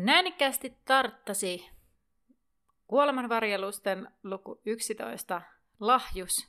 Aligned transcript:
Näinikkäästi 0.00 0.76
tarttasi 0.84 1.70
kuolemanvarjelusten 2.86 4.08
luku 4.22 4.60
11 4.66 5.42
lahjus. 5.80 6.48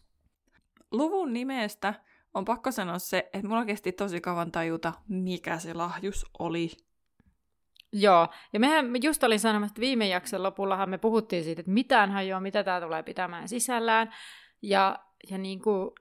Luvun 0.92 1.34
nimestä 1.34 1.94
on 2.34 2.46
pakko 2.46 2.72
sanoa 2.72 3.00
se, 3.00 3.30
että 3.34 3.48
mulla 3.48 3.66
kesti 3.66 3.92
tosi 3.92 4.22
kauan 4.22 4.52
tajuta, 4.52 4.94
mikä 5.08 5.60
se 5.60 5.74
lahjus 5.74 6.26
oli. 6.40 6.72
Joo, 7.92 8.28
ja 8.54 8.60
mehän 8.60 8.86
just 9.04 9.24
olin 9.24 9.40
sanomassa, 9.40 9.72
että 9.72 9.82
viime 9.82 10.08
jakson 10.08 10.44
lopullahan 10.44 10.90
me 10.90 10.98
puhuttiin 10.98 11.44
siitä, 11.44 11.60
että 11.60 11.72
mitään 11.72 12.12
hajoa, 12.12 12.40
mitä 12.40 12.64
tämä 12.64 12.82
tulee 12.82 13.04
pitämään 13.04 13.48
sisällään. 13.48 14.14
Ja, 14.62 15.00
ja 15.30 15.38
niin 15.38 15.62
kuin, 15.62 15.92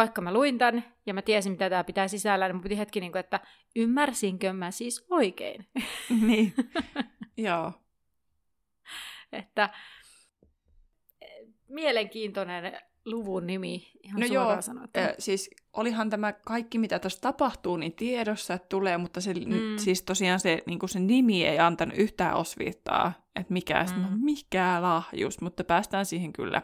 vaikka 0.00 0.20
mä 0.20 0.32
luin 0.32 0.58
tämän 0.58 0.84
ja 1.06 1.14
mä 1.14 1.22
tiesin, 1.22 1.52
mitä 1.52 1.70
tämä 1.70 1.84
pitää 1.84 2.08
sisällään, 2.08 2.48
niin 2.48 2.56
mun 2.56 2.62
piti 2.62 2.78
hetki, 2.78 3.00
niin 3.00 3.12
kuin, 3.12 3.20
että 3.20 3.40
ymmärsinkö 3.76 4.52
mä 4.52 4.70
siis 4.70 5.06
oikein? 5.10 5.66
niin, 6.26 6.54
joo. 7.36 7.72
että 9.32 9.70
mielenkiintoinen 11.68 12.80
luvun 13.04 13.46
nimi, 13.46 13.90
ihan 14.02 14.20
no 14.20 14.26
joo, 14.26 14.62
sanottuna. 14.62 15.06
Äh, 15.06 15.14
siis 15.18 15.50
olihan 15.72 16.10
tämä 16.10 16.32
kaikki, 16.32 16.78
mitä 16.78 16.98
tässä 16.98 17.20
tapahtuu, 17.20 17.76
niin 17.76 17.92
tiedossa, 17.92 18.54
että 18.54 18.68
tulee, 18.68 18.98
mutta 18.98 19.20
se, 19.20 19.34
mm. 19.34 19.76
siis 19.76 20.02
tosiaan 20.02 20.40
se, 20.40 20.62
niin 20.66 20.78
se 20.86 21.00
nimi 21.00 21.46
ei 21.46 21.58
antanut 21.58 21.98
yhtään 21.98 22.34
osviittaa, 22.34 23.12
että 23.36 23.52
mikä, 23.52 23.86
mm. 23.96 24.24
mikä 24.24 24.82
lahjus, 24.82 25.40
mutta 25.40 25.64
päästään 25.64 26.06
siihen 26.06 26.32
kyllä. 26.32 26.62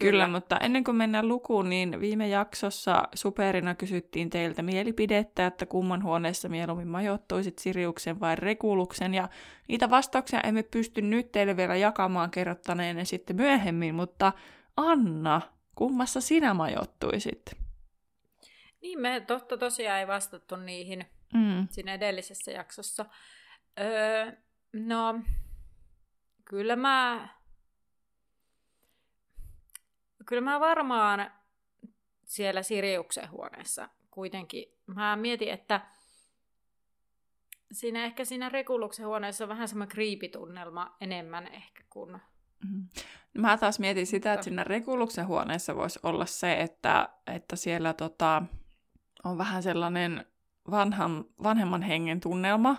Kyllä. 0.00 0.10
Kyllä, 0.10 0.28
mutta 0.28 0.58
ennen 0.58 0.84
kuin 0.84 0.96
mennään 0.96 1.28
lukuun, 1.28 1.70
niin 1.70 2.00
viime 2.00 2.28
jaksossa 2.28 3.08
Superina 3.14 3.74
kysyttiin 3.74 4.30
teiltä 4.30 4.62
mielipidettä, 4.62 5.46
että 5.46 5.66
kumman 5.66 6.02
huoneessa 6.02 6.48
mieluummin 6.48 6.88
majoittuisit 6.88 7.58
Siriuksen 7.58 8.20
vai 8.20 8.36
Rekuluksen, 8.36 9.14
ja 9.14 9.28
niitä 9.68 9.90
vastauksia 9.90 10.40
emme 10.40 10.62
pysty 10.62 11.02
nyt 11.02 11.32
teille 11.32 11.56
vielä 11.56 11.76
jakamaan 11.76 12.30
kerrottaneen 12.30 13.06
sitten 13.06 13.36
myöhemmin, 13.36 13.94
mutta 13.94 14.32
Anna, 14.76 15.40
kummassa 15.74 16.20
sinä 16.20 16.54
majoittuisit? 16.54 17.42
Niin, 18.82 19.00
me 19.00 19.20
totta 19.20 19.56
tosiaan 19.56 19.98
ei 19.98 20.06
vastattu 20.06 20.56
niihin 20.56 21.06
mm. 21.34 21.68
siinä 21.70 21.94
edellisessä 21.94 22.50
jaksossa. 22.50 23.04
Öö, 23.80 24.32
no, 24.72 25.20
kyllä 26.44 26.76
mä 26.76 27.28
Kyllä 30.26 30.42
mä 30.42 30.60
varmaan 30.60 31.30
siellä 32.24 32.62
Siriuksen 32.62 33.30
huoneessa 33.30 33.88
kuitenkin. 34.10 34.64
Mä 34.86 35.16
mietin, 35.16 35.50
että 35.50 35.80
siinä 37.72 38.04
ehkä 38.04 38.24
siinä 38.24 38.48
Rekuluksen 38.48 39.06
huoneessa 39.06 39.44
on 39.44 39.48
vähän 39.48 39.68
semmoinen 39.68 39.92
kriipitunnelma 39.92 40.96
enemmän 41.00 41.46
ehkä 41.46 41.84
kuin... 41.90 42.12
Mm-hmm. 42.12 42.88
Mä 43.38 43.56
taas 43.56 43.78
mietin 43.78 44.06
sitä, 44.06 44.32
että 44.32 44.44
siinä 44.44 44.64
Rekuluksen 44.64 45.26
huoneessa 45.26 45.76
voisi 45.76 46.00
olla 46.02 46.26
se, 46.26 46.60
että, 46.60 47.08
että 47.26 47.56
siellä 47.56 47.92
tota, 47.92 48.42
on 49.24 49.38
vähän 49.38 49.62
sellainen 49.62 50.26
vanhan, 50.70 51.24
vanhemman 51.42 51.82
hengen 51.82 52.20
tunnelma, 52.20 52.76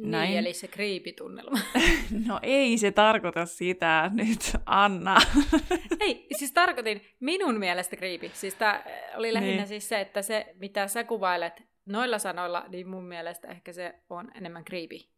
Näin. 0.00 0.28
Niin, 0.28 0.38
eli 0.38 0.52
se 0.52 0.68
kriipitunnelma. 0.68 1.58
no 2.26 2.40
ei 2.42 2.78
se 2.78 2.90
tarkoita 2.90 3.46
sitä 3.46 4.10
nyt, 4.14 4.40
Anna. 4.66 5.16
ei, 6.00 6.26
siis 6.38 6.52
tarkoitin 6.52 7.02
minun 7.20 7.58
mielestä 7.58 7.96
kriipi. 7.96 8.30
Siis 8.34 8.54
tämä 8.54 8.84
oli 9.16 9.34
lähinnä 9.34 9.56
niin. 9.56 9.68
siis 9.68 9.88
se, 9.88 10.00
että 10.00 10.22
se, 10.22 10.54
mitä 10.58 10.88
sä 10.88 11.04
kuvailet 11.04 11.62
noilla 11.86 12.18
sanoilla, 12.18 12.64
niin 12.68 12.88
mun 12.88 13.04
mielestä 13.04 13.48
ehkä 13.48 13.72
se 13.72 13.94
on 14.10 14.30
enemmän 14.34 14.64
kriipi. 14.64 15.10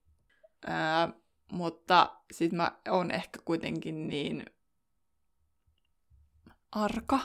Ää, 0.67 1.09
mutta 1.53 2.17
sitten 2.33 2.57
mä 2.57 2.73
oon 2.89 3.11
ehkä 3.11 3.39
kuitenkin 3.45 4.09
niin 4.09 4.45
arka, 6.73 7.19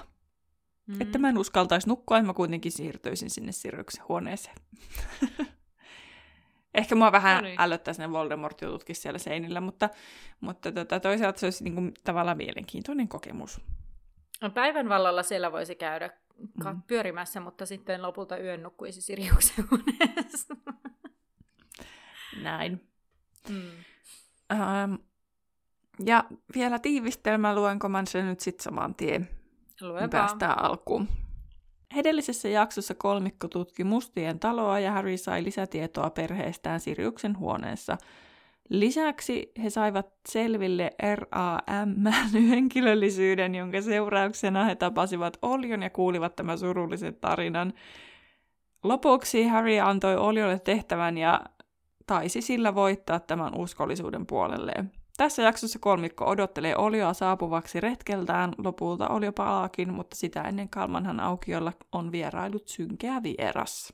mm. 0.88 1.02
että 1.02 1.18
mä 1.18 1.30
en 1.30 1.38
uskaltaisi 1.38 1.88
nukkua, 1.88 2.18
että 2.18 2.28
mä 2.28 2.34
kuitenkin 2.34 2.72
siirtyisin 2.72 3.30
sinne 3.30 3.52
Sirryksen 3.52 4.04
huoneeseen. 4.10 4.56
Ehkä 6.78 6.96
mua 6.96 7.12
vähän 7.12 7.36
no 7.36 7.42
niin. 7.50 7.62
ällöttäisi 7.62 8.02
ne 8.02 8.12
Voldemort-jututkin 8.12 8.96
siellä 8.96 9.20
seinillä, 9.20 9.62
mutta, 9.62 9.90
mutta 10.40 10.72
tota, 10.72 11.00
toisaalta 11.00 11.40
se 11.40 11.46
olisi 11.46 11.64
niin 11.64 11.74
kuin, 11.74 11.94
tavallaan 12.04 12.38
mielenkiintoinen 12.38 13.08
kokemus. 13.08 13.62
No, 14.42 14.50
päivän 14.50 14.90
vallalla 14.90 15.24
siellä 15.24 15.52
voisi 15.52 15.76
käydä 15.76 16.10
mm. 16.66 16.82
pyörimässä, 16.82 17.40
mutta 17.40 17.66
sitten 17.66 18.02
lopulta 18.02 18.38
yön 18.38 18.64
nukkuisi 18.64 19.02
Siriuksen. 19.02 19.66
Näin. 22.44 22.88
Mm. 23.50 23.72
Ähm, 24.52 24.94
ja 26.06 26.24
vielä 26.56 26.80
tiivistelmä, 26.80 27.56
luenko 27.56 27.90
mä 27.90 28.04
sen 28.08 28.28
nyt 28.28 28.40
sitten 28.40 28.64
saman 28.64 28.96
tien. 28.96 29.30
Lue 29.82 30.08
Päästään 30.08 30.60
alkuun. 30.64 31.08
Edellisessä 31.96 32.50
jaksossa 32.50 32.96
kolmikko 32.96 33.48
tutki 33.48 33.84
mustien 33.84 34.40
taloa 34.40 34.80
ja 34.80 34.92
Harry 34.92 35.18
sai 35.18 35.44
lisätietoa 35.44 36.10
perheestään 36.10 36.80
Siriuksen 36.80 37.38
huoneessa. 37.38 37.98
Lisäksi 38.70 39.52
he 39.64 39.70
saivat 39.70 40.08
selville 40.30 40.92
RAM 41.02 42.06
henkilöllisyyden, 42.50 43.56
jonka 43.56 43.82
seurauksena 43.82 44.64
he 44.66 44.76
tapasivat 44.76 45.38
Olion 45.42 45.84
ja 45.84 45.90
kuulivat 45.90 46.36
tämän 46.36 46.58
surullisen 46.58 47.16
tarinan. 47.16 47.74
Lopuksi 48.84 49.48
Harry 49.48 49.80
antoi 49.80 50.16
Oliolle 50.16 50.60
tehtävän 50.60 51.18
ja 51.18 51.42
taisi 52.08 52.42
sillä 52.42 52.76
voittaa 52.76 53.20
tämän 53.20 53.56
uskollisuuden 53.58 54.26
puolelleen. 54.26 54.92
Tässä 55.18 55.42
jaksossa 55.42 55.80
kolmikko 55.80 56.26
odottelee 56.26 56.76
Olioa 56.76 57.14
saapuvaksi 57.14 57.80
retkeltään. 57.80 58.54
Lopulta 58.58 59.08
Olio 59.08 59.32
palaakin, 59.32 59.94
mutta 59.94 60.16
sitä 60.16 60.42
ennen 60.42 60.70
Kalmanhan 60.70 61.20
aukiolla 61.20 61.74
on 61.92 62.12
vierailut 62.12 62.68
synkeä 62.68 63.24
vieras. 63.24 63.94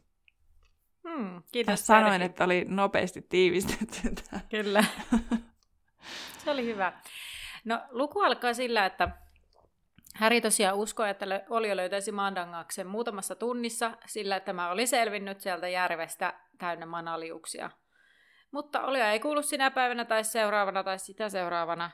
Hmm, 1.10 1.44
kiitos. 1.52 1.72
Tässä 1.72 1.86
sanoin, 1.86 2.22
että 2.22 2.44
oli 2.44 2.66
nopeasti 2.68 3.22
tiivistetty. 3.22 4.24
Kyllä. 4.52 4.84
Se 6.44 6.52
oli 6.52 6.66
hyvä. 6.66 6.94
No, 7.66 7.82
luku 7.90 8.22
alkaa 8.22 8.54
sillä, 8.54 8.86
että 8.86 9.10
Häri 10.16 10.42
tosiaan 10.42 10.78
uskoi, 10.78 11.10
että 11.10 11.26
Olio 11.50 11.76
löytäisi 11.76 12.12
mandangaksen 12.12 12.88
muutamassa 12.88 13.36
tunnissa, 13.36 13.98
sillä 14.06 14.40
tämä 14.40 14.72
oli 14.72 14.88
selvinnyt 14.88 15.42
sieltä 15.42 15.68
järvestä 15.68 16.34
täynnä 16.58 16.86
manaliuksia– 16.86 17.70
mutta 18.54 18.82
Olia 18.82 19.12
ei 19.12 19.20
kuulu 19.20 19.42
sinä 19.42 19.72
päivänä 19.72 20.06
tai 20.06 20.24
seuraavana 20.24 20.84
tai 20.84 21.00
sitä 21.00 21.30
seuraavana. 21.30 21.92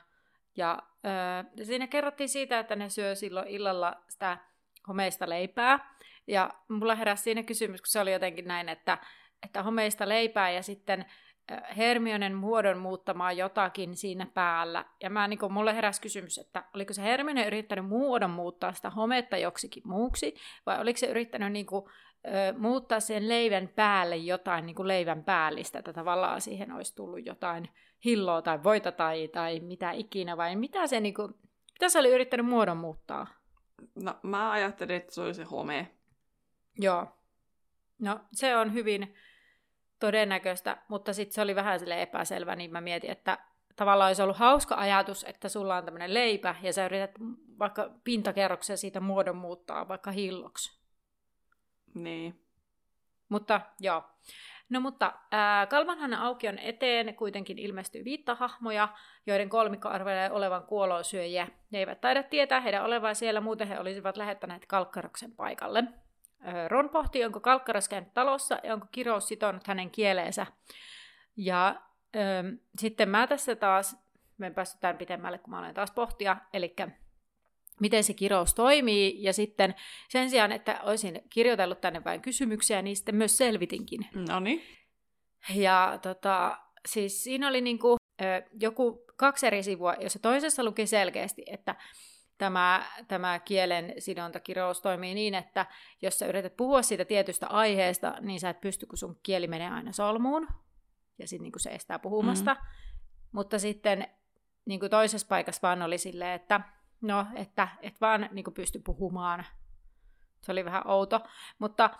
Ja 0.56 0.78
öö, 1.06 1.64
siinä 1.64 1.86
kerrottiin 1.86 2.28
siitä, 2.28 2.58
että 2.58 2.76
ne 2.76 2.88
syö 2.88 3.14
silloin 3.14 3.48
illalla 3.48 4.02
sitä 4.08 4.38
homeista 4.88 5.28
leipää. 5.28 5.94
Ja 6.26 6.50
mulla 6.68 6.94
heräsi 6.94 7.22
siinä 7.22 7.42
kysymys, 7.42 7.80
kun 7.80 7.88
se 7.88 8.00
oli 8.00 8.12
jotenkin 8.12 8.48
näin, 8.48 8.68
että, 8.68 8.98
että 9.42 9.62
homeista 9.62 10.08
leipää 10.08 10.50
ja 10.50 10.62
sitten 10.62 11.04
Hermionen 11.76 12.34
muodon 12.34 12.78
muuttamaan 12.78 13.36
jotakin 13.36 13.96
siinä 13.96 14.26
päällä. 14.34 14.84
Ja 15.02 15.10
mä, 15.10 15.28
niin 15.28 15.38
kun, 15.38 15.52
mulle 15.52 15.74
heräsi 15.74 16.00
kysymys, 16.00 16.38
että 16.38 16.64
oliko 16.74 16.92
se 16.92 17.02
Hermione 17.02 17.46
yrittänyt 17.46 17.86
muodon 17.86 18.30
muuttaa 18.30 18.72
sitä 18.72 18.90
hometta 18.90 19.36
joksikin 19.36 19.82
muuksi, 19.86 20.34
vai 20.66 20.80
oliko 20.80 20.98
se 20.98 21.06
yrittänyt 21.06 21.52
niin 21.52 21.66
kuin, 21.66 21.84
ö, 22.26 22.58
muuttaa 22.58 23.00
sen 23.00 23.28
leivän 23.28 23.68
päälle 23.68 24.16
jotain 24.16 24.66
niin 24.66 24.76
kuin 24.76 24.88
leivän 24.88 25.24
päällistä, 25.24 25.78
että 25.78 25.92
tavallaan 25.92 26.40
siihen 26.40 26.72
olisi 26.72 26.96
tullut 26.96 27.26
jotain 27.26 27.68
hilloa 28.04 28.42
tai 28.42 28.62
voita 28.62 28.92
tai, 28.92 29.28
tai 29.28 29.60
mitä 29.60 29.90
ikinä, 29.90 30.36
vai 30.36 30.56
mitä 30.56 30.86
se, 30.86 31.00
niin 31.00 31.14
kuin, 31.14 31.34
mitä 31.72 31.88
se 31.88 31.98
oli 31.98 32.10
yrittänyt 32.10 32.46
muodon 32.46 32.76
muuttaa? 32.76 33.26
No 33.94 34.14
mä 34.22 34.50
ajattelin, 34.50 34.96
että 34.96 35.14
se 35.14 35.20
oli 35.20 35.34
se 35.34 35.44
home. 35.44 35.90
Joo. 36.78 37.06
No 37.98 38.20
se 38.32 38.56
on 38.56 38.72
hyvin 38.72 39.14
todennäköistä, 40.00 40.76
mutta 40.88 41.12
sitten 41.12 41.34
se 41.34 41.42
oli 41.42 41.54
vähän 41.54 41.78
sille 41.80 42.02
epäselvä, 42.02 42.56
niin 42.56 42.70
mä 42.70 42.80
mietin, 42.80 43.10
että 43.10 43.38
tavallaan 43.76 44.08
olisi 44.08 44.22
ollut 44.22 44.36
hauska 44.36 44.74
ajatus, 44.74 45.24
että 45.24 45.48
sulla 45.48 45.76
on 45.76 45.84
tämmöinen 45.84 46.14
leipä 46.14 46.54
ja 46.62 46.72
sä 46.72 46.86
yrität 46.86 47.10
vaikka 47.58 47.90
pintakerroksia 48.04 48.76
siitä 48.76 49.00
muodon 49.00 49.36
muuttaa 49.36 49.88
vaikka 49.88 50.10
hilloksi. 50.10 50.80
Niin. 51.94 52.46
Mutta 53.28 53.60
joo. 53.80 54.04
No 54.68 54.80
mutta 54.80 55.06
äh, 55.06 55.68
Kalmanhannan 55.68 56.20
aukion 56.20 56.58
eteen 56.58 57.14
kuitenkin 57.14 57.58
ilmestyy 57.58 58.04
viittahahmoja, 58.04 58.88
joiden 59.26 59.48
kolmikko 59.48 59.88
arvelee 59.88 60.30
olevan 60.30 60.62
kuolosyöjiä. 60.62 61.48
Ne 61.70 61.78
eivät 61.78 62.00
taida 62.00 62.22
tietää 62.22 62.60
heidän 62.60 62.84
olevan 62.84 63.14
siellä, 63.14 63.40
muuten 63.40 63.68
he 63.68 63.80
olisivat 63.80 64.16
lähettäneet 64.16 64.66
Kalkkaroksen 64.66 65.32
paikalle. 65.32 65.84
Ron 66.68 66.88
pohtii, 66.88 67.24
onko 67.24 67.40
Kalkkaros 67.40 67.88
käynyt 67.88 68.14
talossa 68.14 68.58
ja 68.62 68.74
onko 68.74 68.86
kirous 68.92 69.28
sitonut 69.28 69.66
hänen 69.66 69.90
kieleensä. 69.90 70.46
Ja 71.36 71.82
ö, 72.16 72.20
sitten 72.78 73.08
mä 73.08 73.26
tässä 73.26 73.56
taas, 73.56 73.96
me 74.38 74.50
päästetään 74.50 74.98
pitemmälle, 74.98 75.38
kun 75.38 75.50
mä 75.50 75.58
olen 75.58 75.74
taas 75.74 75.90
pohtia, 75.90 76.36
eli 76.52 76.74
miten 77.80 78.04
se 78.04 78.14
kirous 78.14 78.54
toimii, 78.54 79.22
ja 79.22 79.32
sitten 79.32 79.74
sen 80.08 80.30
sijaan, 80.30 80.52
että 80.52 80.80
olisin 80.82 81.22
kirjoitellut 81.30 81.80
tänne 81.80 82.04
vain 82.04 82.22
kysymyksiä, 82.22 82.82
niin 82.82 82.96
sitten 82.96 83.14
myös 83.14 83.36
selvitinkin. 83.36 84.00
No 84.14 84.40
niin. 84.40 84.62
Ja 85.54 85.98
tota, 86.02 86.58
siis 86.88 87.24
siinä 87.24 87.48
oli 87.48 87.60
niinku, 87.60 87.96
ö, 88.22 88.24
joku 88.60 89.04
kaksi 89.16 89.46
eri 89.46 89.62
sivua, 89.62 89.94
jossa 90.00 90.18
toisessa 90.18 90.64
luki 90.64 90.86
selkeästi, 90.86 91.42
että 91.46 91.76
tämä, 92.40 92.86
tämä 93.08 93.38
kielen 93.38 93.94
sidontakirous 93.98 94.80
toimii 94.80 95.14
niin, 95.14 95.34
että 95.34 95.66
jos 96.02 96.18
sä 96.18 96.26
yrität 96.26 96.56
puhua 96.56 96.82
siitä 96.82 97.04
tietystä 97.04 97.46
aiheesta, 97.46 98.14
niin 98.20 98.40
sä 98.40 98.50
et 98.50 98.60
pysty, 98.60 98.86
kun 98.86 98.98
sun 98.98 99.18
kieli 99.22 99.46
menee 99.46 99.70
aina 99.70 99.92
solmuun, 99.92 100.48
ja 101.18 101.28
sitten 101.28 101.42
niin 101.42 101.60
se 101.60 101.70
estää 101.70 101.98
puhumasta. 101.98 102.54
Mm. 102.54 102.60
Mutta 103.32 103.58
sitten 103.58 104.06
niin 104.64 104.80
kuin 104.80 104.90
toisessa 104.90 105.26
paikassa 105.26 105.62
vaan 105.62 105.82
oli 105.82 105.98
silleen, 105.98 106.32
että 106.32 106.60
no, 107.00 107.26
että 107.34 107.68
et 107.82 108.00
vaan 108.00 108.28
niin 108.32 108.44
kuin 108.44 108.54
pysty 108.54 108.78
puhumaan. 108.78 109.44
Se 110.40 110.52
oli 110.52 110.64
vähän 110.64 110.86
outo. 110.86 111.20
Mutta 111.58 111.90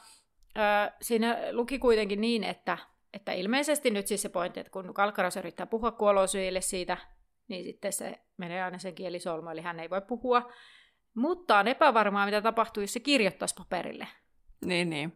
ö, 0.57 0.93
siinä 1.03 1.37
luki 1.53 1.79
kuitenkin 1.79 2.21
niin, 2.21 2.45
että, 2.45 2.79
että 3.13 3.33
ilmeisesti 3.33 3.91
nyt 3.91 4.07
siis 4.07 4.23
se 4.23 4.29
pointti, 4.29 4.61
että 4.61 4.71
kun 4.73 4.95
Kalkaros 4.95 5.37
yrittää 5.37 5.67
puhua 5.67 5.91
kuolosyille 5.93 6.61
siitä, 6.61 6.97
niin 7.51 7.65
sitten 7.65 7.93
se 7.93 8.21
menee 8.37 8.63
aina 8.63 8.79
sen 8.79 8.95
kielisolmu, 8.95 9.51
eli 9.51 9.61
hän 9.61 9.81
ei 9.81 9.91
voi 9.91 10.01
puhua. 10.01 10.53
Mutta 11.15 11.59
on 11.59 11.69
epävarmaa, 11.69 12.25
mitä 12.25 12.43
tapahtuu, 12.43 12.81
jos 12.81 12.93
se 12.93 13.01
kirjoittaisi 13.01 13.55
paperille. 13.59 14.09
Niin, 14.65 14.91
niin. 14.91 15.13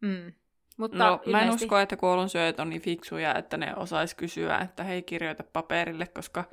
Mm. 0.00 0.32
Mutta 0.78 0.98
no, 0.98 1.04
ilmeisesti... 1.04 1.30
mä 1.30 1.42
en 1.42 1.50
usko, 1.50 1.78
että 1.78 1.96
kuolonsyöjät 1.96 2.60
on 2.60 2.70
niin 2.70 2.82
fiksuja, 2.82 3.34
että 3.34 3.56
ne 3.56 3.76
osais 3.76 4.14
kysyä, 4.14 4.58
että 4.58 4.84
hei, 4.84 5.02
kirjoita 5.02 5.44
paperille, 5.52 6.06
koska 6.06 6.44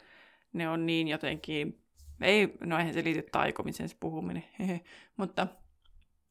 ne 0.53 0.69
on 0.69 0.86
niin 0.86 1.07
jotenkin... 1.07 1.83
Ei, 2.21 2.57
no 2.59 2.77
eihän 2.77 2.94
se 2.94 3.03
liity 3.03 3.24
taikomiseen 3.31 3.89
se 3.89 3.97
puhuminen, 4.00 4.44
mutta 5.18 5.47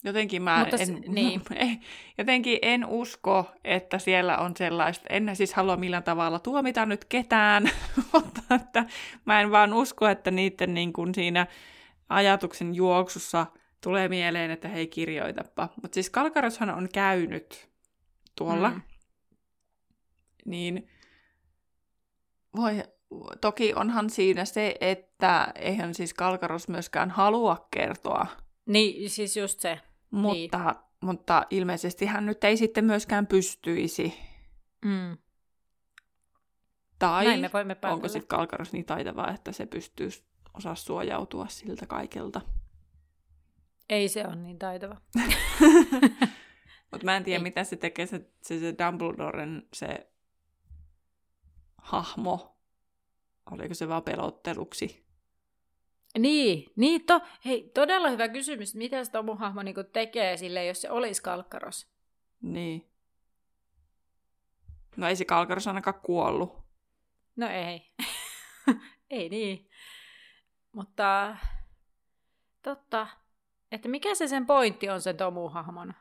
jotenkin 0.04 0.42
mä 0.42 0.58
mutta, 0.58 0.76
en, 0.76 1.02
niin. 1.14 1.42
jotenkin 2.18 2.58
en 2.62 2.86
usko, 2.86 3.50
että 3.64 3.98
siellä 3.98 4.38
on 4.38 4.56
sellaista, 4.56 5.06
en 5.10 5.36
siis 5.36 5.54
halua 5.54 5.76
millään 5.76 6.02
tavalla 6.02 6.38
tuomita 6.38 6.86
nyt 6.86 7.04
ketään, 7.04 7.70
mutta 8.12 8.42
että 8.54 8.84
mä 9.24 9.40
en 9.40 9.50
vaan 9.50 9.72
usko, 9.72 10.08
että 10.08 10.30
niiden 10.30 10.74
niin 10.74 10.92
kuin 10.92 11.14
siinä 11.14 11.46
ajatuksen 12.08 12.74
juoksussa 12.74 13.46
tulee 13.80 14.08
mieleen, 14.08 14.50
että 14.50 14.68
hei 14.68 14.86
kirjoitapa. 14.86 15.68
Mutta 15.82 15.94
siis 15.94 16.10
Kalkaroshan 16.10 16.70
on 16.70 16.88
käynyt 16.94 17.68
tuolla. 18.36 18.70
Mm. 18.70 18.82
Niin 20.44 20.88
voi, 22.56 22.82
toki 23.40 23.74
onhan 23.74 24.10
siinä 24.10 24.44
se, 24.44 24.74
että 24.80 25.52
eihän 25.54 25.94
siis 25.94 26.14
Kalkaros 26.14 26.68
myöskään 26.68 27.10
halua 27.10 27.68
kertoa. 27.70 28.26
Niin, 28.66 29.10
siis 29.10 29.36
just 29.36 29.60
se. 29.60 29.80
Mutta, 30.10 30.64
niin. 30.64 30.75
mutta 31.00 31.46
ilmeisesti 31.50 32.06
hän 32.06 32.26
nyt 32.26 32.44
ei 32.44 32.56
sitten 32.56 32.84
myöskään 32.84 33.26
pystyisi. 33.26 34.14
Mm. 34.84 35.19
Tai 36.99 37.25
Näin 37.25 37.40
me 37.40 37.50
voimme 37.52 37.76
onko 37.84 38.08
sitten 38.08 38.28
Kalkaros 38.28 38.72
niin 38.72 38.84
taitava, 38.84 39.31
että 39.31 39.52
se 39.52 39.66
pystyy 39.66 40.08
osaa 40.55 40.75
suojautua 40.75 41.46
siltä 41.49 41.87
kaikelta. 41.87 42.40
Ei 43.88 44.08
se 44.08 44.26
ole 44.26 44.37
niin 44.37 44.58
taitava. 44.58 44.96
Mutta 46.90 47.04
mä 47.04 47.16
en 47.16 47.25
tiedä, 47.25 47.38
Ei. 47.38 47.43
mitä 47.43 47.64
se 47.64 47.76
tekee, 47.76 48.06
se, 48.06 48.31
se, 48.43 48.58
se 48.58 48.75
Dumbledoren 48.87 49.69
se 49.72 50.11
hahmo. 51.78 52.58
Oliko 53.50 53.75
se 53.75 53.88
vaan 53.88 54.02
pelotteluksi? 54.02 55.07
Niin, 56.18 56.72
niin 56.76 57.06
to, 57.06 57.20
hei, 57.44 57.70
todella 57.74 58.08
hyvä 58.08 58.28
kysymys. 58.28 58.74
Mitä 58.74 59.04
se 59.04 59.22
mun 59.22 59.38
hahmo 59.38 59.62
niinku 59.62 59.84
tekee 59.84 60.36
sille, 60.36 60.64
jos 60.64 60.80
se 60.80 60.90
olisi 60.90 61.22
Kalkkaros? 61.22 61.92
Niin. 62.42 62.90
No 64.96 65.08
ei 65.08 65.16
se 65.16 65.24
Kalkkaros 65.24 65.66
ainakaan 65.66 66.00
kuollut. 66.00 66.58
No 67.36 67.48
ei. 67.48 67.92
ei 69.10 69.28
niin. 69.28 69.70
Mutta 70.72 71.36
totta, 72.62 73.06
että 73.72 73.88
mikä 73.88 74.14
se 74.14 74.28
sen 74.28 74.46
pointti 74.46 74.88
on 74.88 75.00
sen 75.00 75.16
Tomu-hahmon? 75.16 75.94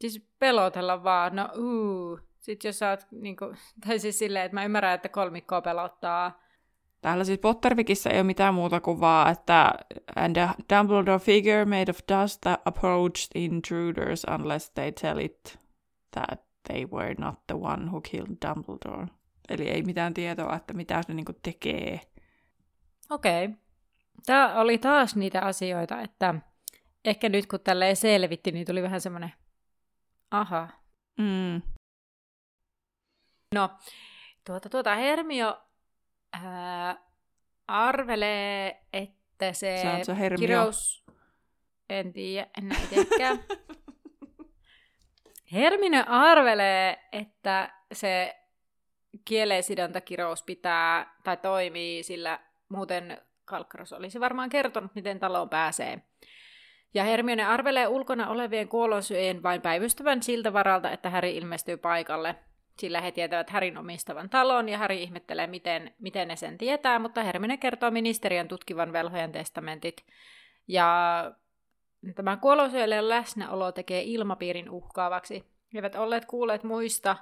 Siis 0.00 0.28
pelotella 0.38 1.04
vaan, 1.04 1.36
no 1.36 1.48
uu. 1.58 2.20
Sitten 2.38 2.68
jos 2.68 2.78
sä 2.78 2.90
oot, 2.90 3.06
niinku, 3.10 3.44
tai 3.86 3.98
siis 3.98 4.18
silleen, 4.18 4.44
että 4.44 4.54
mä 4.54 4.64
ymmärrän, 4.64 4.94
että 4.94 5.08
kolmikkoa 5.08 5.60
pelottaa. 5.60 6.45
Täällä 7.06 7.24
siis 7.24 7.38
Pottervikissä 7.38 8.10
ei 8.10 8.18
ole 8.18 8.22
mitään 8.22 8.54
muuta 8.54 8.80
kuin 8.80 9.00
vaan, 9.00 9.32
että 9.32 9.74
and 10.16 10.36
a 10.36 10.54
Dumbledore 10.74 11.18
figure 11.18 11.64
made 11.64 11.90
of 11.90 11.98
dust 12.12 12.40
that 12.40 12.60
approached 12.64 13.28
intruders 13.34 14.24
unless 14.24 14.70
they 14.70 14.92
tell 14.92 15.18
it 15.18 15.58
that 16.10 16.40
they 16.68 16.86
were 16.86 17.14
not 17.18 17.46
the 17.46 17.56
one 17.56 17.90
who 17.90 18.00
killed 18.00 18.36
Dumbledore. 18.48 19.06
Eli 19.48 19.68
ei 19.68 19.82
mitään 19.82 20.14
tietoa, 20.14 20.56
että 20.56 20.74
mitä 20.74 21.02
se 21.02 21.14
niinku 21.14 21.32
tekee. 21.42 22.00
Okei. 23.10 23.44
Okay. 23.44 23.56
Tämä 24.26 24.60
oli 24.60 24.78
taas 24.78 25.16
niitä 25.16 25.40
asioita, 25.40 26.00
että 26.00 26.34
ehkä 27.04 27.28
nyt 27.28 27.46
kun 27.46 27.60
tälle 27.60 27.94
selvitti, 27.94 28.52
niin 28.52 28.66
tuli 28.66 28.82
vähän 28.82 29.00
semmoinen 29.00 29.32
Aha. 30.30 30.68
Mm. 31.18 31.62
No, 33.54 33.70
tuota, 34.46 34.68
tuota 34.68 34.94
Hermio 34.94 35.62
ää, 36.32 37.05
arvelee, 37.68 38.80
että 38.92 39.52
se, 39.52 39.82
se, 40.02 40.14
kirous... 40.38 41.06
En 41.90 42.12
tiedä, 42.12 42.46
en 42.58 42.70
itsekään. 42.92 43.38
Hermine 45.52 46.04
arvelee, 46.08 47.08
että 47.12 47.72
se 47.92 48.36
kielesidontakirous 49.24 50.42
pitää 50.42 51.14
tai 51.24 51.36
toimii, 51.36 52.02
sillä 52.02 52.40
muuten 52.68 53.18
Kalkkaros 53.44 53.92
olisi 53.92 54.20
varmaan 54.20 54.48
kertonut, 54.48 54.94
miten 54.94 55.18
taloon 55.18 55.48
pääsee. 55.48 56.02
Ja 56.94 57.04
Hermione 57.04 57.44
arvelee 57.44 57.88
ulkona 57.88 58.28
olevien 58.28 58.68
kuolonsyöjen 58.68 59.42
vain 59.42 59.62
päivystävän 59.62 60.22
siltä 60.22 60.52
varalta, 60.52 60.90
että 60.90 61.10
Häri 61.10 61.36
ilmestyy 61.36 61.76
paikalle. 61.76 62.34
Sillä 62.78 63.00
he 63.00 63.12
tietävät 63.12 63.50
Härin 63.50 63.78
omistavan 63.78 64.30
talon 64.30 64.68
ja 64.68 64.78
Häri 64.78 65.02
ihmettelee, 65.02 65.46
miten, 65.46 65.94
miten 65.98 66.28
ne 66.28 66.36
sen 66.36 66.58
tietää, 66.58 66.98
mutta 66.98 67.22
Hermione 67.22 67.56
kertoo 67.56 67.90
ministeriön 67.90 68.48
tutkivan 68.48 68.92
velhojen 68.92 69.32
testamentit. 69.32 70.06
Ja 70.68 71.32
tämä 72.14 72.36
kuolonsyöjien 72.36 73.08
läsnäolo 73.08 73.72
tekee 73.72 74.02
ilmapiirin 74.02 74.70
uhkaavaksi. 74.70 75.44
He 75.74 75.78
eivät 75.78 75.94
olleet 75.94 76.24
kuulleet 76.24 76.64
muista 76.64 77.16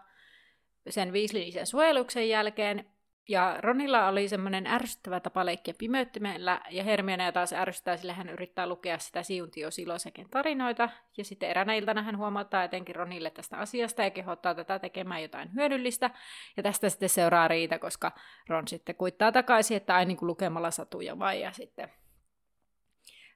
sen 0.88 1.12
viislillisen 1.12 1.66
suojeluksen 1.66 2.28
jälkeen, 2.28 2.93
ja 3.28 3.56
Ronilla 3.58 4.08
oli 4.08 4.28
semmoinen 4.28 4.66
ärsyttävä 4.66 5.20
tapa 5.20 5.46
leikkiä 5.46 5.74
pimeyttimellä, 5.78 6.60
ja 6.70 6.84
Hermione 6.84 7.32
taas 7.32 7.52
ärsyttää, 7.52 7.96
sillä 7.96 8.12
hän 8.12 8.28
yrittää 8.28 8.66
lukea 8.66 8.98
sitä 8.98 9.22
Siuntio 9.22 9.70
Silosekin 9.70 10.30
tarinoita, 10.30 10.88
ja 11.16 11.24
sitten 11.24 11.50
eräänä 11.50 11.74
iltana 11.74 12.02
hän 12.02 12.18
huomauttaa 12.18 12.64
etenkin 12.64 12.96
Ronille 12.96 13.30
tästä 13.30 13.56
asiasta 13.56 14.02
ja 14.02 14.10
kehottaa 14.10 14.54
tätä 14.54 14.78
tekemään 14.78 15.22
jotain 15.22 15.54
hyödyllistä, 15.54 16.10
ja 16.56 16.62
tästä 16.62 16.88
sitten 16.88 17.08
seuraa 17.08 17.48
riita, 17.48 17.78
koska 17.78 18.12
Ron 18.48 18.68
sitten 18.68 18.94
kuittaa 18.94 19.32
takaisin, 19.32 19.76
että 19.76 19.94
aina 19.94 20.08
niin 20.08 20.16
kuin 20.16 20.26
lukemalla 20.26 20.70
satuja 20.70 21.18
vai, 21.18 21.40
ja 21.40 21.52
sitten 21.52 21.92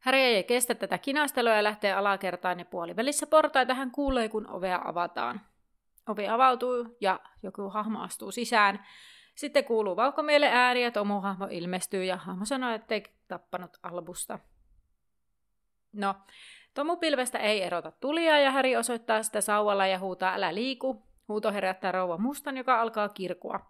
Harry 0.01 0.19
ei 0.19 0.45
kestä 0.45 0.75
tätä 0.75 0.99
kinastelua 0.99 1.53
ja 1.53 1.65
lähtee 1.65 1.93
alakertaan 1.93 2.59
ja 2.59 2.65
puolivälissä 2.65 3.27
portaita 3.27 3.75
hän 3.75 3.91
kuulee, 3.91 4.29
kun 4.29 4.51
ovea 4.51 4.81
avataan. 4.85 5.41
Ovi 6.09 6.29
avautuu 6.29 6.97
ja 7.01 7.21
joku 7.43 7.71
hahmo 7.71 8.03
astuu 8.03 8.31
sisään, 8.31 8.85
sitten 9.39 9.65
kuuluu 9.65 9.97
valkomielen 9.97 10.53
ääni 10.53 10.83
ja 10.83 10.91
Tomu 10.91 11.21
hahmo 11.21 11.47
ilmestyy 11.51 12.05
ja 12.05 12.17
hahmo 12.17 12.45
sanoo, 12.45 12.75
ettei 12.75 13.03
tappanut 13.29 13.77
Albusta. 13.83 14.39
No, 15.93 16.15
Tomu 16.75 16.97
pilvestä 16.97 17.39
ei 17.39 17.63
erota 17.63 17.93
tulia 18.01 18.41
ja 18.41 18.51
Häri 18.51 18.77
osoittaa 18.77 19.23
sitä 19.23 19.41
sauvalla 19.41 19.87
ja 19.87 19.99
huutaa 19.99 20.35
älä 20.35 20.55
liiku. 20.55 21.03
Huuto 21.29 21.53
herättää 21.53 21.93
rouva 21.93 22.19
mustan, 22.19 22.57
joka 22.57 22.81
alkaa 22.81 23.09
kirkua. 23.09 23.61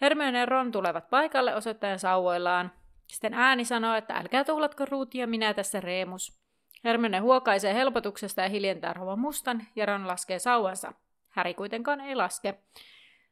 Hermione 0.00 0.38
ja 0.38 0.46
Ron 0.46 0.72
tulevat 0.72 1.10
paikalle 1.10 1.54
osoittajan 1.54 1.98
sauvoillaan. 1.98 2.72
Sitten 3.06 3.34
ääni 3.34 3.64
sanoo, 3.64 3.94
että 3.94 4.14
älkää 4.14 4.44
tuhlatko 4.44 4.84
ruutia, 4.84 5.26
minä 5.26 5.54
tässä 5.54 5.80
Reemus. 5.80 6.40
Hermione 6.84 7.18
huokaisee 7.18 7.74
helpotuksesta 7.74 8.42
ja 8.42 8.48
hiljentää 8.48 8.92
rouva 8.92 9.16
mustan 9.16 9.66
ja 9.76 9.86
Ron 9.86 10.06
laskee 10.06 10.38
sauvansa. 10.38 10.92
Häri 11.28 11.54
kuitenkaan 11.54 12.00
ei 12.00 12.16
laske. 12.16 12.58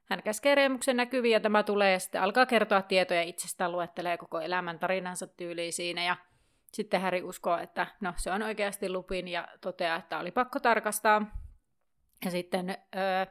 Hän 0.08 0.22
käskee 0.22 0.54
Reemuksen 0.54 0.96
näkyviin 0.96 1.32
ja 1.32 1.40
tämä 1.40 1.62
tulee 1.62 1.92
ja 1.92 1.98
sitten 1.98 2.22
alkaa 2.22 2.46
kertoa 2.46 2.82
tietoja 2.82 3.22
itsestään, 3.22 3.72
luettelee 3.72 4.18
koko 4.18 4.40
elämän 4.40 4.78
tarinansa 4.78 5.26
tyyliin 5.26 5.72
siinä 5.72 6.04
ja 6.04 6.16
sitten 6.72 7.00
Häri 7.00 7.22
uskoo, 7.22 7.58
että 7.58 7.86
no 8.00 8.12
se 8.16 8.30
on 8.30 8.42
oikeasti 8.42 8.90
Lupin 8.90 9.28
ja 9.28 9.48
toteaa, 9.60 9.96
että 9.96 10.18
oli 10.18 10.30
pakko 10.30 10.60
tarkastaa. 10.60 11.22
Ja 12.24 12.30
sitten 12.30 12.70
öö, 12.96 13.26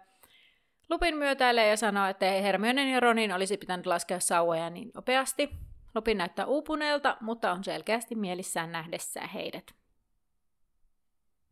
Lupin 0.89 1.17
myötäilee 1.17 1.69
ja 1.69 1.77
sanoo, 1.77 2.07
että 2.07 2.25
Hermionen 2.25 2.89
ja 2.89 2.99
Ronin 2.99 3.33
olisi 3.33 3.57
pitänyt 3.57 3.85
laskea 3.85 4.19
sauvoja 4.19 4.69
niin 4.69 4.91
nopeasti. 4.93 5.49
Lupin 5.95 6.17
näyttää 6.17 6.45
uupuneelta, 6.45 7.17
mutta 7.21 7.51
on 7.51 7.63
selkeästi 7.63 8.15
mielissään 8.15 8.71
nähdessään 8.71 9.29
heidät. 9.29 9.76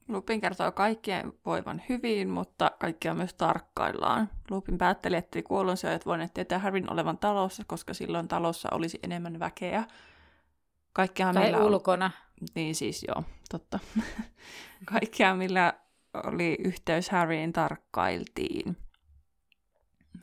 Lupin 0.08 0.42
kertoo 0.42 0.72
kaikkien 0.72 1.34
voivan 1.46 1.82
hyvin, 1.90 2.30
mutta 2.30 2.72
kaikkia 2.80 3.14
myös 3.14 3.34
tarkkaillaan. 3.34 4.30
Lupin 4.50 4.78
päätteli, 4.78 5.16
että 5.16 5.42
kuollonsyöjät 5.42 6.06
voineet 6.06 6.34
tietää 6.34 6.60
Harryn 6.60 6.94
olevan 6.94 7.18
talossa, 7.18 7.64
koska 7.68 7.94
silloin 7.94 8.28
talossa 8.28 8.70
olisi 8.72 9.00
enemmän 9.04 9.40
väkeä. 9.40 9.84
Kaikkea 10.94 11.34
tai 11.34 11.46
millä 11.46 11.66
ulkona. 11.66 12.06
On... 12.06 12.48
Niin 12.56 12.76
siis 12.76 13.06
joo, 13.08 13.24
totta. 13.50 13.80
Kaikkea 14.94 15.36
millä 15.36 15.74
oli 16.14 16.58
yhteys 16.60 17.10
Harryin 17.10 17.54
tarkkailtiin. 17.54 18.78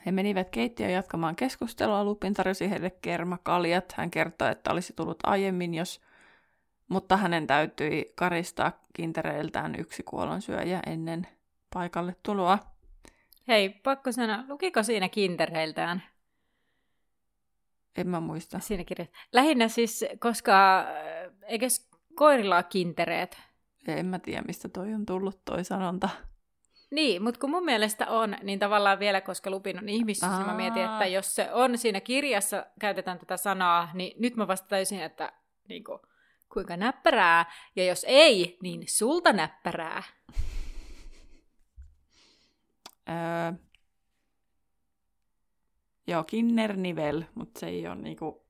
He 0.07 0.13
menivät 0.13 0.51
keittiöön 0.51 0.93
jatkamaan 0.93 1.37
keskustelua. 1.37 2.05
Lupin 2.05 2.35
tarjosi 2.35 2.71
heille 2.71 2.91
kermakaljat. 2.91 3.93
Hän 3.97 4.11
kertoi, 4.11 4.51
että 4.51 4.71
olisi 4.71 4.93
tullut 4.97 5.19
aiemmin, 5.25 5.75
jos... 5.75 6.01
mutta 6.89 7.17
hänen 7.17 7.47
täytyi 7.47 8.13
karistaa 8.15 8.73
kintereiltään 8.95 9.75
yksi 9.79 10.03
kuolonsyöjä 10.03 10.81
ennen 10.87 11.27
paikalle 11.75 12.17
tuloa. 12.23 12.59
Hei, 13.49 13.69
pakko 13.69 14.13
sanoa, 14.13 14.45
lukiko 14.49 14.83
siinä 14.83 15.09
kintereiltään? 15.09 16.03
En 17.97 18.09
mä 18.09 18.21
muista. 18.21 18.59
Siinä 18.59 18.85
kirja. 18.85 19.07
Lähinnä 19.33 19.69
siis, 19.69 20.05
koska 20.19 20.79
äh, 20.79 20.87
eikö 21.43 21.67
koirilla 22.15 22.57
ole 22.57 22.65
kintereet? 22.65 23.39
En 23.89 24.07
mä 24.07 24.19
tiedä, 24.19 24.43
mistä 24.43 24.69
toi 24.69 24.95
on 24.95 25.07
tullut 25.07 25.45
toi 25.45 25.65
sanonta. 25.65 26.09
Niin, 26.91 27.23
mutta 27.23 27.41
kun 27.41 27.51
mun 27.51 27.65
mielestä 27.65 28.07
on, 28.07 28.37
niin 28.43 28.59
tavallaan 28.59 28.99
vielä, 28.99 29.21
koska 29.21 29.51
Lupin 29.51 29.79
on 29.79 29.89
ihmisys, 29.89 30.31
niin 30.31 30.47
mä 30.47 30.57
mietin, 30.57 30.85
että 30.85 31.07
jos 31.07 31.35
se 31.35 31.53
on 31.53 31.79
siinä 31.79 32.01
kirjassa, 32.01 32.67
käytetään 32.81 33.19
tätä 33.19 33.37
sanaa, 33.37 33.91
niin 33.95 34.23
nyt 34.23 34.37
mä 34.37 34.47
vasta 34.47 34.69
täysin, 34.69 35.03
että 35.03 35.33
niin 35.69 35.85
kuin, 35.85 35.99
kuinka 36.53 36.77
näppärää, 36.77 37.53
ja 37.77 37.85
jos 37.85 38.05
ei, 38.09 38.59
niin 38.63 38.85
sulta 38.89 39.33
näppärää. 39.33 40.03
Öö, 43.09 43.53
joo, 46.07 46.25
kinnernivel, 46.25 47.25
mutta 47.35 47.61
se 47.61 47.67
ei 47.67 47.89
ole 47.89 47.97
niinku 47.97 48.47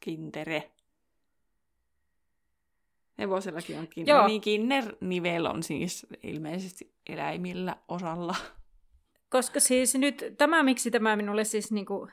kintere. 0.00 0.70
Hevosellakin 3.18 3.78
on 3.78 3.88
kinner. 3.88 4.16
Joo. 4.16 4.26
Niin 4.26 4.40
kinnernivel 4.40 5.46
on 5.46 5.62
siis 5.62 6.06
ilmeisesti 6.22 6.94
eläimillä 7.06 7.76
osalla. 7.88 8.36
Koska 9.30 9.60
siis 9.60 9.94
nyt, 9.94 10.24
tämä 10.38 10.62
miksi 10.62 10.90
tämä 10.90 11.16
minulle 11.16 11.44
siis 11.44 11.72
niinku 11.72 12.08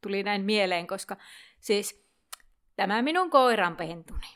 tuli 0.00 0.22
näin 0.22 0.44
mieleen, 0.44 0.86
koska 0.86 1.16
siis 1.60 2.05
tämä 2.76 3.02
minun 3.02 3.30
koiranpentuni, 3.30 4.26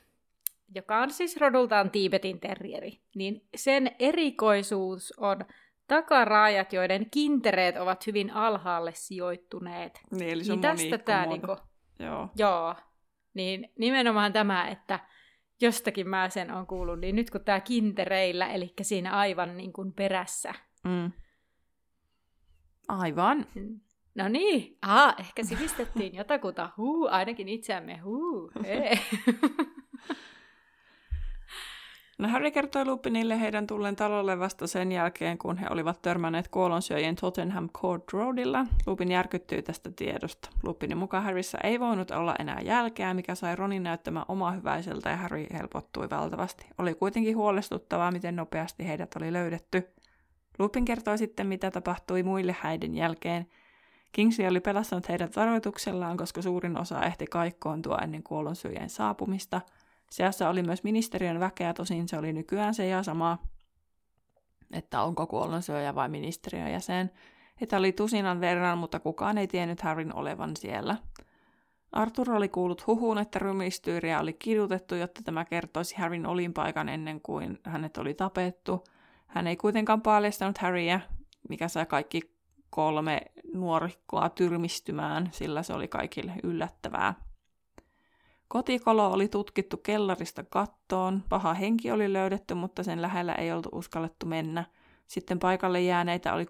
joka 0.74 0.98
on 0.98 1.10
siis 1.10 1.36
rodultaan 1.36 1.90
Tiibetin 1.90 2.40
terrieri, 2.40 3.00
niin 3.14 3.48
sen 3.56 3.96
erikoisuus 3.98 5.14
on 5.16 5.44
takaraajat, 5.86 6.72
joiden 6.72 7.10
kintereet 7.10 7.76
ovat 7.76 8.06
hyvin 8.06 8.30
alhaalle 8.30 8.92
sijoittuneet. 8.94 10.00
Niin, 10.10 10.30
eli 10.30 10.44
se 10.44 10.52
on 10.52 10.60
niin 10.60 10.76
tästä 10.76 10.98
tämä, 10.98 11.26
niinku, 11.26 11.56
joo. 11.98 12.28
joo. 12.36 12.74
Niin 13.34 13.72
nimenomaan 13.78 14.32
tämä, 14.32 14.68
että 14.68 15.00
jostakin 15.60 16.08
mä 16.08 16.28
sen 16.28 16.50
on 16.50 16.66
kuullut, 16.66 17.00
niin 17.00 17.16
nyt 17.16 17.30
kun 17.30 17.44
tämä 17.44 17.60
kintereillä, 17.60 18.48
eli 18.48 18.72
siinä 18.82 19.10
aivan 19.12 19.56
niin 19.56 19.72
kuin 19.72 19.92
perässä. 19.92 20.54
Mm. 20.84 21.12
Aivan. 22.88 23.46
No 24.14 24.28
niin, 24.28 24.78
ah, 24.82 25.14
ehkä 25.18 25.44
sivistettiin 25.44 26.14
jotakuta, 26.14 26.70
huu, 26.76 27.08
ainakin 27.10 27.48
itseämme, 27.48 27.96
huu, 27.96 28.50
No 32.20 32.28
Harry 32.28 32.50
kertoi 32.50 32.84
Lupinille 32.84 33.40
heidän 33.40 33.66
tulleen 33.66 33.96
talolle 33.96 34.38
vasta 34.38 34.66
sen 34.66 34.92
jälkeen, 34.92 35.38
kun 35.38 35.56
he 35.56 35.66
olivat 35.70 36.02
törmänneet 36.02 36.48
kuolonsyöjien 36.48 37.16
Tottenham 37.16 37.68
Court 37.68 38.12
Roadilla. 38.12 38.66
Lupin 38.86 39.10
järkyttyi 39.10 39.62
tästä 39.62 39.90
tiedosta. 39.96 40.50
Lupinin 40.62 40.98
mukaan 40.98 41.24
Harryssä 41.24 41.58
ei 41.64 41.80
voinut 41.80 42.10
olla 42.10 42.34
enää 42.38 42.60
jälkeä, 42.60 43.14
mikä 43.14 43.34
sai 43.34 43.56
Ronin 43.56 43.82
näyttämään 43.82 44.24
omahyväiseltä 44.28 45.10
ja 45.10 45.16
Harry 45.16 45.46
helpottui 45.52 46.10
valtavasti. 46.10 46.66
Oli 46.78 46.94
kuitenkin 46.94 47.36
huolestuttavaa, 47.36 48.10
miten 48.10 48.36
nopeasti 48.36 48.88
heidät 48.88 49.16
oli 49.16 49.32
löydetty. 49.32 49.88
Lupin 50.58 50.84
kertoi 50.84 51.18
sitten, 51.18 51.46
mitä 51.46 51.70
tapahtui 51.70 52.22
muille 52.22 52.56
häiden 52.60 52.94
jälkeen. 52.94 53.46
Kingsley 54.12 54.48
oli 54.48 54.60
pelastanut 54.60 55.08
heidät 55.08 55.36
varoituksellaan, 55.36 56.16
koska 56.16 56.42
suurin 56.42 56.78
osa 56.78 57.02
ehti 57.02 57.26
kaikkoontua 57.26 57.98
ennen 57.98 58.22
kuolonsyöjien 58.22 58.90
saapumista– 58.90 59.60
Seassa 60.10 60.48
oli 60.48 60.62
myös 60.62 60.84
ministeriön 60.84 61.40
väkeä, 61.40 61.74
tosin 61.74 62.08
se 62.08 62.18
oli 62.18 62.32
nykyään 62.32 62.74
se 62.74 62.86
ja 62.86 63.02
sama, 63.02 63.38
että 64.72 65.02
onko 65.02 65.26
kuollonsyöjä 65.26 65.94
vai 65.94 66.08
ministeriön 66.08 66.72
jäsen. 66.72 67.10
Heitä 67.60 67.76
oli 67.76 67.92
tusinan 67.92 68.40
verran, 68.40 68.78
mutta 68.78 69.00
kukaan 69.00 69.38
ei 69.38 69.46
tiennyt 69.46 69.80
Harryn 69.80 70.14
olevan 70.14 70.56
siellä. 70.56 70.96
Arthur 71.92 72.30
oli 72.30 72.48
kuullut 72.48 72.86
huhuun, 72.86 73.18
että 73.18 73.38
rumistyyriä 73.38 74.20
oli 74.20 74.32
kidutettu, 74.32 74.94
jotta 74.94 75.22
tämä 75.24 75.44
kertoisi 75.44 75.96
Harryn 75.96 76.26
olinpaikan 76.26 76.88
ennen 76.88 77.20
kuin 77.20 77.58
hänet 77.64 77.96
oli 77.96 78.14
tapettu. 78.14 78.84
Hän 79.26 79.46
ei 79.46 79.56
kuitenkaan 79.56 80.02
paljastanut 80.02 80.58
Harryä, 80.58 81.00
mikä 81.48 81.68
sai 81.68 81.86
kaikki 81.86 82.39
kolme 82.70 83.20
nuorikkoa 83.54 84.28
tyrmistymään, 84.28 85.28
sillä 85.32 85.62
se 85.62 85.72
oli 85.72 85.88
kaikille 85.88 86.32
yllättävää. 86.42 87.14
Kotikolo 88.48 89.12
oli 89.12 89.28
tutkittu 89.28 89.76
kellarista 89.76 90.44
kattoon, 90.44 91.22
paha 91.28 91.54
henki 91.54 91.90
oli 91.90 92.12
löydetty, 92.12 92.54
mutta 92.54 92.82
sen 92.82 93.02
lähellä 93.02 93.34
ei 93.34 93.52
oltu 93.52 93.68
uskallettu 93.72 94.26
mennä. 94.26 94.64
Sitten 95.06 95.38
paikalle 95.38 95.80
jääneitä 95.80 96.34
oli 96.34 96.46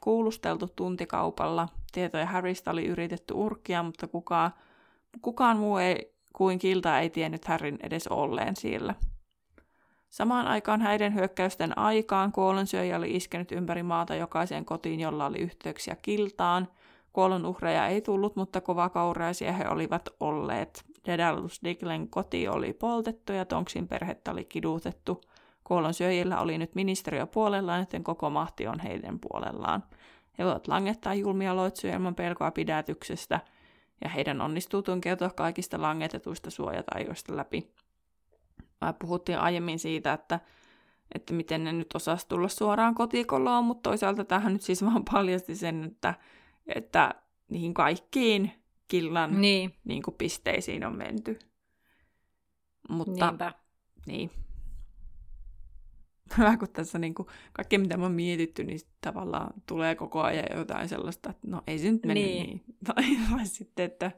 kuulusteltu, 0.00 0.68
tuntikaupalla. 0.76 1.68
Tietoja 1.92 2.26
Harrystä 2.26 2.70
oli 2.70 2.86
yritetty 2.86 3.34
urkkia, 3.34 3.82
mutta 3.82 4.08
kukaan, 4.08 4.50
kukaan 5.22 5.58
muu 5.58 5.76
ei, 5.76 6.14
kuin 6.32 6.58
Kilta 6.58 7.00
ei 7.00 7.10
tiennyt 7.10 7.44
Harryn 7.44 7.78
edes 7.82 8.08
olleen 8.08 8.56
siellä. 8.56 8.94
Samaan 10.10 10.46
aikaan 10.46 10.80
häiden 10.80 11.14
hyökkäysten 11.14 11.78
aikaan 11.78 12.32
kuolonsyöjä 12.32 12.96
oli 12.96 13.10
iskenyt 13.10 13.52
ympäri 13.52 13.82
maata 13.82 14.14
jokaiseen 14.14 14.64
kotiin, 14.64 15.00
jolla 15.00 15.26
oli 15.26 15.38
yhteyksiä 15.38 15.96
Kiltaan. 16.02 16.68
Kuolon 17.12 17.46
uhreja 17.46 17.86
ei 17.86 18.00
tullut, 18.00 18.36
mutta 18.36 18.60
kovakauraisia 18.60 19.52
he 19.52 19.68
olivat 19.68 20.08
olleet. 20.20 20.84
Dedalus 21.06 21.60
Diglen 21.64 22.08
koti 22.08 22.48
oli 22.48 22.72
poltettu 22.72 23.32
ja 23.32 23.44
Tonksin 23.44 23.88
perhettä 23.88 24.30
oli 24.30 24.44
kidutettu. 24.44 25.20
Kuolonsyöjillä 25.64 26.40
oli 26.40 26.58
nyt 26.58 26.74
ministeriö 26.74 27.26
puolellaan, 27.26 27.80
joten 27.80 28.04
koko 28.04 28.30
mahti 28.30 28.66
on 28.66 28.80
heidän 28.80 29.18
puolellaan. 29.20 29.84
He 30.38 30.44
voivat 30.44 30.68
langettaa 30.68 31.14
julmia 31.14 31.56
loitsuja 31.56 31.94
ilman 31.94 32.14
pelkoa 32.14 32.50
pidätyksestä, 32.50 33.40
ja 34.04 34.08
heidän 34.08 34.40
onnistuu 34.40 34.82
tunkeutua 34.82 35.30
kaikista 35.30 35.82
langetetuista 35.82 36.50
suojatajoista 36.50 37.36
läpi. 37.36 37.70
Mä 38.80 38.92
puhuttiin 38.92 39.38
aiemmin 39.38 39.78
siitä, 39.78 40.12
että, 40.12 40.40
että 41.14 41.34
miten 41.34 41.64
ne 41.64 41.72
nyt 41.72 41.94
osas 41.94 42.26
tulla 42.26 42.48
suoraan 42.48 42.94
kotikoloon, 42.94 43.64
mutta 43.64 43.90
toisaalta 43.90 44.24
tähän 44.24 44.52
nyt 44.52 44.62
siis 44.62 44.84
vaan 44.84 45.04
paljasti 45.12 45.54
sen, 45.54 45.84
että, 45.84 46.14
että 46.66 47.14
niihin 47.48 47.74
kaikkiin 47.74 48.52
killan 48.88 49.40
niin. 49.40 49.74
Niin 49.84 50.02
kuin 50.02 50.14
pisteisiin 50.14 50.86
on 50.86 50.96
menty. 50.96 51.38
Mutta 52.88 53.26
Niinpä. 53.26 53.52
niin. 54.06 54.30
Hyvä, 56.38 56.56
kun 56.56 56.68
tässä 56.68 56.98
niin 56.98 57.14
kuin, 57.14 57.28
kaikki 57.52 57.78
mitä 57.78 57.98
on 58.00 58.12
mietitty, 58.12 58.64
niin 58.64 58.80
tavallaan 59.00 59.54
tulee 59.66 59.94
koko 59.94 60.22
ajan 60.22 60.58
jotain 60.58 60.88
sellaista, 60.88 61.30
että 61.30 61.48
no 61.48 61.62
ei 61.66 61.78
se 61.78 61.90
nyt 61.90 62.04
mennyt 62.04 62.24
niin. 62.24 62.46
niin. 62.46 62.64
Tai, 62.86 63.04
tai 63.30 63.46
sitten, 63.46 63.84
että, 63.84 64.10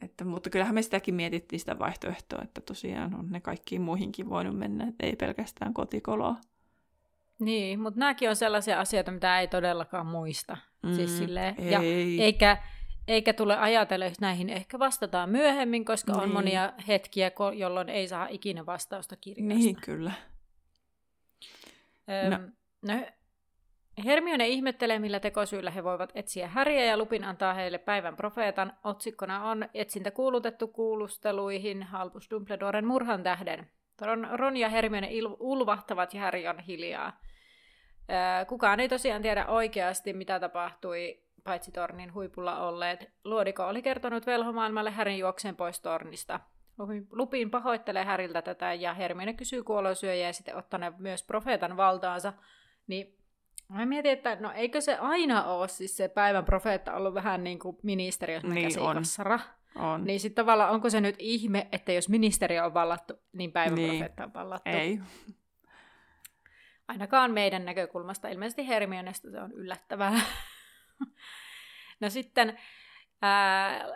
että, 0.00 0.24
mutta 0.24 0.50
kyllähän 0.50 0.74
me 0.74 0.82
sitäkin 0.82 1.14
mietittiin 1.14 1.60
sitä 1.60 1.78
vaihtoehtoa, 1.78 2.42
että 2.42 2.60
tosiaan 2.60 3.14
on 3.14 3.30
ne 3.30 3.40
kaikkiin 3.40 3.82
muihinkin 3.82 4.30
voinut 4.30 4.58
mennä, 4.58 4.88
että 4.88 5.06
ei 5.06 5.16
pelkästään 5.16 5.74
kotikoloa. 5.74 6.36
Niin, 7.38 7.80
mutta 7.80 8.00
nämäkin 8.00 8.28
on 8.28 8.36
sellaisia 8.36 8.80
asioita, 8.80 9.12
mitä 9.12 9.40
ei 9.40 9.48
todellakaan 9.48 10.06
muista. 10.06 10.56
Siis 10.56 10.82
mm, 10.82 10.96
siis 10.96 11.18
silleen, 11.18 11.54
ei. 11.58 11.70
Ja, 11.70 11.80
eikä, 12.24 12.56
eikä 13.08 13.32
tule 13.32 13.56
ajatella, 13.56 14.04
että 14.04 14.18
näihin 14.20 14.50
ehkä 14.50 14.78
vastataan 14.78 15.30
myöhemmin, 15.30 15.84
koska 15.84 16.12
niin. 16.12 16.22
on 16.22 16.32
monia 16.32 16.72
hetkiä, 16.88 17.30
jolloin 17.56 17.88
ei 17.88 18.08
saa 18.08 18.26
ikinä 18.30 18.66
vastausta 18.66 19.16
kirjasta. 19.16 19.54
Niin, 19.54 19.76
kyllä. 19.76 20.12
Öm, 22.24 22.30
no. 22.30 22.38
no, 22.94 23.06
Hermione 24.04 24.48
ihmettelee, 24.48 24.98
millä 24.98 25.20
tekosyillä 25.20 25.70
he 25.70 25.84
voivat 25.84 26.12
etsiä 26.14 26.48
Häriä 26.48 26.84
ja 26.84 26.96
Lupin 26.96 27.24
antaa 27.24 27.54
heille 27.54 27.78
päivän 27.78 28.16
profeetan. 28.16 28.72
Otsikkona 28.84 29.50
on 29.50 29.68
etsintä 29.74 30.10
kuulutettu 30.10 30.68
kuulusteluihin 30.68 31.86
Albus 31.92 32.30
Dumbledoren 32.30 32.86
murhan 32.86 33.22
tähden. 33.22 33.70
Ron, 34.32 34.56
ja 34.56 34.68
Hermione 34.68 35.10
ulvahtavat 35.38 36.14
ja 36.14 36.20
Harry 36.20 36.46
on 36.46 36.58
hiljaa. 36.58 37.20
kukaan 38.48 38.80
ei 38.80 38.88
tosiaan 38.88 39.22
tiedä 39.22 39.46
oikeasti, 39.46 40.12
mitä 40.12 40.40
tapahtui, 40.40 41.22
paitsi 41.44 41.72
tornin 41.72 42.14
huipulla 42.14 42.68
olleet. 42.68 43.12
Luodiko 43.24 43.66
oli 43.66 43.82
kertonut 43.82 44.26
velhomaailmalle 44.26 44.90
Härin 44.90 45.18
juokseen 45.18 45.56
pois 45.56 45.80
tornista. 45.80 46.40
Lupin 47.12 47.50
pahoittelee 47.50 48.04
Häriltä 48.04 48.42
tätä 48.42 48.74
ja 48.74 48.94
Hermione 48.94 49.32
kysyy 49.34 49.62
kuolosyöjä 49.62 50.26
ja 50.26 50.32
sitten 50.32 50.56
ottaneen 50.56 50.94
myös 50.98 51.22
profeetan 51.22 51.76
valtaansa. 51.76 52.32
Niin 52.86 53.15
Mä 53.68 53.86
mietin, 53.86 54.12
että 54.12 54.36
no 54.40 54.52
eikö 54.52 54.80
se 54.80 54.96
aina 54.96 55.44
ole 55.44 55.68
siis 55.68 55.96
se 55.96 56.08
päivän 56.08 56.44
profeetta 56.44 56.94
ollut 56.94 57.14
vähän 57.14 57.44
niin 57.44 57.58
kuin 57.58 57.76
ministeriössä 57.82 58.48
niin 58.48 58.80
on. 58.80 59.02
on. 59.76 60.04
Niin 60.04 60.20
sitten 60.20 60.44
tavallaan 60.44 60.70
onko 60.70 60.90
se 60.90 61.00
nyt 61.00 61.16
ihme, 61.18 61.68
että 61.72 61.92
jos 61.92 62.08
ministeriö 62.08 62.64
on 62.64 62.74
vallattu, 62.74 63.14
niin 63.32 63.52
päivän 63.52 63.74
niin. 63.74 63.90
profeetta 63.90 64.24
on 64.24 64.34
vallattu? 64.34 64.70
Ei. 64.70 64.98
Ainakaan 66.88 67.30
meidän 67.30 67.64
näkökulmasta. 67.64 68.28
Ilmeisesti 68.28 68.68
Hermionesta 68.68 69.30
se 69.30 69.40
on 69.40 69.52
yllättävää. 69.52 70.20
no 72.00 72.10
sitten 72.10 72.58
ää, 73.22 73.86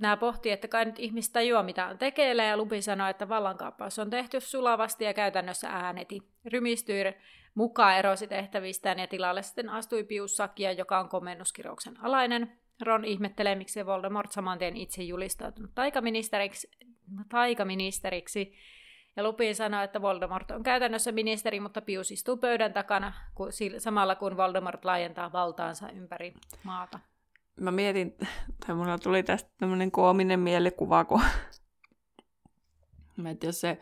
nämä 0.00 0.16
pohti, 0.16 0.50
että 0.50 0.68
kai 0.68 0.84
nyt 0.84 0.98
ihmistä 0.98 1.32
tajua, 1.32 1.62
mitä 1.62 1.86
on 1.86 1.98
tekeillä, 1.98 2.44
ja 2.44 2.56
Lupi 2.56 2.82
sanoi, 2.82 3.10
että 3.10 3.28
vallankaappaus 3.28 3.98
on 3.98 4.10
tehty 4.10 4.40
sulavasti 4.40 5.04
ja 5.04 5.14
käytännössä 5.14 5.68
ääneti. 5.70 6.20
Rymistyy 6.44 7.04
mukaan 7.54 7.96
erosi 7.96 8.26
tehtävistään 8.26 8.98
ja 8.98 9.06
tilalle 9.06 9.42
sitten 9.42 9.68
astui 9.68 10.04
Pius 10.04 10.36
Sakia, 10.36 10.72
joka 10.72 11.00
on 11.00 11.08
komennuskirjouksen 11.08 12.04
alainen. 12.04 12.52
Ron 12.82 13.04
ihmettelee, 13.04 13.54
miksi 13.54 13.86
Voldemort 13.86 14.32
saman 14.32 14.58
tien 14.58 14.76
itse 14.76 15.02
julistautunut 15.02 15.70
taikaministeriksi, 15.74 16.70
taikaministeriksi. 17.28 18.54
Ja 19.16 19.22
Lupin 19.22 19.54
sanoi, 19.54 19.84
että 19.84 20.02
Voldemort 20.02 20.50
on 20.50 20.62
käytännössä 20.62 21.12
ministeri, 21.12 21.60
mutta 21.60 21.82
Pius 21.82 22.10
istuu 22.10 22.36
pöydän 22.36 22.72
takana 22.72 23.12
samalla 23.78 24.14
kun 24.14 24.36
Voldemort 24.36 24.84
laajentaa 24.84 25.32
valtaansa 25.32 25.90
ympäri 25.90 26.34
maata. 26.64 26.98
Mä 27.60 27.70
mietin, 27.70 28.16
tai 28.66 28.74
mulla 28.74 28.98
tuli 28.98 29.22
tästä 29.22 29.50
tämmöinen 29.58 29.90
koominen 29.90 30.40
mielikuva, 30.40 31.04
kun 31.04 31.22
että 33.30 33.46
jos 33.46 33.60
se 33.60 33.78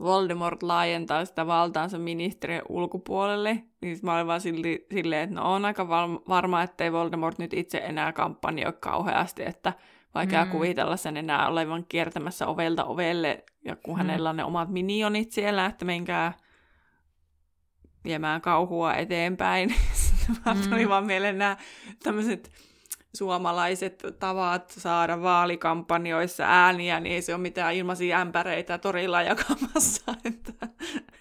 Voldemort 0.00 0.62
laajentaa 0.62 1.24
sitä 1.24 1.46
valtaansa 1.46 1.98
ministeriön 1.98 2.62
ulkopuolelle, 2.68 3.62
niin 3.80 3.98
mä 4.02 4.14
olin 4.14 4.26
vaan 4.26 4.40
silleen, 4.40 5.22
että 5.22 5.34
no 5.34 5.54
on 5.54 5.64
aika 5.64 5.88
varma, 6.28 6.62
ettei 6.62 6.92
Voldemort 6.92 7.38
nyt 7.38 7.54
itse 7.54 7.78
enää 7.78 8.12
kampanjoi 8.12 8.72
kauheasti, 8.80 9.42
että 9.46 9.72
vaikea 10.14 10.44
mm. 10.44 10.50
kuvitella 10.50 10.96
sen 10.96 11.16
enää 11.16 11.48
olevan 11.48 11.84
kiertämässä 11.88 12.46
ovelta 12.46 12.84
ovelle, 12.84 13.44
ja 13.64 13.76
kun 13.76 13.94
mm. 13.94 13.98
hänellä 13.98 14.30
on 14.30 14.36
ne 14.36 14.44
omat 14.44 14.68
minionit 14.68 15.32
siellä, 15.32 15.66
että 15.66 15.84
menkää 15.84 16.32
viemään 18.04 18.40
kauhua 18.40 18.94
eteenpäin. 18.94 19.74
Sitten 19.92 20.56
mm. 20.56 20.70
tuli 20.70 20.88
vaan 20.88 21.06
mieleen 21.06 21.38
nämä 21.38 21.56
tämmöiset 22.02 22.50
suomalaiset 23.16 24.02
tavat 24.18 24.70
saada 24.70 25.22
vaalikampanjoissa 25.22 26.44
ääniä, 26.46 27.00
niin 27.00 27.14
ei 27.14 27.22
se 27.22 27.34
ole 27.34 27.42
mitään 27.42 27.74
ilmaisia 27.74 28.20
ämpäreitä 28.20 28.78
torilla 28.78 29.22
jakamassa. 29.22 30.14
Että, 30.24 30.68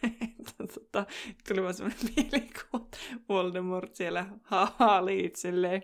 että 0.04 0.74
tota, 0.74 1.06
tuli 1.48 1.62
vaan 1.62 1.74
semmoinen 1.74 2.00
mielikuva, 2.16 2.86
Voldemort 3.30 3.96
siellä 3.96 4.26
haali 4.44 5.20
itselleen 5.20 5.84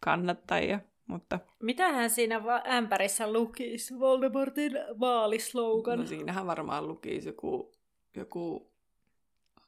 kannattajia. 0.00 0.80
Mutta... 1.06 1.38
Mitähän 1.62 2.10
siinä 2.10 2.44
va- 2.44 2.62
ämpärissä 2.66 3.32
lukisi, 3.32 3.98
Voldemortin 3.98 4.72
vaalislogan? 5.00 5.98
No 5.98 6.06
siinähän 6.06 6.46
varmaan 6.46 6.88
lukisi 6.88 7.28
joku... 7.28 7.72
joku 8.16 8.72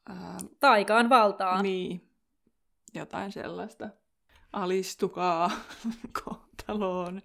ää... 0.09 0.37
Taikaan 0.59 1.09
valtaa. 1.09 1.61
Niin, 1.61 2.01
jotain 2.93 3.31
sellaista 3.31 3.89
alistukaa 4.55 5.51
kohtaloon, 6.23 7.21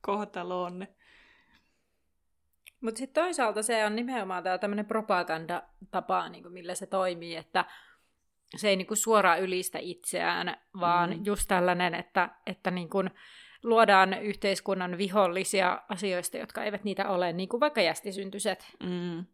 kohtaloonne. 0.00 0.88
Mutta 2.80 2.98
sitten 2.98 3.22
toisaalta 3.22 3.62
se 3.62 3.86
on 3.86 3.96
nimenomaan 3.96 4.42
tämä 4.42 4.58
tämmöinen 4.58 4.86
propagandatapa, 4.86 6.28
niin 6.28 6.52
millä 6.52 6.74
se 6.74 6.86
toimii, 6.86 7.36
että 7.36 7.64
se 8.56 8.68
ei 8.68 8.76
niin 8.76 8.86
kuin 8.86 8.98
suoraan 8.98 9.40
ylistä 9.40 9.78
itseään, 9.78 10.56
vaan 10.80 11.10
mm. 11.10 11.24
just 11.24 11.48
tällainen, 11.48 11.94
että, 11.94 12.28
että 12.46 12.70
niin 12.70 12.90
kuin 12.90 13.10
luodaan 13.62 14.22
yhteiskunnan 14.22 14.98
vihollisia 14.98 15.82
asioista, 15.88 16.36
jotka 16.36 16.64
eivät 16.64 16.84
niitä 16.84 17.08
ole, 17.08 17.32
niin 17.32 17.48
kuin 17.48 17.60
vaikka 17.60 17.80
jästisyntyset. 17.80 18.66
Mm. 18.82 19.26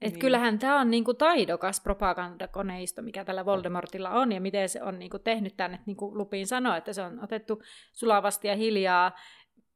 Et 0.00 0.12
niin. 0.12 0.20
Kyllähän 0.20 0.58
tämä 0.58 0.80
on 0.80 0.90
niinku 0.90 1.14
taidokas 1.14 1.80
propagandakoneisto, 1.80 3.02
mikä 3.02 3.24
tällä 3.24 3.44
Voldemortilla 3.44 4.10
on, 4.10 4.32
ja 4.32 4.40
miten 4.40 4.68
se 4.68 4.82
on 4.82 4.98
niinku 4.98 5.18
tehnyt 5.18 5.56
tänne, 5.56 5.80
niin 5.86 5.96
kuin 5.96 6.18
Lupin 6.18 6.46
sanoi, 6.46 6.78
että 6.78 6.92
se 6.92 7.02
on 7.02 7.24
otettu 7.24 7.62
sulavasti 7.92 8.48
ja 8.48 8.56
hiljaa 8.56 9.12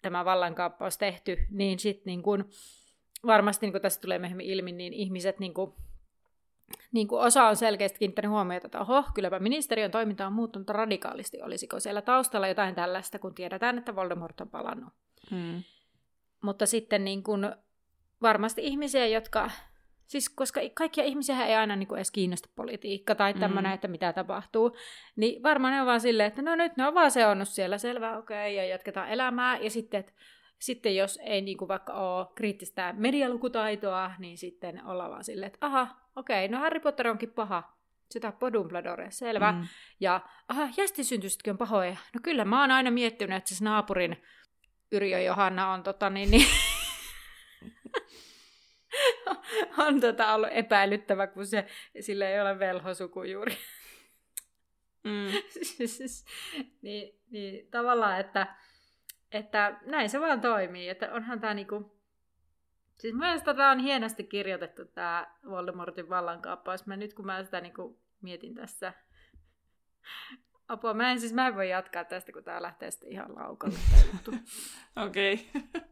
tämä 0.02 0.24
vallankaappaus 0.24 0.98
tehty, 0.98 1.38
niin 1.50 1.78
sitten 1.78 2.02
niinku, 2.06 2.30
varmasti, 3.26 3.66
niin 3.66 3.72
kuin 3.72 3.83
tässä 3.83 4.00
tulee 4.00 4.18
myöhemmin 4.18 4.46
ilmi, 4.46 4.72
niin 4.72 4.92
ihmiset 4.92 5.38
niinku, 5.38 5.76
niin 6.92 7.09
kuin 7.09 7.22
osa 7.22 7.44
on 7.44 7.56
selkeästi 7.56 7.98
kiinnittänyt 7.98 8.30
huomiota, 8.30 8.66
että 8.66 8.80
oho, 8.80 9.04
kylläpä 9.14 9.38
ministeriön 9.38 9.90
toiminta 9.90 10.26
on 10.26 10.33
muuttunut 10.33 10.68
radikaalisti. 10.70 11.42
Olisiko 11.42 11.80
siellä 11.80 12.02
taustalla 12.02 12.48
jotain 12.48 12.74
tällaista, 12.74 13.18
kun 13.18 13.35
tiedetään, 13.35 13.78
että 13.78 13.96
Voldemort 13.96 14.40
on 14.40 14.48
palannut. 14.48 14.92
Hmm. 15.30 15.62
Mutta 16.42 16.66
sitten 16.66 17.04
niin 17.04 17.22
kuin, 17.22 17.54
varmasti 18.22 18.66
ihmisiä, 18.66 19.06
jotka 19.06 19.50
Siis 20.10 20.28
koska 20.28 20.60
kaikkia 20.74 21.04
ihmisiä 21.04 21.46
ei 21.46 21.54
aina 21.54 21.76
niin 21.76 21.86
kuin 21.86 21.98
edes 21.98 22.10
kiinnosta 22.10 22.48
politiikka 22.56 23.14
tai 23.14 23.34
tämmöinen, 23.34 23.70
mm. 23.70 23.74
että 23.74 23.88
mitä 23.88 24.12
tapahtuu. 24.12 24.76
Niin 25.16 25.42
varmaan 25.42 25.74
ne 25.74 25.80
on 25.80 25.86
vaan 25.86 26.00
silleen, 26.00 26.26
että 26.26 26.42
no 26.42 26.56
nyt 26.56 26.76
ne 26.76 26.86
on 26.86 26.94
vaan 26.94 27.10
seonnut 27.10 27.48
siellä, 27.48 27.78
selvä, 27.78 28.18
okei, 28.18 28.36
okay, 28.36 28.50
ja 28.50 28.64
jatketaan 28.64 29.08
elämää. 29.08 29.58
Ja 29.58 29.70
sitten, 29.70 30.00
että 30.00 30.12
sitten 30.58 30.96
jos 30.96 31.18
ei 31.22 31.40
niin 31.40 31.58
kuin 31.58 31.68
vaikka 31.68 31.92
ole 31.92 32.26
kriittistä 32.34 32.94
medialukutaitoa, 32.98 34.10
niin 34.18 34.38
sitten 34.38 34.86
ollaan 34.86 35.10
vaan 35.10 35.24
silleen, 35.24 35.46
että 35.46 35.66
aha, 35.66 35.88
okei, 36.16 36.44
okay, 36.44 36.58
no 36.58 36.62
Harry 36.62 36.80
Potter 36.80 37.08
onkin 37.08 37.32
paha. 37.32 37.76
Se 38.10 38.20
tappoi 38.20 38.52
Dumbledore, 38.52 39.10
selvä. 39.10 39.52
Mm. 39.52 39.66
Ja 40.00 40.20
aha, 40.48 40.68
jästisyntysetkin 40.76 41.50
on 41.50 41.58
pahoja. 41.58 41.96
No 42.14 42.20
kyllä, 42.22 42.44
mä 42.44 42.60
oon 42.60 42.70
aina 42.70 42.90
miettinyt, 42.90 43.36
että 43.36 43.54
se 43.54 43.64
naapurin 43.64 44.22
Yrjö 44.92 45.20
Johanna 45.20 45.72
on 45.72 45.82
tota 45.82 46.10
niin, 46.10 46.30
niin 46.30 46.46
on 49.79 50.00
tota 50.00 50.35
ollut 50.35 50.48
epäilyttävä, 50.53 51.26
kun 51.26 51.46
se, 51.46 51.66
sillä 52.00 52.29
ei 52.29 52.40
ole 52.40 52.59
velhosuku 52.59 53.22
juuri. 53.22 53.57
Mm. 55.05 55.26
niin, 56.83 57.20
niin, 57.31 57.70
tavallaan, 57.70 58.20
että, 58.20 58.55
että 59.33 59.81
näin 59.87 60.11
se 60.11 60.20
vaan 60.20 60.40
toimii. 60.40 60.88
Että 60.88 61.12
onhan 61.12 61.40
tämä 61.40 61.55
niinku... 61.55 62.00
Siis 62.98 63.14
mielestäni 63.14 63.57
tämä 63.57 63.70
on 63.70 63.79
hienosti 63.79 64.24
kirjoitettu, 64.24 64.85
tämä 64.85 65.37
Voldemortin 65.50 66.09
vallankaappaus. 66.09 66.87
Mä 66.87 66.96
nyt 66.96 67.14
kun 67.14 67.26
mä 67.26 67.44
sitä 67.44 67.61
niinku 67.61 68.00
mietin 68.22 68.55
tässä 68.55 68.92
Apua, 70.70 70.94
mä 70.94 71.12
en 71.12 71.20
siis 71.20 71.33
mä 71.33 71.46
en 71.46 71.55
voi 71.55 71.70
jatkaa 71.70 72.05
tästä, 72.05 72.33
kun 72.33 72.44
tää 72.44 72.62
lähtee 72.62 72.90
sitten 72.90 73.12
ihan 73.12 73.35
laukalle. 73.35 73.79
Okei. 75.07 75.50
okay. 75.55 75.83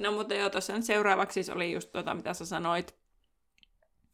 No 0.00 0.12
mutta 0.12 0.34
joo, 0.34 0.50
tuossa 0.50 0.80
seuraavaksi 0.80 1.34
siis 1.34 1.50
oli 1.50 1.72
just 1.72 1.92
tota, 1.92 2.14
mitä 2.14 2.34
sä 2.34 2.46
sanoit. 2.46 2.94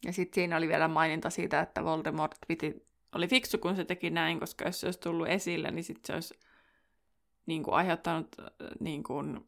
Ja 0.05 0.13
sitten 0.13 0.35
siinä 0.35 0.57
oli 0.57 0.67
vielä 0.67 0.87
maininta 0.87 1.29
siitä, 1.29 1.59
että 1.59 1.83
Voldemort 1.83 2.37
piti, 2.47 2.87
oli 3.15 3.27
fiksu, 3.27 3.57
kun 3.57 3.75
se 3.75 3.85
teki 3.85 4.09
näin, 4.09 4.39
koska 4.39 4.65
jos 4.65 4.79
se 4.79 4.87
olisi 4.87 4.99
tullut 4.99 5.27
esille, 5.27 5.71
niin 5.71 5.83
sitten 5.83 6.07
se 6.07 6.13
olisi 6.13 6.39
niin 7.45 7.63
kuin, 7.63 7.75
aiheuttanut 7.75 8.35
niin 8.79 9.03
kuin, 9.03 9.39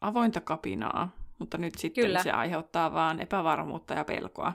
avointa 0.00 0.40
kapinaa. 0.40 1.16
Mutta 1.38 1.58
nyt 1.58 1.74
sitten 1.74 2.04
Kyllä. 2.04 2.22
se 2.22 2.30
aiheuttaa 2.30 2.92
vaan 2.92 3.20
epävarmuutta 3.20 3.94
ja 3.94 4.04
pelkoa. 4.04 4.52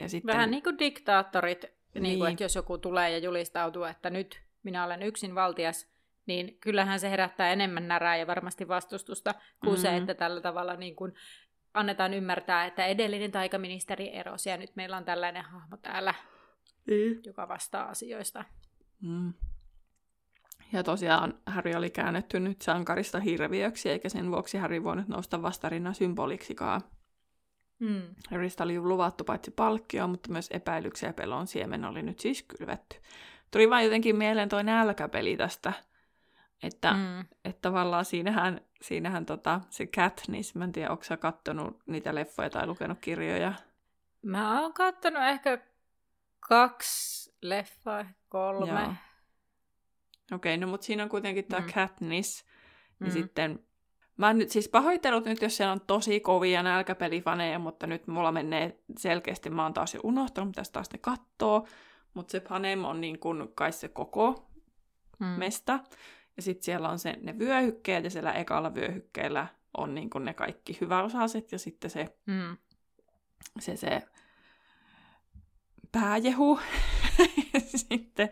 Ja 0.00 0.08
sitten... 0.08 0.32
Vähän 0.34 0.50
niin 0.50 0.62
kuin 0.62 0.78
diktaattorit, 0.78 1.62
niin. 1.94 2.02
Niin 2.02 2.18
kuin, 2.18 2.30
että 2.30 2.44
jos 2.44 2.54
joku 2.54 2.78
tulee 2.78 3.10
ja 3.10 3.18
julistautuu, 3.18 3.84
että 3.84 4.10
nyt 4.10 4.42
minä 4.62 4.84
olen 4.84 5.02
yksin 5.02 5.34
valtias, 5.34 5.93
niin 6.26 6.58
kyllähän 6.60 7.00
se 7.00 7.10
herättää 7.10 7.52
enemmän 7.52 7.88
närää 7.88 8.16
ja 8.16 8.26
varmasti 8.26 8.68
vastustusta 8.68 9.34
kuin 9.34 9.72
mm-hmm. 9.72 9.82
se, 9.82 9.96
että 9.96 10.14
tällä 10.14 10.40
tavalla 10.40 10.76
niin 10.76 10.96
kuin 10.96 11.14
annetaan 11.74 12.14
ymmärtää, 12.14 12.64
että 12.64 12.86
edellinen 12.86 13.32
taikaministeri 13.32 14.14
erosi 14.14 14.50
ja 14.50 14.56
nyt 14.56 14.76
meillä 14.76 14.96
on 14.96 15.04
tällainen 15.04 15.44
hahmo 15.44 15.76
täällä, 15.76 16.14
mm. 16.86 17.20
joka 17.26 17.48
vastaa 17.48 17.88
asioista. 17.88 18.44
Mm. 19.02 19.32
Ja 20.72 20.82
tosiaan 20.82 21.34
Harry 21.46 21.74
oli 21.74 21.90
käännetty 21.90 22.40
nyt 22.40 22.62
sankarista 22.62 23.20
hirviöksi, 23.20 23.90
eikä 23.90 24.08
sen 24.08 24.30
vuoksi 24.30 24.58
Harry 24.58 24.84
voinut 24.84 25.08
nousta 25.08 25.42
vastarinnan 25.42 25.94
symboliksikaan. 25.94 26.80
Mm. 27.78 28.02
Harrystä 28.30 28.64
oli 28.64 28.78
luvattu 28.78 29.24
paitsi 29.24 29.50
palkkio, 29.50 30.08
mutta 30.08 30.32
myös 30.32 30.48
epäilyksiä 30.50 31.08
ja 31.08 31.12
pelon 31.12 31.46
siemen 31.46 31.84
oli 31.84 32.02
nyt 32.02 32.18
siis 32.18 32.42
kylvetty. 32.42 32.96
Tuli 33.50 33.70
vain 33.70 33.84
jotenkin 33.84 34.16
mieleen 34.16 34.48
toi 34.48 34.64
nälkäpeli 34.64 35.36
tästä, 35.36 35.72
että, 36.62 36.92
mm. 36.92 37.20
että 37.44 37.60
tavallaan 37.62 38.04
siinähän, 38.04 38.60
siinähän 38.82 39.26
tota, 39.26 39.60
se 39.70 39.86
Katniss, 39.86 40.54
mä 40.54 40.64
en 40.64 40.72
tiedä, 40.72 40.90
onko 40.90 41.04
sä 41.04 41.16
kattonut 41.16 41.82
niitä 41.86 42.14
leffoja 42.14 42.50
tai 42.50 42.66
lukenut 42.66 42.98
kirjoja? 43.00 43.52
Mä 44.22 44.60
oon 44.62 44.72
kattonut 44.72 45.22
ehkä 45.22 45.58
kaksi 46.40 47.34
leffaa, 47.42 48.04
kolme. 48.28 48.82
Joo. 48.82 48.94
Okei, 50.32 50.54
okay, 50.54 50.56
no 50.56 50.66
mutta 50.66 50.86
siinä 50.86 51.02
on 51.02 51.08
kuitenkin 51.08 51.44
tämä 51.44 51.66
mm. 51.66 51.72
Katniss, 51.72 52.44
ja 53.00 53.06
mm. 53.06 53.12
sitten 53.12 53.64
Mä 54.16 54.32
nyt 54.32 54.50
siis 54.50 54.68
pahoittelut 54.68 55.24
nyt, 55.24 55.42
jos 55.42 55.56
siellä 55.56 55.72
on 55.72 55.80
tosi 55.80 56.20
kovia 56.20 56.62
nälkäpelifaneja, 56.62 57.58
mutta 57.58 57.86
nyt 57.86 58.06
mulla 58.06 58.32
menee 58.32 58.78
selkeästi, 58.98 59.50
mä 59.50 59.62
oon 59.62 59.74
taas 59.74 59.94
jo 59.94 60.00
unohtanut, 60.02 60.48
mitä 60.48 60.62
taas 60.72 60.92
ne 60.92 60.98
kattoo, 60.98 61.66
mutta 62.14 62.32
se 62.32 62.40
Panem 62.40 62.84
on 62.84 63.00
niin 63.00 63.18
kuin 63.18 63.48
kai 63.54 63.72
se 63.72 63.88
koko 63.88 64.50
mm. 65.18 65.26
mesta. 65.26 65.80
Ja 66.36 66.42
sitten 66.42 66.64
siellä 66.64 66.88
on 66.88 66.98
se, 66.98 67.16
ne 67.22 67.38
vyöhykkeet, 67.38 68.04
ja 68.04 68.10
siellä 68.10 68.32
ekalla 68.32 68.74
vyöhykkeellä 68.74 69.46
on 69.76 69.94
niin 69.94 70.10
kuin 70.10 70.24
ne 70.24 70.34
kaikki 70.34 70.78
hyväosaiset, 70.80 71.52
ja 71.52 71.58
sitten 71.58 71.90
se, 71.90 72.16
mm. 72.26 72.56
se, 73.60 73.76
se 73.76 74.02
pääjehu. 75.92 76.60
sitten, 77.90 78.28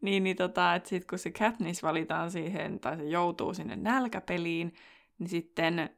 niin, 0.00 0.24
niin 0.24 0.36
tota, 0.36 0.74
että 0.74 0.88
sit 0.88 1.04
kun 1.04 1.18
se 1.18 1.30
Katniss 1.30 1.82
valitaan 1.82 2.30
siihen, 2.30 2.80
tai 2.80 2.96
se 2.96 3.04
joutuu 3.04 3.54
sinne 3.54 3.76
nälkäpeliin, 3.76 4.74
niin 5.18 5.28
sitten 5.28 5.90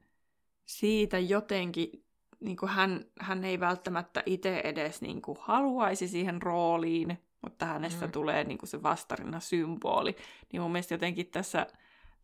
siitä 0.64 1.18
jotenkin 1.18 2.04
niin 2.40 2.56
kuin 2.56 2.70
hän, 2.70 3.04
hän 3.20 3.44
ei 3.44 3.60
välttämättä 3.60 4.22
itse 4.26 4.60
edes 4.64 5.02
niin 5.02 5.22
kuin 5.22 5.38
haluaisi 5.40 6.08
siihen 6.08 6.42
rooliin, 6.42 7.18
mutta 7.42 7.66
hänestä 7.66 8.06
mm. 8.06 8.12
tulee 8.12 8.44
niin 8.44 8.58
kuin 8.58 8.68
se 8.68 8.82
vastarina 8.82 9.40
symboli. 9.40 10.16
Niin 10.52 10.62
mun 10.62 10.72
mielestä 10.72 10.94
jotenkin 10.94 11.26
tässä 11.26 11.66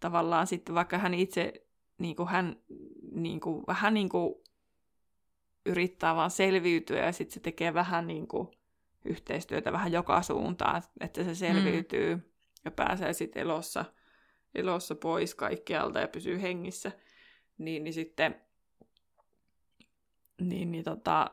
tavallaan 0.01 0.47
sitten, 0.47 0.75
vaikka 0.75 0.99
hän 0.99 1.15
itse 1.15 1.53
niin 1.99 2.17
kuin 2.17 2.29
hän 2.29 2.57
niin 3.13 3.41
kuin, 3.41 3.65
vähän 3.67 3.95
niin 3.95 4.09
kuin 4.09 4.35
yrittää 5.67 6.17
vaan 6.17 6.31
selviytyä 6.31 7.05
ja 7.05 7.13
sitten 7.13 7.35
se 7.35 7.41
tekee 7.41 7.75
vähän 7.75 8.07
niin 8.07 8.29
kuin 8.29 8.49
yhteistyötä 9.05 9.73
vähän 9.73 9.93
joka 9.93 10.23
suuntaan, 10.23 10.83
että 11.01 11.25
se 11.25 11.35
selviytyy 11.35 12.15
mm. 12.15 12.23
ja 12.65 12.71
pääsee 12.71 13.13
sitten 13.13 13.43
elossa– 13.43 13.85
elossa 14.55 14.95
pois 14.95 15.35
kaikkialta 15.35 16.01
ja 16.01 16.09
pysyy 16.09 16.43
hengissä, 16.43 16.93
niin, 17.59 17.85
niin 17.85 17.95
sitten 17.95 18.41
niin, 20.41 20.71
niin, 20.71 20.85
tota, 20.85 21.31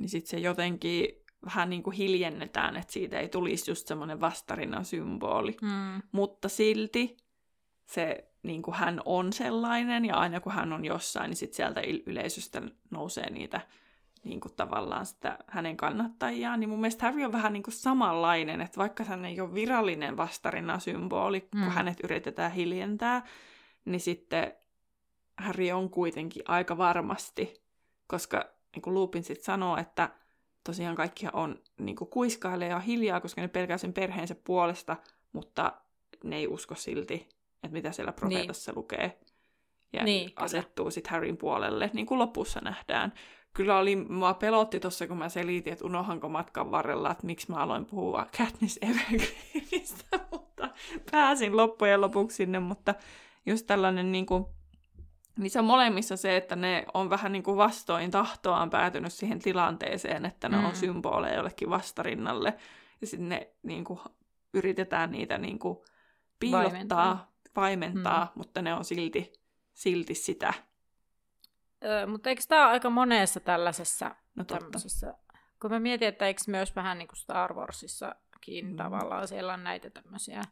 niin 0.00 0.08
sit 0.08 0.26
se 0.26 0.38
jotenkin 0.38 1.21
vähän 1.44 1.70
niin 1.70 1.82
kuin 1.82 1.96
hiljennetään, 1.96 2.76
että 2.76 2.92
siitä 2.92 3.18
ei 3.18 3.28
tulisi 3.28 3.70
just 3.70 3.86
semmoinen 3.86 4.20
vastarinnan 4.20 4.84
symboli. 4.84 5.56
Mm. 5.62 6.02
Mutta 6.12 6.48
silti 6.48 7.16
se, 7.86 8.32
niin 8.42 8.62
kuin 8.62 8.74
hän 8.74 9.00
on 9.04 9.32
sellainen, 9.32 10.04
ja 10.04 10.16
aina 10.16 10.40
kun 10.40 10.52
hän 10.52 10.72
on 10.72 10.84
jossain, 10.84 11.28
niin 11.28 11.36
sit 11.36 11.54
sieltä 11.54 11.82
yleisöstä 12.06 12.62
nousee 12.90 13.30
niitä 13.30 13.60
niin 14.24 14.40
kuin 14.40 14.54
tavallaan 14.56 15.06
sitä 15.06 15.38
hänen 15.46 15.76
kannattajiaan, 15.76 16.60
niin 16.60 16.70
mun 16.70 16.80
mielestä 16.80 17.06
Harry 17.06 17.24
on 17.24 17.32
vähän 17.32 17.52
niin 17.52 17.62
kuin 17.62 17.74
samanlainen, 17.74 18.60
että 18.60 18.78
vaikka 18.78 19.04
hän 19.04 19.24
ei 19.24 19.40
ole 19.40 19.54
virallinen 19.54 20.16
vastarina-symboli, 20.16 21.48
mm. 21.54 21.60
kun 21.60 21.72
hänet 21.72 22.00
yritetään 22.04 22.52
hiljentää, 22.52 23.26
niin 23.84 24.00
sitten 24.00 24.52
Harry 25.38 25.70
on 25.70 25.90
kuitenkin 25.90 26.42
aika 26.48 26.78
varmasti, 26.78 27.62
koska 28.06 28.44
niin 28.74 28.82
kuin 28.82 28.94
Lupin 28.94 29.24
sitten 29.24 29.44
sanoo, 29.44 29.76
että 29.76 30.10
tosiaan 30.64 30.96
kaikki 30.96 31.26
on 31.32 31.58
niin 31.78 31.96
kuiskailee 31.96 32.68
ja 32.68 32.78
hiljaa, 32.78 33.20
koska 33.20 33.40
ne 33.40 33.48
pelkää 33.48 33.78
sen 33.78 33.92
perheensä 33.92 34.34
puolesta, 34.44 34.96
mutta 35.32 35.72
ne 36.24 36.36
ei 36.36 36.46
usko 36.46 36.74
silti, 36.74 37.28
että 37.54 37.72
mitä 37.72 37.92
siellä 37.92 38.12
profeetassa 38.12 38.72
niin. 38.72 38.78
lukee. 38.78 39.20
Ja 39.92 40.04
niin, 40.04 40.32
asettuu 40.36 40.90
sitten 40.90 41.10
Harryn 41.10 41.36
puolelle, 41.36 41.90
niin 41.92 42.06
kuin 42.06 42.18
lopussa 42.18 42.60
nähdään 42.60 43.12
kyllä 43.54 43.78
oli, 43.78 43.96
mua 43.96 44.34
pelotti 44.34 44.80
tuossa, 44.80 45.06
kun 45.06 45.18
mä 45.18 45.28
selitin, 45.28 45.72
että 45.72 45.84
unohanko 45.84 46.28
matkan 46.28 46.70
varrella, 46.70 47.10
että 47.10 47.26
miksi 47.26 47.50
mä 47.50 47.56
aloin 47.56 47.84
puhua 47.84 48.26
Katniss 48.38 48.78
Evergreenistä, 48.82 50.20
mutta 50.32 50.68
pääsin 51.10 51.56
loppujen 51.56 52.00
lopuksi 52.00 52.36
sinne, 52.36 52.58
mutta 52.58 52.94
just 53.46 53.66
tällainen 53.66 54.12
niin 54.12 54.26
kuin, 54.26 54.44
niissä 55.38 55.60
on 55.60 55.66
molemmissa 55.66 56.16
se, 56.16 56.36
että 56.36 56.56
ne 56.56 56.86
on 56.94 57.10
vähän 57.10 57.32
niin 57.32 57.42
kuin 57.42 57.56
vastoin 57.56 58.10
tahtoaan 58.10 58.70
päätynyt 58.70 59.12
siihen 59.12 59.38
tilanteeseen, 59.38 60.24
että 60.24 60.48
ne 60.48 60.56
mm. 60.56 60.64
on 60.64 60.76
symboleja 60.76 61.34
jollekin 61.34 61.70
vastarinnalle, 61.70 62.54
ja 63.00 63.06
sitten 63.06 63.28
ne 63.28 63.50
niin 63.62 63.84
kuin, 63.84 64.00
yritetään 64.54 65.10
niitä 65.10 65.38
niin 65.38 65.58
kuin, 65.58 65.78
piilottaa, 66.40 66.70
vaimentaa, 66.70 67.32
vaimentaa 67.56 68.24
mm. 68.24 68.30
mutta 68.34 68.62
ne 68.62 68.74
on 68.74 68.84
silti, 68.84 69.32
silti 69.74 70.14
sitä 70.14 70.54
Öö, 71.84 72.06
mutta 72.06 72.28
eikö 72.28 72.42
tämä 72.48 72.64
ole 72.64 72.70
aika 72.72 72.90
monessa 72.90 73.40
tällaisessa, 73.40 74.14
no 74.34 74.44
tämmöisessä, 74.44 75.14
kun 75.62 75.70
mä 75.70 75.80
mietin, 75.80 76.08
että 76.08 76.26
eikö 76.26 76.40
myös 76.46 76.76
vähän 76.76 76.98
niin 76.98 77.08
kuin 77.08 77.18
Star 77.18 77.54
Warsissakin 77.54 78.66
mm. 78.66 78.76
tavallaan 78.76 79.28
siellä 79.28 79.52
on 79.52 79.64
näitä 79.64 79.90
tämmöisiä 79.90 80.42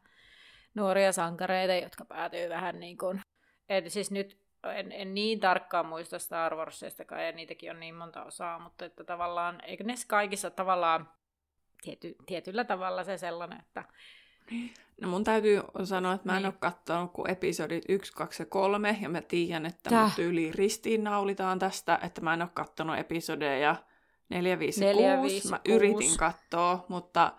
nuoria 0.75 1.13
sankareita, 1.13 1.75
jotka 1.75 2.05
päätyy 2.05 2.49
vähän 2.49 2.81
niin 2.81 2.99
kuin, 2.99 3.21
et 3.69 3.91
siis 3.91 4.11
nyt 4.11 4.40
en, 4.65 4.93
en 4.93 5.15
niin 5.15 5.41
tarkkaan 5.41 5.87
muista 5.87 6.19
Star 6.19 6.57
Warsistakaan, 6.57 7.27
ja 7.27 7.33
niitäkin 7.33 7.71
on 7.71 7.81
niin 7.81 7.95
monta 7.95 8.25
osaa, 8.25 8.59
mutta 8.59 8.85
että 8.85 9.05
tavallaan, 9.05 9.61
eikö 9.65 9.85
ne 9.85 9.95
kaikissa 10.07 10.51
tavallaan 10.51 11.09
tiety, 11.83 12.17
tietyllä 12.27 12.65
tavalla 12.65 13.05
se 13.05 13.19
sellainen, 13.19 13.61
että 13.61 13.85
No 15.01 15.09
mun 15.09 15.25
täytyy 15.25 15.63
sanoa, 15.85 16.13
että 16.13 16.29
mä 16.29 16.37
en 16.37 16.43
niin. 16.43 16.47
ole 16.47 16.55
katsonut 16.61 17.13
kuin 17.13 17.31
episodit 17.31 17.85
1, 17.89 18.13
2 18.13 18.43
ja 18.43 18.47
3, 18.47 18.99
ja 19.01 19.09
mä 19.09 19.21
tiedän, 19.21 19.67
että 19.67 19.91
Täh. 19.91 20.05
mut 20.05 20.13
tyyliin 20.17 20.55
ristiinnaulitaan 20.55 21.59
tästä, 21.59 21.99
että 22.03 22.21
mä 22.21 22.35
en 22.35 22.43
ole 22.43 22.51
katsonut 22.55 22.99
episodeja 22.99 23.77
4, 24.29 24.59
5 24.59 24.85
ja 24.85 24.93
4, 24.93 25.17
6. 25.17 25.35
5, 25.35 25.49
mä 25.49 25.59
6. 25.59 25.73
yritin 25.73 26.17
katsoa, 26.19 26.85
mutta 26.89 27.33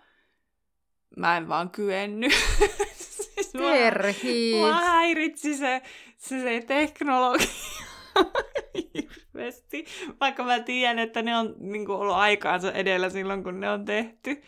mä 1.18 1.38
en 1.38 1.48
vaan 1.48 1.70
kyennyt. 1.70 2.34
siis 2.96 3.52
Perhiit. 3.58 4.62
Mä 4.62 4.82
häiritsi 4.82 5.58
se, 5.58 5.82
se, 6.22 6.42
se 6.42 6.64
teknologia 6.68 7.48
hirveästi, 8.94 9.86
vaikka 10.20 10.44
mä 10.44 10.60
tiedän, 10.60 11.00
että 11.00 11.22
ne 11.22 11.38
on 11.38 11.56
niin 11.60 11.86
kuin, 11.86 11.98
ollut 11.98 12.16
aikaansa 12.16 12.72
edellä 12.72 13.10
silloin, 13.10 13.44
kun 13.44 13.60
ne 13.60 13.70
on 13.70 13.86
tehty. 13.86 14.42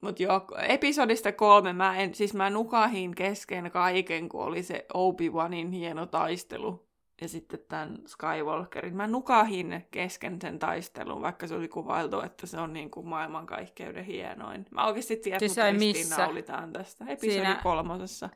Mut 0.00 0.20
joo, 0.20 0.46
episodista 0.68 1.32
kolme 1.32 1.72
mä 1.72 1.96
en, 1.96 2.14
siis 2.14 2.34
mä 2.34 2.50
nukahin 2.50 3.14
kesken 3.14 3.70
kaiken, 3.70 4.28
kun 4.28 4.42
oli 4.42 4.62
se 4.62 4.86
Obi-Wanin 4.94 5.70
hieno 5.70 6.06
taistelu. 6.06 6.90
Ja 7.20 7.28
sitten 7.28 7.60
tämän 7.68 7.98
Skywalkerin. 8.06 8.96
Mä 8.96 9.06
nukahin 9.06 9.86
kesken 9.90 10.38
sen 10.40 10.58
taistelun, 10.58 11.22
vaikka 11.22 11.46
se 11.46 11.54
oli 11.54 11.68
kuvailtu, 11.68 12.20
että 12.20 12.46
se 12.46 12.58
on 12.58 12.72
niin 12.72 12.90
kuin 12.90 13.08
maailmankaikkeuden 13.08 14.04
hienoin. 14.04 14.66
Mä 14.70 14.86
oikeasti 14.86 15.16
tiedän, 15.16 15.40
siis 15.40 15.58
että 15.58 15.72
missä? 15.72 16.16
naulitaan 16.16 16.72
tästä. 16.72 17.04
Episodi 17.08 17.32
Siinä... 17.32 17.60
kolmosessa. 17.62 18.28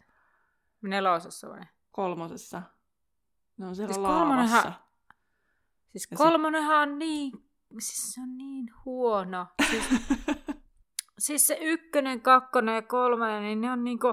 Nelosessa 0.82 1.48
vai? 1.48 1.60
Kolmosessa. 1.94 2.62
Ne 3.58 3.66
on 3.66 3.76
siellä 3.76 3.94
siis 3.94 4.02
laavassa. 4.02 4.62
Kolmonenhan... 4.62 4.74
Siis 5.90 6.08
kolmonenhan 6.14 6.88
on 6.88 6.98
niin... 6.98 7.32
Siis 7.78 8.12
se 8.12 8.20
on 8.20 8.38
niin 8.38 8.70
huono. 8.84 9.46
Siis... 9.70 9.84
siis 11.26 11.46
se 11.46 11.58
ykkönen, 11.60 12.20
kakkonen 12.20 12.74
ja 12.74 12.82
kolmonen, 12.82 13.42
niin 13.42 13.60
ne 13.60 13.70
on 13.70 13.84
niinku... 13.84 14.08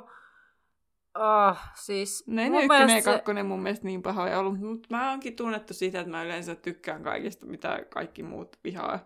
Oh, 1.15 1.57
siis 1.75 2.23
ne 2.27 2.49
ne 2.49 2.63
ykkönen 2.63 2.95
ja 2.95 3.03
kakkonen 3.03 3.45
mun 3.45 3.63
mielestä 3.63 3.85
niin 3.85 4.01
pahoja 4.01 4.39
ollut, 4.39 4.59
mutta 4.59 4.87
mä 4.91 5.09
oonkin 5.09 5.35
tunnettu 5.35 5.73
siitä, 5.73 5.99
että 5.99 6.11
mä 6.11 6.23
yleensä 6.23 6.55
tykkään 6.55 7.03
kaikista, 7.03 7.45
mitä 7.45 7.85
kaikki 7.93 8.23
muut 8.23 8.59
vihaa. 8.63 8.99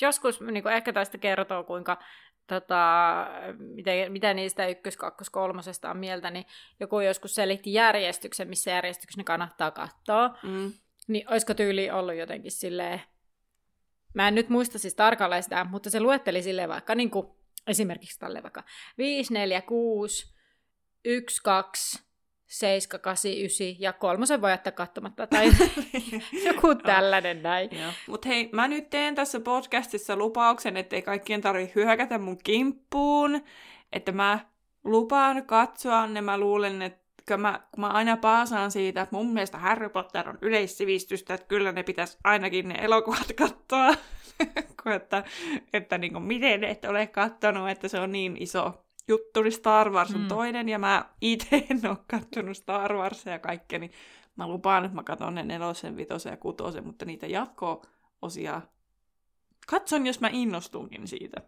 Joskus 0.00 0.40
niin 0.40 0.68
ehkä 0.68 0.92
tästä 0.92 1.18
kertoo, 1.18 1.64
kuinka 1.64 1.98
tota, 2.46 3.26
mitä, 3.58 3.90
mitä 4.08 4.34
niistä 4.34 4.66
ykkös, 4.66 4.96
kakkos, 4.96 5.30
kolmosesta 5.30 5.90
on 5.90 5.96
mieltä, 5.96 6.30
niin 6.30 6.46
joku 6.80 7.00
joskus 7.00 7.34
selitti 7.34 7.72
järjestyksen, 7.72 8.48
missä 8.48 8.70
järjestyksen 8.70 9.18
ne 9.18 9.24
kannattaa 9.24 9.70
katsoa. 9.70 10.38
Mm. 10.42 10.72
Niin 11.08 11.30
olisiko 11.30 11.54
tyyli 11.54 11.90
ollut 11.90 12.14
jotenkin 12.14 12.52
silleen, 12.52 13.00
Mä 14.14 14.28
en 14.28 14.34
nyt 14.34 14.48
muista 14.48 14.78
siis 14.78 14.94
tarkalleen 14.94 15.42
sitä, 15.42 15.64
mutta 15.64 15.90
se 15.90 16.00
luetteli 16.00 16.42
silleen 16.42 16.68
vaikka 16.68 16.94
niin 16.94 17.10
kuin, 17.10 17.26
esimerkiksi 17.66 18.18
tälle 18.18 18.42
vaikka 18.42 18.64
5, 18.98 19.34
4, 19.34 19.62
6, 19.62 20.34
1, 21.04 21.42
2, 21.42 22.02
7, 22.52 23.00
8, 23.00 23.32
9 23.32 23.66
ja 23.78 23.92
kolmosen 23.92 24.40
voi 24.40 24.50
jättää 24.50 24.72
katsomatta 24.72 25.26
tai 25.26 25.50
joku 26.46 26.74
tällainen 26.74 27.42
näin. 27.42 27.70
Mutta 28.06 28.28
hei, 28.28 28.48
mä 28.52 28.68
nyt 28.68 28.90
teen 28.90 29.14
tässä 29.14 29.40
podcastissa 29.40 30.16
lupauksen, 30.16 30.76
ettei 30.76 31.02
kaikkien 31.02 31.40
tarvitse 31.40 31.72
hyökätä 31.74 32.18
mun 32.18 32.38
kimppuun, 32.44 33.40
että 33.92 34.12
mä 34.12 34.38
lupaan 34.84 35.46
katsoa 35.46 36.06
ne, 36.06 36.20
mä 36.20 36.38
luulen, 36.38 36.82
että 36.82 37.02
kun 37.28 37.40
mä, 37.40 37.60
kun 37.74 37.80
mä 37.80 37.88
aina 37.88 38.16
paasaan 38.16 38.70
siitä, 38.70 39.02
että 39.02 39.16
mun 39.16 39.32
mielestä 39.32 39.58
Harry 39.58 39.88
Potter 39.88 40.28
on 40.28 40.38
yleissivistystä, 40.42 41.34
että 41.34 41.46
kyllä 41.46 41.72
ne 41.72 41.82
pitäisi 41.82 42.18
ainakin 42.24 42.68
ne 42.68 42.74
elokuvat 42.80 43.32
katsoa. 43.38 43.94
että, 44.96 45.24
että 45.72 45.98
niin 45.98 46.12
kuin, 46.12 46.24
miten 46.24 46.64
et 46.64 46.84
ole 46.84 47.06
katsonut, 47.06 47.70
että 47.70 47.88
se 47.88 48.00
on 48.00 48.12
niin 48.12 48.36
iso 48.40 48.84
juttu, 49.12 49.42
niin 49.42 49.52
Star 49.52 49.90
Wars 49.90 50.14
on 50.14 50.20
mm. 50.20 50.28
toinen, 50.28 50.68
ja 50.68 50.78
mä 50.78 51.10
itse 51.20 51.66
en 51.70 51.80
ole 51.90 51.98
katsonut 52.10 52.56
Star 52.56 52.94
Warsia 52.94 53.32
ja 53.32 53.38
kaikkea, 53.38 53.78
niin 53.78 53.92
mä 54.36 54.48
lupaan, 54.48 54.84
että 54.84 54.94
mä 54.94 55.02
katson 55.02 55.34
ne 55.34 55.42
nelosen, 55.42 55.96
vitosen 55.96 56.30
ja 56.30 56.36
kutosen, 56.36 56.86
mutta 56.86 57.04
niitä 57.04 57.26
jatko-osia 57.26 58.62
katson, 59.66 60.06
jos 60.06 60.20
mä 60.20 60.28
innostunkin 60.32 61.08
siitä. 61.08 61.42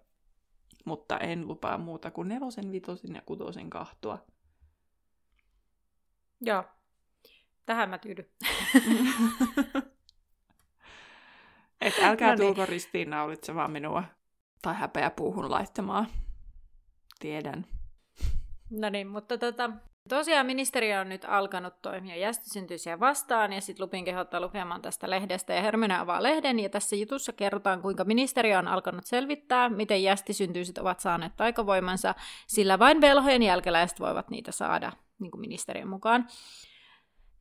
Mutta 0.84 1.18
en 1.18 1.48
lupaa 1.48 1.78
muuta 1.78 2.10
kuin 2.10 2.28
nelosen, 2.28 2.72
vitosen 2.72 3.14
ja 3.14 3.22
kutosen 3.26 3.70
kahtua. 3.70 4.18
Joo. 6.40 6.64
Tähän 7.66 7.90
mä 7.90 7.98
tyydyn. 7.98 8.26
Et 11.80 11.94
älkää 12.02 12.28
no 12.28 12.34
niin. 12.34 12.46
tulko 12.46 12.66
ristiinnaulitsemaan 12.66 13.70
minua 13.70 14.04
tai 14.62 14.74
häpeä 14.74 15.10
puuhun 15.10 15.50
laittamaan. 15.50 16.06
Tiedän. 17.24 17.66
No 18.70 18.88
niin, 18.90 19.08
mutta 19.08 19.38
tota, 19.38 19.70
tosiaan 20.08 20.46
ministeriö 20.46 21.00
on 21.00 21.08
nyt 21.08 21.24
alkanut 21.28 21.74
toimia 21.82 22.16
jästisyntyisiä 22.16 23.00
vastaan 23.00 23.52
ja 23.52 23.60
sitten 23.60 23.84
Lupin 23.84 24.04
kehottaa 24.04 24.40
lukemaan 24.40 24.82
tästä 24.82 25.10
lehdestä 25.10 25.54
ja 25.54 25.62
Hermione 25.62 25.98
avaa 25.98 26.22
lehden 26.22 26.60
ja 26.60 26.68
tässä 26.68 26.96
jutussa 26.96 27.32
kerrotaan 27.32 27.82
kuinka 27.82 28.04
ministeriö 28.04 28.58
on 28.58 28.68
alkanut 28.68 29.06
selvittää, 29.06 29.68
miten 29.68 30.02
jästisyntyiset 30.02 30.78
ovat 30.78 31.00
saaneet 31.00 31.32
taikavoimansa, 31.36 32.14
sillä 32.46 32.78
vain 32.78 33.00
velhojen 33.00 33.42
jälkeläiset 33.42 34.00
voivat 34.00 34.30
niitä 34.30 34.52
saada, 34.52 34.92
niin 35.18 35.30
kuin 35.30 35.40
ministeriön 35.40 35.88
mukaan. 35.88 36.26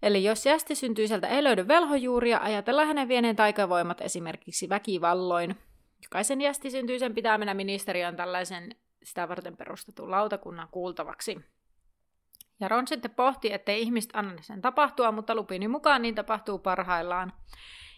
Eli 0.02 0.24
jos 0.24 0.46
jästisyntyiseltä 0.46 1.28
ei 1.28 1.44
löydy 1.44 1.68
velhojuuria, 1.68 2.40
ajatellaan 2.40 2.88
hänen 2.88 3.08
vieneen 3.08 3.36
taikavoimat 3.36 4.02
esimerkiksi 4.02 4.70
väkivalloin. 4.70 5.56
Jokaisen 6.04 6.42
jästisyntyisen 6.42 7.16
pitää 7.16 7.38
mennä 7.38 7.54
ministeriön 7.54 8.16
tällaisen 8.16 8.76
sitä 9.04 9.30
varten 9.30 9.58
perustetun 9.58 10.12
lautakunnan 10.12 10.68
kuultavaksi. 10.72 11.40
Ja 12.60 12.68
Ron 12.68 12.88
sitten 12.88 13.12
pohti, 13.12 13.54
ettei 13.54 13.82
ihmiset 13.82 14.12
anna 14.14 14.42
sen 14.42 14.62
tapahtua, 14.62 15.12
mutta 15.12 15.36
Lupinin 15.36 15.72
mukaan 15.72 16.02
niin 16.02 16.16
tapahtuu 16.16 16.60
parhaillaan. 16.60 17.34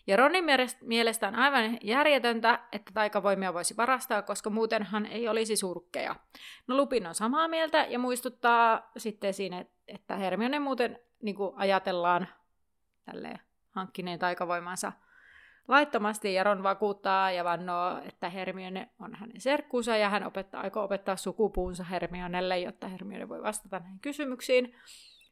Ja 0.07 0.17
Ronin 0.17 0.45
mielestä 0.81 1.27
on 1.27 1.35
aivan 1.35 1.77
järjetöntä, 1.81 2.59
että 2.71 2.91
taikavoimia 2.93 3.53
voisi 3.53 3.77
varastaa, 3.77 4.21
koska 4.21 4.49
muutenhan 4.49 5.05
ei 5.05 5.27
olisi 5.27 5.55
surkkeja. 5.55 6.15
No 6.67 6.77
Lupin 6.77 7.07
on 7.07 7.15
samaa 7.15 7.47
mieltä 7.47 7.85
ja 7.89 7.99
muistuttaa 7.99 8.91
sitten 8.97 9.33
siinä, 9.33 9.65
että 9.87 10.15
Hermione 10.15 10.59
muuten 10.59 10.99
niin 11.21 11.35
kuin 11.35 11.51
ajatellaan 11.55 12.27
tälleen 13.05 13.39
hankkineen 13.69 14.19
taikavoimansa 14.19 14.91
laittomasti, 15.67 16.33
ja 16.33 16.43
Ron 16.43 16.63
vakuuttaa 16.63 17.31
ja 17.31 17.43
vannoo, 17.43 18.01
että 18.07 18.29
Hermione 18.29 18.89
on 18.99 19.15
hänen 19.15 19.41
serkkuunsa, 19.41 19.97
ja 19.97 20.09
hän 20.09 20.23
opettaa, 20.23 20.61
aikoo 20.61 20.83
opettaa 20.83 21.15
sukupuunsa 21.15 21.83
Hermionelle, 21.83 22.59
jotta 22.59 22.87
Hermione 22.87 23.29
voi 23.29 23.41
vastata 23.41 23.79
näihin 23.79 23.99
kysymyksiin. 23.99 24.75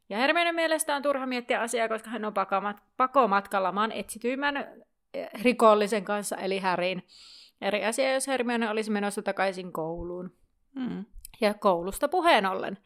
Ja 0.10 0.18
Hermione 0.18 0.52
mielestä 0.52 0.96
on 0.96 1.02
turha 1.02 1.26
miettiä 1.26 1.62
asiaa, 1.62 1.88
koska 1.88 2.10
hän 2.10 2.26
on 2.26 2.34
pakomatkalla 2.98 3.72
maan 3.72 3.92
etsityimmän 3.92 4.58
eh, 5.14 5.30
rikollisen 5.42 6.06
kanssa, 6.06 6.38
eli 6.38 6.60
Häriin. 6.60 7.04
Eri 7.62 7.86
asia, 7.86 8.14
jos 8.14 8.28
Hermione 8.28 8.70
olisi 8.70 8.92
menossa 8.92 9.22
takaisin 9.22 9.74
kouluun. 9.74 10.32
Mm. 10.76 11.06
Ja 11.42 11.54
koulusta 11.54 12.08
puheen 12.08 12.46
ollen. 12.46 12.78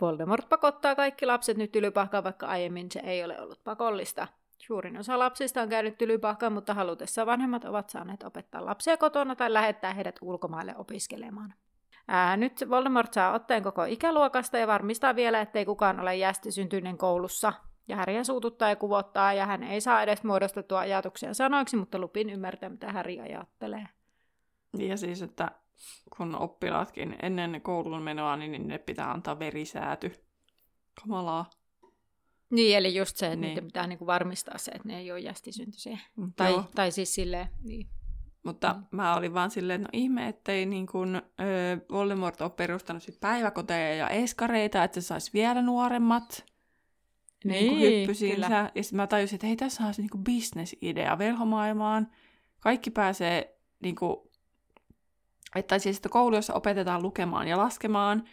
Voldemort 0.00 0.48
pakottaa 0.48 0.94
kaikki 0.94 1.26
lapset 1.26 1.56
nyt 1.56 1.72
tylypahkaan, 1.72 2.24
vaikka 2.24 2.46
aiemmin 2.46 2.92
se 2.92 3.00
ei 3.00 3.24
ole 3.24 3.40
ollut 3.40 3.64
pakollista. 3.64 4.28
Suurin 4.58 4.98
osa 4.98 5.18
lapsista 5.18 5.62
on 5.62 5.68
käynyt 5.68 5.98
tylypahkaan, 5.98 6.52
mutta 6.52 6.74
halutessa 6.74 7.26
vanhemmat 7.26 7.64
ovat 7.64 7.90
saaneet 7.90 8.22
opettaa 8.22 8.64
lapsia 8.64 8.96
kotona 8.96 9.36
tai 9.36 9.52
lähettää 9.52 9.94
heidät 9.94 10.18
ulkomaille 10.22 10.74
opiskelemaan. 10.76 11.54
Ää, 12.08 12.36
nyt 12.36 12.64
Voldemort 12.70 13.12
saa 13.12 13.32
otteen 13.34 13.62
koko 13.62 13.84
ikäluokasta 13.84 14.58
ja 14.58 14.66
varmistaa 14.66 15.16
vielä, 15.16 15.40
ettei 15.40 15.64
kukaan 15.64 16.00
ole 16.00 16.16
jästisyntyinen 16.16 16.98
koulussa. 16.98 17.52
Ja 17.88 17.96
Häriä 17.96 18.24
suututtaa 18.24 18.68
ja 18.68 18.76
kuvottaa, 18.76 19.32
ja 19.32 19.46
hän 19.46 19.62
ei 19.62 19.80
saa 19.80 20.02
edes 20.02 20.24
muodostettua 20.24 20.78
ajatuksia 20.78 21.34
sanoiksi, 21.34 21.76
mutta 21.76 21.98
Lupin 21.98 22.30
ymmärtää, 22.30 22.68
mitä 22.68 22.92
Häri 22.92 23.20
ajattelee. 23.20 23.88
Ja 24.78 24.96
siis, 24.96 25.22
että 25.22 25.50
kun 26.16 26.34
oppilaatkin 26.34 27.16
ennen 27.22 27.60
koulun 27.62 28.02
menoa, 28.02 28.36
niin 28.36 28.68
ne 28.68 28.78
pitää 28.78 29.10
antaa 29.10 29.38
verisääty. 29.38 30.12
Kamalaa. 31.00 31.50
Niin, 32.50 32.76
eli 32.76 32.94
just 32.94 33.16
se, 33.16 33.26
että 33.26 33.36
niin. 33.36 33.48
niiden 33.48 33.64
pitää 33.64 33.86
niinku 33.86 34.06
varmistaa 34.06 34.58
se, 34.58 34.70
että 34.70 34.88
ne 34.88 34.98
ei 34.98 35.12
ole 35.12 35.20
jästisyntyisiä. 35.20 35.98
Mm, 36.16 36.32
tai, 36.36 36.62
tai 36.74 36.90
siis 36.90 37.14
silleen, 37.14 37.48
niin. 37.62 37.88
Mutta 38.42 38.72
mm. 38.72 38.84
mä 38.90 39.16
olin 39.16 39.34
vaan 39.34 39.50
silleen, 39.50 39.82
no 39.82 39.88
ihme, 39.92 40.28
ettei 40.28 40.66
niin 40.66 40.86
kun, 40.86 41.16
ö, 41.16 41.22
Voldemort 41.90 42.40
ole 42.40 42.50
perustanut 42.50 43.02
sit 43.02 43.20
päiväkoteja 43.20 43.94
ja 43.94 44.08
eskareita, 44.08 44.84
että 44.84 45.00
se 45.00 45.06
saisi 45.06 45.30
vielä 45.32 45.62
nuoremmat 45.62 46.44
niin, 47.44 47.78
niin 47.78 48.00
hyppysinsä. 48.00 48.70
Ja 48.74 48.82
sitten 48.82 48.96
mä 48.96 49.06
tajusin, 49.06 49.36
että 49.36 49.46
hei, 49.46 49.56
tässä 49.56 49.84
on 49.84 49.94
se 49.94 50.02
niin 50.02 50.24
bisnesidea 50.24 51.18
velhomaailmaan. 51.18 52.10
Kaikki 52.60 52.90
pääsee 52.90 53.58
niin 53.82 53.96
kuin, 53.96 54.16
että 55.54 55.78
siis 55.78 55.96
että 55.96 56.08
koulussa 56.08 56.54
opetetaan 56.54 57.02
lukemaan 57.02 57.48
ja 57.48 57.58
laskemaan, 57.58 58.24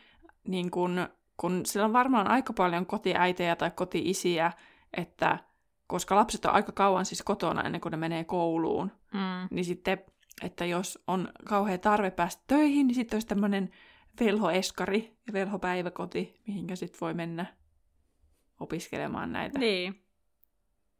niin 0.47 0.71
kun, 0.71 1.08
kun 1.38 1.65
sillä 1.65 1.86
on 1.86 1.93
varmaan 1.93 2.28
aika 2.28 2.54
paljon 2.54 2.86
kotiäitejä 2.86 3.56
tai 3.56 3.71
kotiisiä, 3.71 4.52
että 4.98 5.39
koska 5.88 6.15
lapset 6.15 6.45
on 6.45 6.54
aika 6.54 6.71
kauan 6.71 7.06
siis 7.06 7.24
kotona 7.24 7.63
ennen 7.63 7.82
kuin 7.82 7.91
ne 7.91 7.98
menee 7.98 8.24
kouluun, 8.24 8.91
mm. 9.13 9.48
niin 9.52 9.65
sitten, 9.65 9.98
että 10.41 10.65
jos 10.65 11.04
on 11.08 11.28
kauhean 11.45 11.80
tarve 11.80 12.12
päästä 12.12 12.43
töihin, 12.48 12.88
niin 12.88 12.95
sitten 12.95 13.15
olisi 13.15 13.28
tämmöinen 13.28 13.69
velhoeskari 14.19 15.17
ja 15.28 15.34
velhopäiväkoti, 15.34 16.41
mihinkä 16.48 16.76
sitten 16.76 17.00
voi 17.02 17.13
mennä 17.13 17.45
opiskelemaan 18.60 19.32
näitä. 19.32 19.60
Niin. 19.60 20.02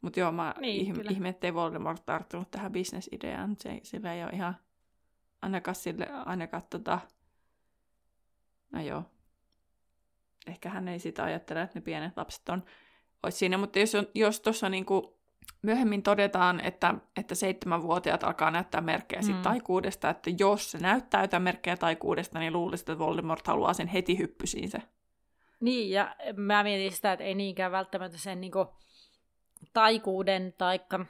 Mutta 0.02 0.20
joo, 0.20 0.32
mä 0.32 0.56
niin, 0.60 0.96
ihm- 0.96 1.12
ihme, 1.12 1.30
ettei 1.30 1.54
Voldemort 1.54 2.06
tarttunut 2.06 2.52
tähän 2.52 2.72
bisnesideaan. 2.72 3.56
Se, 3.60 3.80
sillä 3.84 4.14
ei 4.14 4.24
ole 4.24 4.32
ihan 4.32 4.58
ainakaan 5.42 5.76
sille, 5.76 6.08
ainakaan 6.26 6.64
tota... 6.70 7.00
No 8.72 8.82
joo. 8.82 9.04
Ehkä 10.48 10.70
hän 10.70 10.88
ei 10.88 11.00
sitä 11.00 11.24
ajattele, 11.24 11.62
että 11.62 11.80
ne 11.80 11.84
pienet 11.84 12.18
lapset 12.18 12.50
on, 12.50 12.64
olisi 13.24 13.38
siinä, 13.38 13.58
mutta 13.58 13.80
jos, 13.80 13.94
jos 14.16 14.40
tuossa 14.40 14.70
niinku 14.70 15.20
myöhemmin 15.62 16.04
todetaan, 16.04 16.60
että, 16.60 16.96
että 17.18 17.36
seitsemänvuotiaat 17.36 18.24
alkaa 18.24 18.52
näyttää 18.52 18.82
merkkejä 18.82 19.22
mm. 19.22 19.42
taikuudesta, 19.42 20.10
että 20.10 20.32
jos 20.40 20.72
se 20.72 20.78
näyttää 20.78 21.22
jotain 21.22 21.44
merkkejä 21.44 21.78
taikuudesta, 21.78 22.40
niin 22.40 22.54
luulisin, 22.54 22.84
että 22.84 23.00
Voldemort 23.00 23.48
haluaa 23.48 23.74
sen 23.74 23.88
heti 23.88 24.18
hyppysiin 24.18 24.70
se. 24.70 24.82
Niin, 25.60 25.92
ja 25.92 26.16
mä 26.36 26.64
mietin 26.64 26.92
sitä, 26.92 27.14
että 27.14 27.26
ei 27.26 27.36
niinkään 27.36 27.72
välttämättä 27.72 28.18
sen 28.18 28.42
niinku 28.42 28.66
taikuuden 29.74 30.54
taikka 30.58 31.06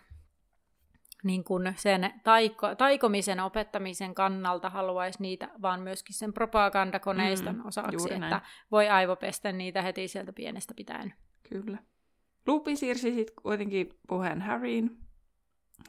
niin 1.25 1.43
kuin 1.43 1.73
sen 1.77 2.13
taiko, 2.23 2.75
taikomisen 2.75 3.39
opettamisen 3.39 4.15
kannalta 4.15 4.69
haluaisi 4.69 5.21
niitä, 5.21 5.49
vaan 5.61 5.81
myöskin 5.81 6.15
sen 6.15 6.33
propagandakoneiston 6.33 7.55
mm, 7.55 7.65
osaksi, 7.65 8.13
että 8.13 8.41
voi 8.71 8.89
aivopestä 8.89 9.51
niitä 9.51 9.81
heti 9.81 10.07
sieltä 10.07 10.33
pienestä 10.33 10.73
pitäen. 10.73 11.13
Kyllä. 11.49 11.77
Lupi 12.47 12.75
siirsi 12.75 13.13
sitten 13.13 13.35
kuitenkin 13.41 13.89
puheen 14.07 14.41
Harryin. 14.41 14.97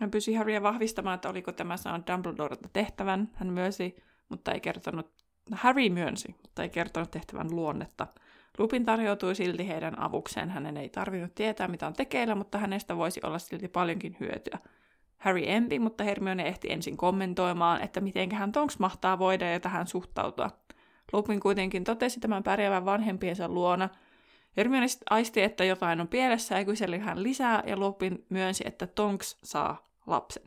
Hän 0.01 0.11
pyysi 0.11 0.35
Harrya 0.35 0.63
vahvistamaan, 0.63 1.15
että 1.15 1.29
oliko 1.29 1.53
tämä 1.53 1.77
saanut 1.77 2.07
Dumbledorelta 2.07 2.69
tehtävän. 2.73 3.31
Hän 3.35 3.49
myönsi, 3.49 3.97
mutta 4.29 4.53
ei 4.53 4.61
kertonut, 4.61 5.13
Harry 5.53 5.89
myönsi, 5.89 6.35
mutta 6.43 6.63
ei 6.63 6.69
kertonut 6.69 7.11
tehtävän 7.11 7.51
luonnetta. 7.51 8.07
Lupin 8.59 8.85
tarjoutui 8.85 9.35
silti 9.35 9.69
heidän 9.69 9.99
avukseen. 9.99 10.51
Hänen 10.51 10.77
ei 10.77 10.89
tarvinnut 10.89 11.35
tietää, 11.35 11.69
mitä 11.69 11.87
on 11.87 11.93
tekeillä, 11.93 12.35
mutta 12.35 12.59
hänestä 12.59 12.97
voisi 12.97 13.21
olla 13.25 13.39
silti 13.39 13.69
paljonkin 13.69 14.17
hyötyä. 14.21 14.59
Harry 15.27 15.43
empi, 15.47 15.79
mutta 15.79 16.05
Hermione 16.05 16.49
ehti 16.49 16.73
ensin 16.73 16.97
kommentoimaan, 16.97 17.83
että 17.83 18.01
mitenköhän 18.01 18.53
Tonks 18.53 18.79
mahtaa 18.79 19.19
voida 19.19 19.51
ja 19.51 19.61
tähän 19.61 19.87
suhtautua. 19.87 20.51
Lupin 21.13 21.41
kuitenkin 21.41 21.85
totesi 21.85 22.21
tämän 22.21 22.43
pärjäävän 22.43 22.85
vanhempiensa 22.85 23.49
luona. 23.49 23.89
Hermione 24.57 24.87
aisti, 25.11 25.43
että 25.43 25.65
jotain 25.65 26.01
on 26.01 26.09
pielessä 26.09 26.59
ja 26.59 26.65
kyseli 26.65 26.99
hän 26.99 27.23
lisää, 27.23 27.63
ja 27.67 27.77
Lupin 27.77 28.25
myönsi, 28.29 28.65
että 28.67 28.87
Tonks 28.87 29.39
saa 29.43 29.89
lapsen. 30.07 30.43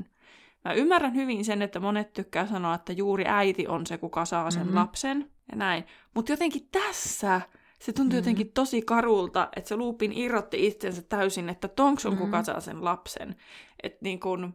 Mä 0.65 0.74
ymmärrän 0.74 1.15
hyvin 1.15 1.46
sen, 1.46 1.62
että 1.62 1.80
monet 1.80 2.13
tykkää 2.13 2.48
sanoa, 2.48 2.76
että 2.76 2.94
juuri 2.94 3.24
äiti 3.28 3.68
on 3.68 3.86
se, 3.86 3.98
kuka 3.98 4.26
saa 4.26 4.52
sen 4.52 4.62
mm-hmm. 4.62 4.76
lapsen, 4.76 5.32
ja 5.52 5.58
näin. 5.58 5.84
Mutta 6.15 6.32
jotenkin 6.32 6.68
tässä 6.72 7.42
se 7.80 7.94
tuntui 7.94 8.04
mm-hmm. 8.04 8.18
jotenkin 8.18 8.52
tosi 8.54 8.82
karulta, 8.82 9.50
että 9.56 9.68
se 9.68 9.76
Lupin 9.76 10.12
irrotti 10.18 10.68
itsensä 10.68 11.02
täysin, 11.02 11.50
että 11.50 11.68
Tonks 11.68 12.06
on 12.06 12.13
mm-hmm. 12.13 12.26
kuka 12.26 12.44
saa 12.44 12.60
sen 12.60 12.84
lapsen. 12.84 13.36
Että 13.84 14.00
niin 14.02 14.20
kun, 14.20 14.54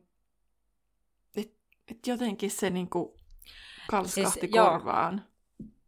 et, 1.90 2.07
jotenkin 2.07 2.51
se 2.51 2.70
niin 2.70 2.90
kuin 2.90 3.14
kalskahti 3.90 4.40
siis, 4.40 4.53
korvaan. 4.53 5.25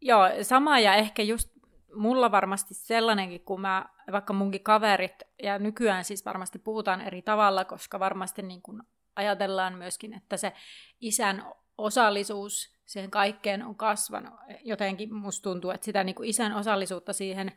Joo. 0.00 0.26
joo, 0.26 0.44
sama 0.44 0.78
ja 0.78 0.94
ehkä 0.94 1.22
just 1.22 1.50
mulla 1.94 2.30
varmasti 2.30 2.74
sellainenkin, 2.74 3.40
kun 3.40 3.60
mä, 3.60 3.86
vaikka 4.12 4.32
munkin 4.32 4.62
kaverit, 4.62 5.22
ja 5.42 5.58
nykyään 5.58 6.04
siis 6.04 6.24
varmasti 6.24 6.58
puhutaan 6.58 7.00
eri 7.00 7.22
tavalla, 7.22 7.64
koska 7.64 8.00
varmasti 8.00 8.42
niin 8.42 8.62
kun 8.62 8.82
ajatellaan 9.16 9.74
myöskin, 9.74 10.14
että 10.14 10.36
se 10.36 10.52
isän 11.00 11.44
osallisuus 11.78 12.76
siihen 12.84 13.10
kaikkeen 13.10 13.66
on 13.66 13.76
kasvanut. 13.76 14.34
Jotenkin 14.64 15.14
musta 15.14 15.42
tuntuu, 15.42 15.70
että 15.70 15.84
sitä 15.84 16.04
niin 16.04 16.24
isän 16.24 16.52
osallisuutta 16.52 17.12
siihen 17.12 17.52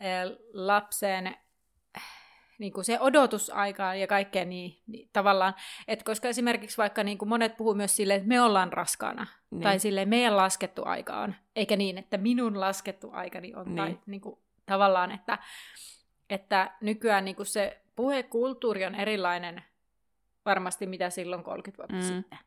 eh, 0.00 0.38
lapseen 0.52 1.36
niin 2.60 2.72
kuin 2.72 2.84
se 2.84 3.00
odotusaika 3.00 3.94
ja 3.94 4.06
kaikkea 4.06 4.44
niin, 4.44 4.78
niin 4.86 5.08
tavallaan, 5.12 5.54
että 5.88 6.04
koska 6.04 6.28
esimerkiksi 6.28 6.78
vaikka 6.78 7.04
niin 7.04 7.18
kuin 7.18 7.28
monet 7.28 7.56
puhuu 7.56 7.74
myös 7.74 7.96
silleen, 7.96 8.16
että 8.16 8.28
me 8.28 8.40
ollaan 8.40 8.72
raskaana, 8.72 9.26
niin. 9.50 9.62
tai 9.62 9.78
silleen 9.78 10.08
meidän 10.08 10.36
laskettu 10.36 10.82
aika 10.84 11.20
on, 11.20 11.34
eikä 11.56 11.76
niin, 11.76 11.98
että 11.98 12.18
minun 12.18 12.60
laskettu 12.60 13.10
aikani 13.12 13.54
on, 13.54 13.64
niin. 13.64 13.76
tai 13.76 13.98
niin 14.06 14.20
kuin, 14.20 14.38
tavallaan, 14.66 15.10
että, 15.10 15.38
että 16.30 16.70
nykyään 16.80 17.24
niin 17.24 17.36
kuin 17.36 17.46
se 17.46 17.80
puhekulttuuri 17.96 18.84
on 18.84 18.94
erilainen 18.94 19.62
varmasti 20.44 20.86
mitä 20.86 21.10
silloin 21.10 21.44
30 21.44 21.82
vuotta 21.82 22.06
mm. 22.06 22.16
sitten. 22.16 22.38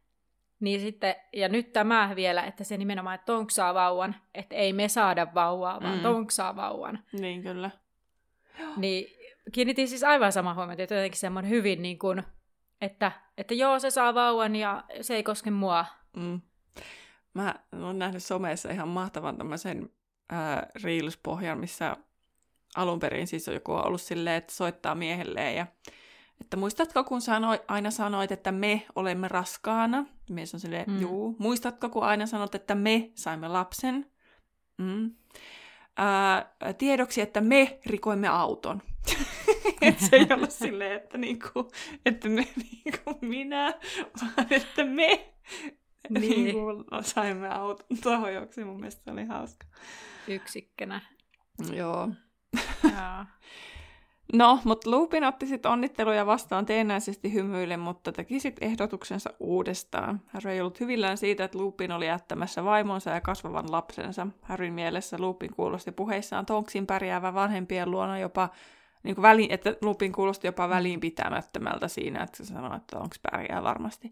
Niin 0.59 0.79
sitten, 0.79 1.15
ja 1.33 1.49
nyt 1.49 1.73
tämä 1.73 2.13
vielä, 2.15 2.43
että 2.43 2.63
se 2.63 2.77
nimenomaan, 2.77 3.15
että 3.15 3.25
tonk 3.25 3.51
saa 3.51 3.73
vauvan, 3.73 4.15
että 4.33 4.55
ei 4.55 4.73
me 4.73 4.87
saada 4.87 5.27
vauvaa, 5.33 5.81
vaan 5.81 5.97
mm. 5.97 6.03
tonk 6.03 6.31
saa 6.31 6.55
vauvan. 6.55 6.99
Niin, 7.11 7.43
kyllä. 7.43 7.71
Niin 8.77 9.22
kiinnitin 9.51 9.87
siis 9.87 10.03
aivan 10.03 10.31
sama 10.31 10.53
huomioon, 10.53 10.79
että 10.79 10.95
jotenkin 10.95 11.19
semmoinen 11.19 11.51
hyvin 11.51 11.81
niin 11.81 11.99
kuin, 11.99 12.23
että, 12.81 13.11
että 13.37 13.53
joo, 13.53 13.79
se 13.79 13.89
saa 13.89 14.13
vauvan 14.13 14.55
ja 14.55 14.83
se 15.01 15.15
ei 15.15 15.23
koske 15.23 15.51
mua. 15.51 15.85
Mm. 16.17 16.41
Mä 17.33 17.55
oon 17.81 17.99
nähnyt 17.99 18.23
somessa 18.23 18.71
ihan 18.71 18.87
mahtavan 18.87 19.37
tämmöisen 19.37 19.89
äh, 20.33 20.61
Reels-pohjan, 20.83 21.59
missä 21.59 21.97
alun 22.75 22.99
perin 22.99 23.27
siis 23.27 23.47
on 23.47 23.53
joku 23.53 23.71
ollut 23.71 24.01
silleen, 24.01 24.35
että 24.35 24.53
soittaa 24.53 24.95
miehelleen 24.95 25.55
ja 25.55 25.67
että 26.41 26.57
muistatko, 26.57 27.03
kun 27.03 27.21
sanoi, 27.21 27.61
aina 27.67 27.91
sanoit, 27.91 28.31
että 28.31 28.51
me 28.51 28.85
olemme 28.95 29.27
raskaana? 29.27 30.05
Mies 30.29 30.53
on 30.53 30.59
silleen, 30.59 30.89
mm. 30.89 31.01
juu. 31.01 31.35
Muistatko, 31.39 31.89
kun 31.89 32.03
aina 32.03 32.25
sanot, 32.25 32.55
että 32.55 32.75
me 32.75 33.11
saimme 33.15 33.47
lapsen? 33.47 34.11
Mm. 34.77 35.11
Ää, 35.97 36.55
tiedoksi, 36.77 37.21
että 37.21 37.41
me 37.41 37.79
rikoimme 37.85 38.27
auton. 38.27 38.81
että 39.81 40.05
se 40.05 40.15
ei 40.15 40.27
ollut 40.33 40.51
silleen, 40.51 40.91
että, 40.91 41.17
niinku, 41.17 41.71
että 42.05 42.29
me 42.29 42.47
niinku 42.63 43.17
minä, 43.21 43.73
vaan 44.21 44.47
että 44.49 44.83
me 44.83 45.33
niin. 46.09 46.43
niinku, 46.43 46.61
saimme 47.01 47.49
auton 47.49 47.97
tohojoksi. 48.03 48.63
Mun 48.63 48.75
mielestä 48.79 49.03
se 49.03 49.11
oli 49.11 49.25
hauska. 49.25 49.67
Yksikkönä. 50.27 51.01
Joo. 51.73 52.09
Joo. 52.83 53.25
No, 54.33 54.59
mutta 54.63 54.91
Lupin 54.91 55.23
otti 55.23 55.47
sitten 55.47 55.71
onnitteluja 55.71 56.25
vastaan 56.25 56.65
teennäisesti 56.65 57.33
hymyille, 57.33 57.77
mutta 57.77 58.11
teki 58.11 58.39
sitten 58.39 58.69
ehdotuksensa 58.69 59.29
uudestaan. 59.39 60.21
Harry 60.27 60.51
ei 60.51 60.61
ollut 60.61 60.79
hyvillään 60.79 61.17
siitä, 61.17 61.43
että 61.43 61.57
Lupin 61.57 61.91
oli 61.91 62.07
jättämässä 62.07 62.63
vaimonsa 62.63 63.09
ja 63.09 63.21
kasvavan 63.21 63.71
lapsensa. 63.71 64.27
Harryn 64.41 64.73
mielessä 64.73 65.17
Lupin 65.19 65.55
kuulosti 65.55 65.91
puheissaan 65.91 66.45
Tonksin 66.45 66.87
pärjäävän 66.87 67.33
vanhempien 67.33 67.91
luona 67.91 68.19
jopa, 68.19 68.49
niin 69.03 69.15
kuin 69.15 69.23
väliin, 69.23 69.51
että 69.51 69.75
Lupin 69.81 70.11
kuulosti 70.11 70.47
jopa 70.47 70.69
väliinpitämättömältä 70.69 71.87
siinä, 71.87 72.23
että 72.23 72.37
se 72.37 72.45
sanoi, 72.45 72.77
että 72.77 72.97
Tonks 72.97 73.19
pärjää 73.31 73.63
varmasti. 73.63 74.11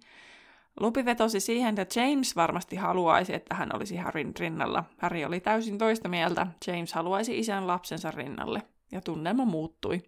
Lupi 0.79 1.05
vetosi 1.05 1.39
siihen, 1.39 1.79
että 1.79 1.99
James 1.99 2.35
varmasti 2.35 2.75
haluaisi, 2.75 3.33
että 3.33 3.55
hän 3.55 3.75
olisi 3.75 3.97
Harryn 3.97 4.33
rinnalla. 4.39 4.83
Harry 4.97 5.23
oli 5.23 5.39
täysin 5.39 5.77
toista 5.77 6.09
mieltä. 6.09 6.47
James 6.67 6.93
haluaisi 6.93 7.39
isän 7.39 7.67
lapsensa 7.67 8.11
rinnalle 8.11 8.61
ja 8.91 9.01
tunnelma 9.01 9.45
muuttui. 9.45 10.01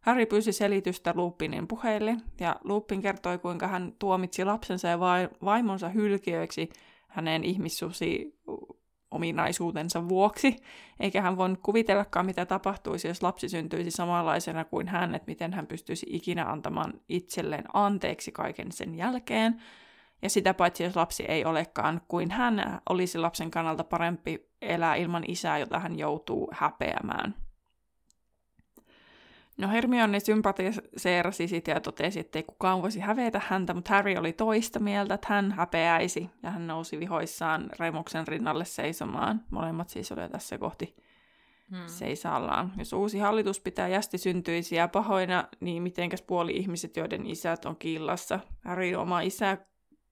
Harry 0.00 0.26
pyysi 0.26 0.52
selitystä 0.52 1.12
Lupinin 1.16 1.68
puheille, 1.68 2.16
ja 2.40 2.56
Lupin 2.64 3.02
kertoi, 3.02 3.38
kuinka 3.38 3.68
hän 3.68 3.92
tuomitsi 3.98 4.44
lapsensa 4.44 4.88
ja 4.88 4.98
vaimonsa 5.44 5.88
hylkiöiksi 5.88 6.68
hänen 7.08 7.44
ihmissusi 7.44 8.38
ominaisuutensa 9.10 10.08
vuoksi, 10.08 10.56
eikä 11.00 11.22
hän 11.22 11.36
voinut 11.36 11.58
kuvitellakaan, 11.62 12.26
mitä 12.26 12.46
tapahtuisi, 12.46 13.08
jos 13.08 13.22
lapsi 13.22 13.48
syntyisi 13.48 13.90
samanlaisena 13.90 14.64
kuin 14.64 14.88
hän, 14.88 15.14
että 15.14 15.30
miten 15.30 15.52
hän 15.52 15.66
pystyisi 15.66 16.06
ikinä 16.08 16.44
antamaan 16.50 16.92
itselleen 17.08 17.64
anteeksi 17.72 18.32
kaiken 18.32 18.72
sen 18.72 18.94
jälkeen. 18.94 19.62
Ja 20.22 20.30
sitä 20.30 20.54
paitsi, 20.54 20.84
jos 20.84 20.96
lapsi 20.96 21.24
ei 21.28 21.44
olekaan 21.44 22.00
kuin 22.08 22.30
hän, 22.30 22.80
olisi 22.88 23.18
lapsen 23.18 23.50
kannalta 23.50 23.84
parempi 23.84 24.48
elää 24.62 24.94
ilman 24.94 25.24
isää, 25.28 25.58
jota 25.58 25.78
hän 25.78 25.98
joutuu 25.98 26.48
häpeämään. 26.52 27.43
No 29.56 29.68
Hermione 29.68 30.20
sympatiseerasi 30.20 31.48
sitä 31.48 31.70
ja 31.70 31.80
totesi, 31.80 32.20
että 32.20 32.38
ei 32.38 32.42
kukaan 32.42 32.82
voisi 32.82 33.00
hävetä 33.00 33.40
häntä, 33.48 33.74
mutta 33.74 33.94
Harry 33.94 34.16
oli 34.16 34.32
toista 34.32 34.80
mieltä, 34.80 35.14
että 35.14 35.26
hän 35.30 35.52
häpeäisi 35.52 36.30
ja 36.42 36.50
hän 36.50 36.66
nousi 36.66 37.00
vihoissaan 37.00 37.70
Remuksen 37.78 38.28
rinnalle 38.28 38.64
seisomaan. 38.64 39.40
Molemmat 39.50 39.88
siis 39.88 40.12
olivat 40.12 40.32
tässä 40.32 40.58
kohti 40.58 40.96
hmm. 41.70 41.86
seisallaan. 41.86 42.72
Jos 42.78 42.92
uusi 42.92 43.18
hallitus 43.18 43.60
pitää 43.60 43.88
jästi 43.88 44.18
syntyisiä 44.18 44.88
pahoina, 44.88 45.48
niin 45.60 45.82
mitenkäs 45.82 46.22
puoli 46.22 46.52
ihmiset, 46.56 46.96
joiden 46.96 47.26
isät 47.26 47.64
on 47.64 47.76
killassa. 47.76 48.40
Harry 48.64 48.94
oma 48.94 49.20
isä 49.20 49.58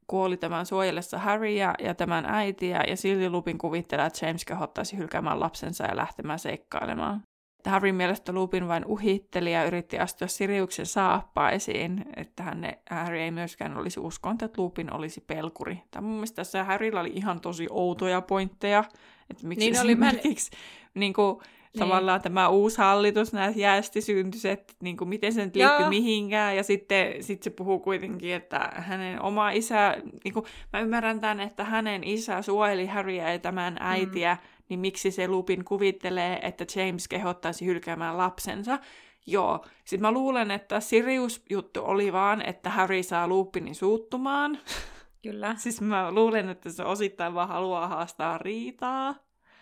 kuoli 0.06 0.36
tämän 0.36 0.66
suojellessa 0.66 1.18
Harryä 1.18 1.74
ja 1.78 1.94
tämän 1.94 2.24
äitiä, 2.26 2.84
ja 2.88 2.96
silti 2.96 3.30
Lupin 3.30 3.58
kuvittelee, 3.58 4.06
että 4.06 4.26
James 4.26 4.44
kehottaisi 4.44 4.98
hylkäämään 4.98 5.40
lapsensa 5.40 5.84
ja 5.84 5.96
lähtemään 5.96 6.38
seikkailemaan. 6.38 7.22
Harryn 7.70 7.94
mielestä 7.94 8.32
Lupin 8.32 8.68
vain 8.68 8.84
uhitteli 8.84 9.52
ja 9.52 9.64
yritti 9.64 9.98
astua 9.98 10.28
Siriuksen 10.28 10.86
saappaisiin, 10.86 12.04
että 12.16 12.42
hän, 12.42 12.72
Harry 12.90 13.18
ei 13.18 13.30
myöskään 13.30 13.76
olisi 13.76 14.00
uskonut, 14.00 14.42
että 14.42 14.62
Lupin 14.62 14.92
olisi 14.92 15.20
pelkuri. 15.20 15.82
Tämä 15.90 16.06
mun 16.06 16.14
mielestä 16.14 16.36
tässä 16.36 16.64
Harrylla 16.64 17.00
oli 17.00 17.12
ihan 17.14 17.40
tosi 17.40 17.66
outoja 17.70 18.20
pointteja, 18.20 18.84
että 19.30 19.46
miksi 19.46 19.64
niin 19.64 19.74
esimerkiksi 19.80 20.50
oli 20.52 20.60
mä... 20.94 21.00
niin 21.00 21.12
kuin, 21.12 21.38
niin. 21.38 21.78
tavallaan 21.78 22.22
tämä 22.22 22.48
uusi 22.48 22.78
hallitus, 22.78 23.32
nämä 23.32 23.52
jäästisyntyset, 23.56 24.76
niin 24.82 24.96
kuin 24.96 25.08
miten 25.08 25.32
se 25.32 25.44
nyt 25.44 25.56
liittyy 25.56 25.88
mihinkään, 25.88 26.56
ja 26.56 26.62
sitten 26.62 27.22
sit 27.22 27.42
se 27.42 27.50
puhuu 27.50 27.78
kuitenkin, 27.78 28.34
että 28.34 28.72
hänen 28.74 29.22
oma 29.22 29.50
isä, 29.50 29.96
niin 30.24 30.34
kuin, 30.34 30.46
mä 30.72 30.80
ymmärrän 30.80 31.20
tämän, 31.20 31.40
että 31.40 31.64
hänen 31.64 32.04
isä 32.04 32.42
suojeli 32.42 32.86
Harryä 32.86 33.32
ja 33.32 33.38
tämän 33.38 33.76
äitiä, 33.80 34.34
mm 34.34 34.51
niin 34.68 34.80
miksi 34.80 35.10
se 35.10 35.28
Lupin 35.28 35.64
kuvittelee, 35.64 36.38
että 36.42 36.64
James 36.76 37.08
kehottaisi 37.08 37.66
hylkäämään 37.66 38.18
lapsensa. 38.18 38.78
Joo, 39.26 39.64
sitten 39.84 40.00
mä 40.00 40.12
luulen, 40.12 40.50
että 40.50 40.80
Sirius-juttu 40.80 41.80
oli 41.84 42.12
vaan, 42.12 42.42
että 42.42 42.70
Harry 42.70 43.02
saa 43.02 43.28
Lupinin 43.28 43.74
suuttumaan. 43.74 44.58
Kyllä. 45.22 45.54
siis 45.58 45.80
mä 45.80 46.12
luulen, 46.12 46.48
että 46.48 46.70
se 46.70 46.84
osittain 46.84 47.34
vaan 47.34 47.48
haluaa 47.48 47.88
haastaa 47.88 48.38
riitaa. 48.38 49.14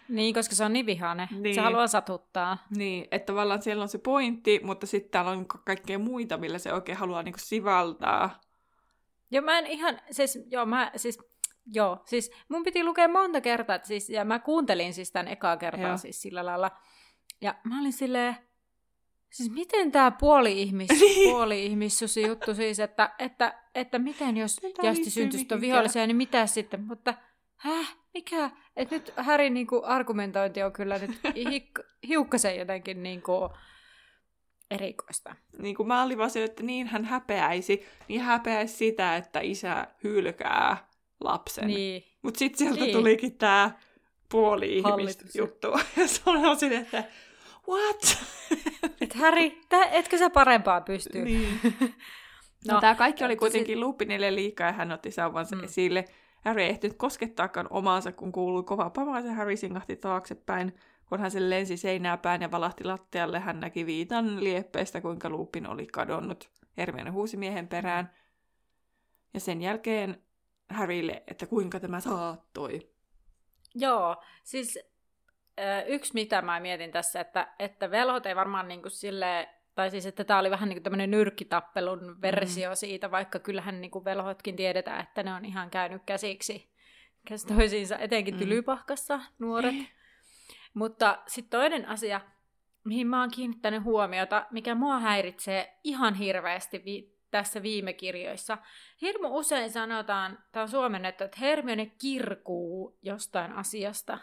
Niin, 0.09 0.35
koska 0.35 0.55
se 0.55 0.65
on 0.65 0.73
niin 0.73 0.87
vihane. 0.87 1.29
Niin. 1.31 1.55
Se 1.55 1.61
haluaa 1.61 1.87
satuttaa. 1.87 2.59
Niin, 2.77 3.09
että 3.11 3.27
tavallaan 3.27 3.63
siellä 3.63 3.83
on 3.83 3.89
se 3.89 3.99
pointti, 3.99 4.61
mutta 4.63 4.87
sitten 4.87 5.11
täällä 5.11 5.31
on 5.31 5.47
kaikkea 5.47 5.99
muita, 5.99 6.39
millä 6.39 6.59
se 6.59 6.73
oikein 6.73 6.99
haluaa 6.99 7.23
niinku 7.23 7.39
sivaltaa. 7.43 8.41
Joo, 9.31 9.45
mä 9.45 9.59
en 9.59 9.67
ihan, 9.67 10.01
siis, 10.11 10.39
joo, 10.51 10.67
mä, 10.67 10.93
siis 10.97 11.19
Joo, 11.75 11.99
siis 12.05 12.31
mun 12.49 12.63
piti 12.63 12.85
lukea 12.85 13.09
monta 13.09 13.41
kertaa, 13.41 13.77
että 13.77 13.89
siis, 13.89 14.11
ja 14.11 14.25
mä 14.25 14.39
kuuntelin 14.39 14.95
siis 14.95 15.13
tämän 15.13 15.29
ekaa 15.29 15.57
kertaa 15.57 15.89
Joo. 15.89 15.97
siis 15.97 16.23
sillä 16.23 16.47
lailla. 16.47 16.71
Ja 17.41 17.55
mä 17.65 17.81
olin 17.81 17.93
silleen, 17.93 18.37
siis 19.33 19.51
miten 19.51 19.93
tämä 19.93 20.11
puoli-ihmis, 20.11 20.89
niin. 21.01 21.31
puoli-ihmissusi 21.31 22.23
juttu 22.23 22.55
siis, 22.55 22.81
että, 22.81 23.15
että, 23.19 23.63
että 23.75 23.99
miten 23.99 24.37
jos 24.37 24.61
Jasti 24.83 25.11
syntyisi 25.11 25.45
tuon 25.45 25.61
vihollisia, 25.61 26.07
niin 26.07 26.17
mitä 26.17 26.47
sitten, 26.47 26.85
mutta 26.85 27.15
häh, 27.57 27.97
mikä? 28.15 28.51
Että 28.77 28.95
nyt 28.95 29.13
Härin 29.17 29.55
niinku 29.55 29.83
argumentointi 29.85 30.63
on 30.63 30.73
kyllä 30.73 30.99
nyt 30.99 31.11
hik- 31.51 31.85
hiukkasen 32.09 32.57
jotenkin 32.57 33.03
niinku 33.03 33.51
erikoista. 34.71 35.37
Niin 35.59 35.77
kuin 35.77 35.89
mä 35.89 36.03
olin 36.03 36.19
vaan 36.19 36.31
se, 36.31 36.45
että 36.45 36.63
niin 36.63 36.87
hän 36.87 37.05
häpeäisi, 37.05 37.87
niin 38.09 38.21
häpeäisi 38.21 38.77
sitä, 38.77 39.17
että 39.17 39.41
isä 39.41 39.87
hylkää 40.05 40.90
lapsen. 41.21 41.67
Niin. 41.67 42.05
Mutta 42.23 42.39
sitten 42.39 42.59
sieltä 42.59 42.85
niin. 42.85 42.97
tulikin 42.97 43.39
tämä 43.39 43.71
puoli 44.29 44.83
juttu. 45.35 45.69
Ja 45.97 46.09
se 46.09 46.23
on 46.27 46.59
silleen, 46.59 46.83
että 46.83 47.05
what? 47.69 48.19
Et 49.01 49.15
Häri, 49.15 49.61
etkö 49.91 50.19
sä 50.19 50.31
parempaa 50.31 50.81
pysty? 50.81 51.23
Niin. 51.23 51.61
no, 52.69 52.75
no 52.75 52.81
tämä 52.81 52.95
kaikki 52.95 53.25
oli 53.25 53.37
kuitenkin 53.37 53.77
sit... 53.77 53.81
Lupinille 53.81 54.35
liikaa 54.35 54.67
ja 54.67 54.73
hän 54.73 54.93
otti 54.93 55.11
sauvansa 55.11 55.57
mm. 55.57 55.65
esille. 55.65 56.05
Harry 56.45 56.63
ei 56.63 56.71
ehtinyt 56.71 56.97
koskettaakaan 56.97 57.67
omaansa, 57.71 58.13
kun 58.13 58.33
kuului 58.33 58.63
kova 58.63 58.91
pama 58.91 59.21
ja 59.21 59.33
Harry 59.33 59.57
singahti 59.57 59.97
taaksepäin. 59.97 60.75
Kun 61.07 61.21
hän 61.21 61.31
sen 61.31 61.51
lensi 61.51 61.77
seinää 61.77 62.17
päin 62.17 62.43
ja 62.43 62.51
valahti 62.51 62.85
lattialle, 62.85 63.41
hän 63.41 63.61
näki 63.61 63.87
viitan 63.87 64.45
lieppeistä, 64.45 65.01
kuinka 65.01 65.31
Lupin 65.31 65.67
oli 65.67 65.87
kadonnut. 65.87 66.51
Hermione 66.77 67.11
huusi 67.11 67.37
miehen 67.37 67.69
perään. 67.69 68.11
Ja 69.35 69.41
sen 69.41 69.63
jälkeen 69.63 70.23
Harrylle, 70.71 71.23
että 71.27 71.47
kuinka 71.47 71.81
tämä 71.81 72.01
saattoi. 72.01 72.91
Joo, 73.75 74.17
siis 74.45 74.79
yksi 75.87 76.15
mitä 76.15 76.43
mä 76.43 76.61
mietin 76.61 76.93
tässä, 76.93 77.21
että, 77.21 77.55
että 77.59 77.91
velhot 77.91 78.27
ei 78.27 78.37
varmaan 78.37 78.69
niin 78.69 78.83
kuin 78.83 78.93
silleen, 78.93 79.47
tai 79.75 79.91
siis 79.91 80.07
että 80.07 80.25
tämä 80.25 80.39
oli 80.39 80.51
vähän 80.51 80.69
niin 80.69 80.77
kuin 80.77 80.83
tämmöinen 80.83 81.11
nyrkkitappelun 81.11 82.21
versio 82.23 82.71
mm. 82.71 82.77
siitä, 82.77 83.11
vaikka 83.11 83.39
kyllähän 83.39 83.81
niin 83.81 83.91
kuin 83.91 84.05
velhotkin 84.05 84.57
tiedetään, 84.57 85.01
että 85.03 85.23
ne 85.23 85.35
on 85.35 85.45
ihan 85.45 85.71
käynyt 85.71 86.03
käsiksi 86.07 86.71
käs 87.29 87.45
toisiinsa, 87.45 87.99
etenkin 87.99 88.35
mm. 88.35 88.39
tylypahkassa 88.39 89.21
nuoret. 89.39 89.75
Mm. 89.75 89.87
Mutta 90.75 91.23
sitten 91.27 91.61
toinen 91.61 91.89
asia, 91.89 92.21
mihin 92.85 93.07
mä 93.07 93.21
oon 93.21 93.31
kiinnittänyt 93.31 93.85
huomiota, 93.85 94.47
mikä 94.51 94.75
mua 94.75 94.99
häiritsee 94.99 95.79
ihan 95.85 96.15
hirveästi 96.15 96.83
vi- 96.85 97.20
tässä 97.31 97.63
viime 97.63 97.93
kirjoissa. 97.93 98.59
Hirmu 99.01 99.39
usein 99.39 99.71
sanotaan, 99.71 100.39
tämä 100.53 100.63
on 100.63 100.69
suomennettu, 100.69 101.25
että 101.25 101.37
Hermione 101.41 101.87
kirkuu 101.87 102.99
jostain 103.03 103.53
asiasta. 103.53 104.19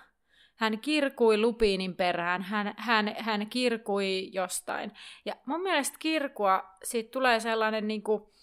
Hän 0.55 0.79
kirkui 0.79 1.37
Lupiinin 1.37 1.95
perään, 1.95 2.41
hän, 2.41 2.73
hän, 2.77 3.15
hän 3.19 3.49
kirkui 3.49 4.29
jostain. 4.33 4.91
Ja 5.25 5.35
mun 5.45 5.61
mielestä 5.61 5.97
kirkua, 5.99 6.63
siitä 6.83 7.11
tulee 7.11 7.39
sellainen 7.39 7.87
niinku, 7.87 8.33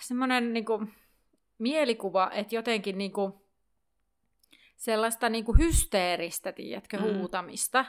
semmoinen 0.00 0.52
niinku, 0.52 0.86
mielikuva, 1.58 2.30
että 2.32 2.54
jotenkin 2.54 2.98
niinku, 2.98 3.46
sellaista 4.76 5.28
niinku 5.28 5.52
hysteeristä, 5.52 6.52
tiedätkö, 6.52 6.96
mm. 6.98 7.02
huutamista. 7.02 7.84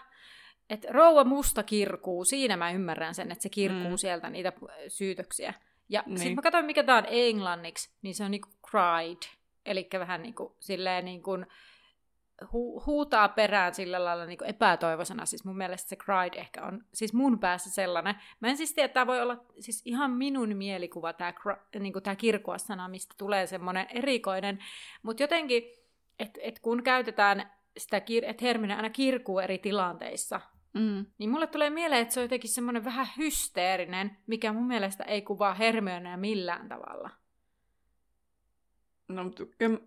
Että 0.71 0.87
rouva 0.91 1.23
musta 1.23 1.63
kirkuu, 1.63 2.25
siinä 2.25 2.57
mä 2.57 2.71
ymmärrän 2.71 3.15
sen, 3.15 3.31
että 3.31 3.41
se 3.41 3.49
kirkuu 3.49 3.89
mm. 3.89 3.97
sieltä 3.97 4.29
niitä 4.29 4.53
syytöksiä. 4.87 5.53
Ja 5.89 6.03
niin. 6.05 6.17
sitten 6.17 6.35
mä 6.35 6.41
katsoin, 6.41 6.65
mikä 6.65 6.83
tää 6.83 6.97
on 6.97 7.05
englanniksi, 7.07 7.89
niin 8.01 8.15
se 8.15 8.23
on 8.23 8.31
niinku 8.31 8.49
cried. 8.69 9.37
Eli 9.65 9.89
vähän 9.99 10.21
niinku 10.21 10.55
silleen 10.59 11.05
niinku, 11.05 11.31
hu- 12.43 12.85
huutaa 12.85 13.29
perään 13.29 13.75
sillä 13.75 14.05
lailla 14.05 14.25
niin 14.25 14.43
epätoivoisena. 14.43 15.25
Siis 15.25 15.45
mun 15.45 15.57
mielestä 15.57 15.89
se 15.89 15.95
cried 15.95 16.33
ehkä 16.33 16.65
on 16.65 16.85
siis 16.93 17.13
mun 17.13 17.39
päässä 17.39 17.69
sellainen. 17.69 18.15
Mä 18.39 18.47
en 18.47 18.57
siis 18.57 18.73
tiedä, 18.73 18.85
että 18.85 18.93
tämä 18.93 19.07
voi 19.07 19.21
olla 19.21 19.45
siis 19.59 19.81
ihan 19.85 20.11
minun 20.11 20.55
mielikuva, 20.55 21.13
tämä, 21.13 21.33
niin 21.79 21.93
tämä 22.03 22.15
kirkua-sana, 22.15 22.87
mistä 22.87 23.15
tulee 23.17 23.47
semmoinen 23.47 23.87
erikoinen. 23.89 24.59
Mutta 25.03 25.23
jotenkin, 25.23 25.63
että 26.19 26.39
et 26.43 26.59
kun 26.59 26.83
käytetään 26.83 27.51
sitä, 27.77 28.01
että 28.21 28.45
Hermine 28.45 28.75
aina 28.75 28.89
kirkuu 28.89 29.39
eri 29.39 29.57
tilanteissa, 29.57 30.41
Mm. 30.73 31.05
Niin 31.17 31.29
mulle 31.29 31.47
tulee 31.47 31.69
mieleen, 31.69 32.01
että 32.01 32.13
se 32.13 32.19
on 32.19 32.23
jotenkin 32.23 32.49
semmoinen 32.49 32.85
vähän 32.85 33.07
hysteerinen, 33.17 34.17
mikä 34.27 34.53
mun 34.53 34.67
mielestä 34.67 35.03
ei 35.03 35.21
kuvaa 35.21 35.53
Hermionea 35.53 36.17
millään 36.17 36.69
tavalla. 36.69 37.09
No, 39.07 39.23
mutta 39.23 39.43
kyllä 39.57 39.79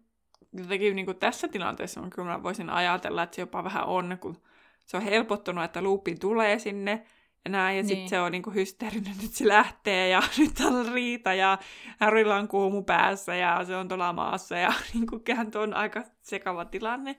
jotenkin 0.52 0.96
niin 0.96 1.06
kuin 1.06 1.18
tässä 1.18 1.48
tilanteessa 1.48 2.00
on 2.00 2.10
kyllä 2.10 2.42
voisin 2.42 2.70
ajatella, 2.70 3.22
että 3.22 3.36
se 3.36 3.42
jopa 3.42 3.64
vähän 3.64 3.84
on, 3.84 4.18
kun 4.20 4.42
se 4.86 4.96
on 4.96 5.02
helpottunut, 5.02 5.64
että 5.64 5.82
luuppi 5.82 6.14
tulee 6.14 6.58
sinne 6.58 7.06
ja 7.44 7.50
näin, 7.50 7.76
ja 7.76 7.82
niin. 7.82 7.88
sitten 7.88 8.08
se 8.08 8.20
on 8.20 8.32
niin 8.32 8.42
kuin 8.42 8.54
hysteerinen, 8.54 9.14
nyt 9.22 9.32
se 9.32 9.48
lähtee 9.48 10.08
ja 10.08 10.22
nyt 10.38 10.60
on 10.64 10.92
riita 10.92 11.34
ja 11.34 11.58
Harrylla 12.00 12.36
on 12.36 12.48
kuumu 12.48 12.82
päässä 12.82 13.34
ja 13.34 13.64
se 13.64 13.76
on 13.76 13.88
tuolla 13.88 14.12
maassa 14.12 14.56
ja 14.56 14.72
niin 14.94 15.06
kuin, 15.06 15.22
on 15.62 15.74
aika 15.74 16.04
sekava 16.22 16.64
tilanne, 16.64 17.18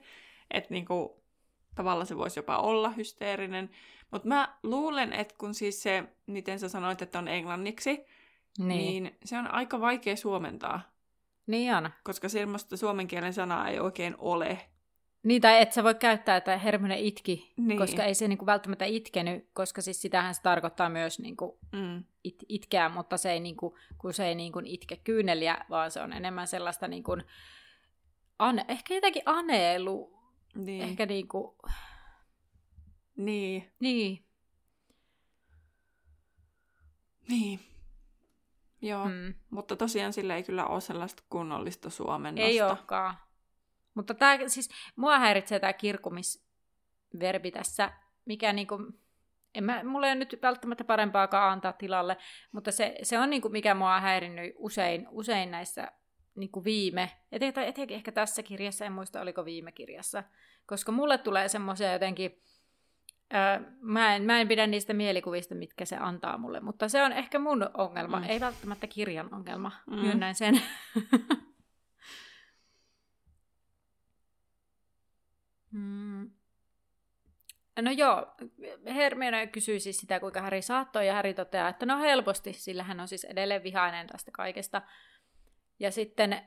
että 0.50 0.74
niin 0.74 0.84
kuin, 0.84 1.08
tavallaan 1.76 2.06
se 2.06 2.16
voisi 2.16 2.38
jopa 2.38 2.56
olla 2.56 2.90
hysteerinen. 2.90 3.70
Mutta 4.10 4.28
mä 4.28 4.56
luulen, 4.62 5.12
että 5.12 5.34
kun 5.38 5.54
siis 5.54 5.82
se, 5.82 6.04
miten 6.26 6.58
sä 6.58 6.68
sanoit, 6.68 7.02
että 7.02 7.18
on 7.18 7.28
englanniksi, 7.28 8.04
niin, 8.58 9.02
niin 9.02 9.18
se 9.24 9.38
on 9.38 9.54
aika 9.54 9.80
vaikea 9.80 10.16
suomentaa. 10.16 10.80
Niin 11.46 11.74
on. 11.74 11.90
Koska 12.04 12.28
semmoista 12.28 12.76
suomen 12.76 13.06
kielen 13.06 13.32
sanaa 13.32 13.68
ei 13.68 13.80
oikein 13.80 14.14
ole. 14.18 14.58
Niin, 15.22 15.42
tai 15.42 15.62
et 15.62 15.72
sä 15.72 15.84
voi 15.84 15.94
käyttää, 15.94 16.36
että 16.36 16.58
Hermione 16.58 17.00
itki, 17.00 17.52
niin. 17.56 17.78
koska 17.78 18.04
ei 18.04 18.14
se 18.14 18.28
niinku 18.28 18.46
välttämättä 18.46 18.84
itkenyt, 18.84 19.48
koska 19.52 19.82
siis 19.82 20.02
sitähän 20.02 20.34
se 20.34 20.42
tarkoittaa 20.42 20.88
myös 20.88 21.18
niinku 21.18 21.58
mm. 21.72 22.04
it, 22.24 22.44
itkeä, 22.48 22.88
mutta 22.88 23.16
se 23.16 23.32
ei, 23.32 23.40
niinku, 23.40 23.76
kun 23.98 24.14
se 24.14 24.26
ei 24.26 24.34
niinku 24.34 24.62
itke 24.64 24.96
kyyneliä, 24.96 25.58
vaan 25.70 25.90
se 25.90 26.00
on 26.00 26.12
enemmän 26.12 26.46
sellaista 26.46 26.88
niinku, 26.88 27.16
an, 28.38 28.64
ehkä 28.68 28.94
jotenkin 28.94 29.22
aneelu, 29.26 30.15
niin. 30.56 30.82
ehkä 30.82 31.06
niinku... 31.06 31.58
Niin. 33.16 33.72
Niin. 33.80 34.26
Niin. 37.28 37.60
Joo, 38.82 39.08
mm. 39.08 39.34
mutta 39.50 39.76
tosiaan 39.76 40.12
sillä 40.12 40.36
ei 40.36 40.42
kyllä 40.42 40.66
ole 40.66 40.80
sellaista 40.80 41.22
kunnollista 41.30 41.90
suomennosta. 41.90 42.48
Ei 42.48 42.62
olekaan. 42.62 43.14
Mutta 43.94 44.14
tämä, 44.14 44.38
siis, 44.46 44.70
mua 44.96 45.18
häiritsee 45.18 45.60
tämä 45.60 45.72
kirkumisverbi 45.72 47.50
tässä, 47.50 47.92
mikä 48.24 48.52
niinku, 48.52 48.78
en 49.54 49.64
mä, 49.64 49.84
mulla 49.84 50.06
ei 50.06 50.12
ole 50.12 50.18
nyt 50.18 50.38
välttämättä 50.42 50.84
parempaakaan 50.84 51.52
antaa 51.52 51.72
tilalle, 51.72 52.16
mutta 52.52 52.72
se, 52.72 52.98
se 53.02 53.18
on 53.18 53.30
niinku, 53.30 53.48
mikä 53.48 53.74
mua 53.74 53.94
on 53.94 54.02
häirinnyt 54.02 54.54
usein, 54.56 55.06
usein 55.10 55.50
näissä 55.50 55.92
niinku 56.36 56.64
viime, 56.64 57.10
etenkin, 57.32 57.96
ehkä 57.96 58.12
tässä 58.12 58.42
kirjassa, 58.42 58.84
en 58.84 58.92
muista 58.92 59.20
oliko 59.20 59.44
viime 59.44 59.72
kirjassa, 59.72 60.24
koska 60.66 60.92
mulle 60.92 61.18
tulee 61.18 61.48
semmoisia 61.48 61.92
jotenkin, 61.92 62.42
Öö, 63.34 63.60
mä, 63.80 64.16
en, 64.16 64.22
mä 64.22 64.40
en 64.40 64.48
pidä 64.48 64.66
niistä 64.66 64.94
mielikuvista, 64.94 65.54
mitkä 65.54 65.84
se 65.84 65.96
antaa 65.96 66.38
mulle, 66.38 66.60
mutta 66.60 66.88
se 66.88 67.02
on 67.02 67.12
ehkä 67.12 67.38
mun 67.38 67.70
ongelma, 67.74 68.20
mm. 68.20 68.24
ei 68.28 68.40
välttämättä 68.40 68.86
kirjan 68.86 69.34
ongelma, 69.34 69.72
mm. 69.86 69.96
myönnän 69.96 70.34
sen. 70.34 70.62
mm. 75.70 76.30
No 77.82 77.90
joo, 77.90 78.26
Hermione 78.94 79.46
kysyy 79.46 79.80
siis 79.80 79.98
sitä, 79.98 80.20
kuinka 80.20 80.40
Häri 80.40 80.62
saattoi, 80.62 81.06
ja 81.06 81.14
Häri 81.14 81.34
toteaa, 81.34 81.68
että 81.68 81.86
no 81.86 81.98
helposti, 81.98 82.52
sillä 82.52 82.82
hän 82.82 83.00
on 83.00 83.08
siis 83.08 83.24
edelleen 83.24 83.62
vihainen 83.62 84.06
tästä 84.06 84.30
kaikesta. 84.30 84.82
Ja 85.78 85.90
sitten 85.90 86.40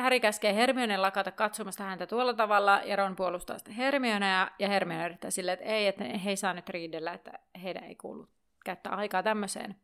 Häri 0.00 0.20
käskee 0.20 0.54
Hermione 0.54 0.96
lakata 0.96 1.30
katsomasta 1.30 1.84
häntä 1.84 2.06
tuolla 2.06 2.34
tavalla, 2.34 2.80
ja 2.84 2.96
Ron 2.96 3.16
puolustaa 3.16 3.58
sitä 3.58 3.72
Hermionea, 3.72 4.50
ja 4.58 4.68
Hermione 4.68 5.06
yrittää 5.06 5.30
silleen, 5.30 5.58
että 5.58 5.64
ei, 5.64 5.86
että 5.86 6.04
he 6.04 6.30
ei 6.30 6.36
saa 6.36 6.54
nyt 6.54 6.68
riidellä, 6.68 7.12
että 7.12 7.32
heidän 7.62 7.84
ei 7.84 7.94
kuulu 7.94 8.28
käyttää 8.64 8.92
aikaa 8.92 9.22
tämmöiseen. 9.22 9.76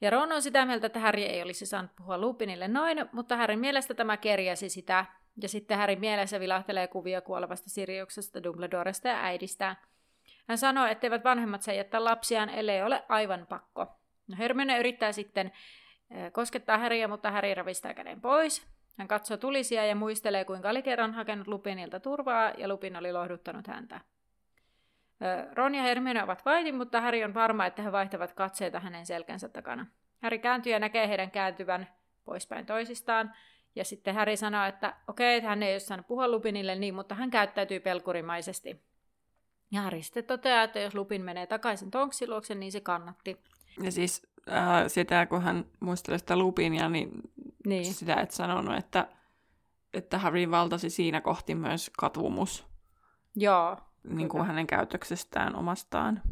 Ja 0.00 0.10
Ron 0.10 0.32
on 0.32 0.42
sitä 0.42 0.66
mieltä, 0.66 0.86
että 0.86 1.00
Harry 1.00 1.22
ei 1.22 1.42
olisi 1.42 1.66
saanut 1.66 1.96
puhua 1.96 2.18
Lupinille 2.18 2.68
noin, 2.68 3.08
mutta 3.12 3.36
Harryn 3.36 3.58
mielestä 3.58 3.94
tämä 3.94 4.16
kerjäsi 4.16 4.68
sitä, 4.68 5.04
ja 5.42 5.48
sitten 5.48 5.78
Harryn 5.78 6.00
mielessä 6.00 6.40
vilahtelee 6.40 6.86
kuvia 6.88 7.20
kuolevasta 7.20 7.70
Siriuksesta, 7.70 8.42
Dumbledoresta 8.42 9.08
ja 9.08 9.24
äidistä. 9.24 9.76
Hän 10.48 10.58
sanoo, 10.58 10.86
etteivät 10.86 11.24
vanhemmat 11.24 11.62
saa 11.62 11.74
jättää 11.74 12.04
lapsiaan, 12.04 12.48
ellei 12.48 12.82
ole 12.82 13.04
aivan 13.08 13.46
pakko. 13.48 13.86
No 14.28 14.36
Hermione 14.38 14.78
yrittää 14.78 15.12
sitten 15.12 15.52
koskettaa 16.32 16.78
Häriä, 16.78 17.08
mutta 17.08 17.30
Häri 17.30 17.54
ravistää 17.54 17.94
käden 17.94 18.20
pois. 18.20 18.66
Hän 18.98 19.08
katsoo 19.08 19.36
tulisia 19.36 19.86
ja 19.86 19.94
muistelee, 19.96 20.44
kuinka 20.44 20.70
oli 20.70 20.82
kerran 20.82 21.14
hakenut 21.14 21.46
Lupinilta 21.46 22.00
turvaa 22.00 22.52
ja 22.58 22.68
Lupin 22.68 22.96
oli 22.96 23.12
lohduttanut 23.12 23.66
häntä. 23.66 24.00
Ron 25.52 25.74
ja 25.74 25.82
Hermione 25.82 26.22
ovat 26.22 26.44
vaitin, 26.44 26.74
mutta 26.74 27.00
Häri 27.00 27.24
on 27.24 27.34
varma, 27.34 27.66
että 27.66 27.82
he 27.82 27.92
vaihtavat 27.92 28.32
katseita 28.32 28.80
hänen 28.80 29.06
selkänsä 29.06 29.48
takana. 29.48 29.86
Häri 30.22 30.38
kääntyy 30.38 30.72
ja 30.72 30.78
näkee 30.78 31.08
heidän 31.08 31.30
kääntyvän 31.30 31.88
poispäin 32.24 32.66
toisistaan. 32.66 33.34
Ja 33.74 33.84
sitten 33.84 34.14
Häri 34.14 34.36
sanoo, 34.36 34.66
että 34.66 34.96
okei, 35.08 35.38
okay, 35.38 35.48
hän 35.48 35.62
ei 35.62 35.74
ole 35.74 35.80
saanut 35.80 36.06
puhua 36.06 36.28
Lupinille 36.28 36.74
niin, 36.74 36.94
mutta 36.94 37.14
hän 37.14 37.30
käyttäytyy 37.30 37.80
pelkurimaisesti. 37.80 38.82
Ja 39.70 39.80
Häri 39.80 40.02
sitten 40.02 40.24
toteaa, 40.24 40.62
että 40.62 40.80
jos 40.80 40.94
Lupin 40.94 41.22
menee 41.22 41.46
takaisin 41.46 41.90
Tonksiluoksen, 41.90 42.60
niin 42.60 42.72
se 42.72 42.80
kannatti. 42.80 43.42
Ja 43.82 43.92
siis 43.92 44.26
äh, 44.50 44.84
sitä, 44.86 45.26
kun 45.26 45.42
hän 45.42 45.64
muistelee 45.80 46.18
sitä 46.18 46.36
Lupinia, 46.36 46.88
niin, 46.88 47.10
niin. 47.66 47.94
sitä 47.94 48.14
et 48.14 48.30
sanonut, 48.30 48.76
että, 48.76 49.08
että 49.94 50.18
Harry 50.18 50.50
valtasi 50.50 50.90
siinä 50.90 51.20
kohti 51.20 51.54
myös 51.54 51.90
katumus. 51.98 52.66
Joo. 53.36 53.76
Niin 54.04 54.28
kuin 54.28 54.46
hänen 54.46 54.66
käytöksestään 54.66 55.56
omastaan. 55.56 56.22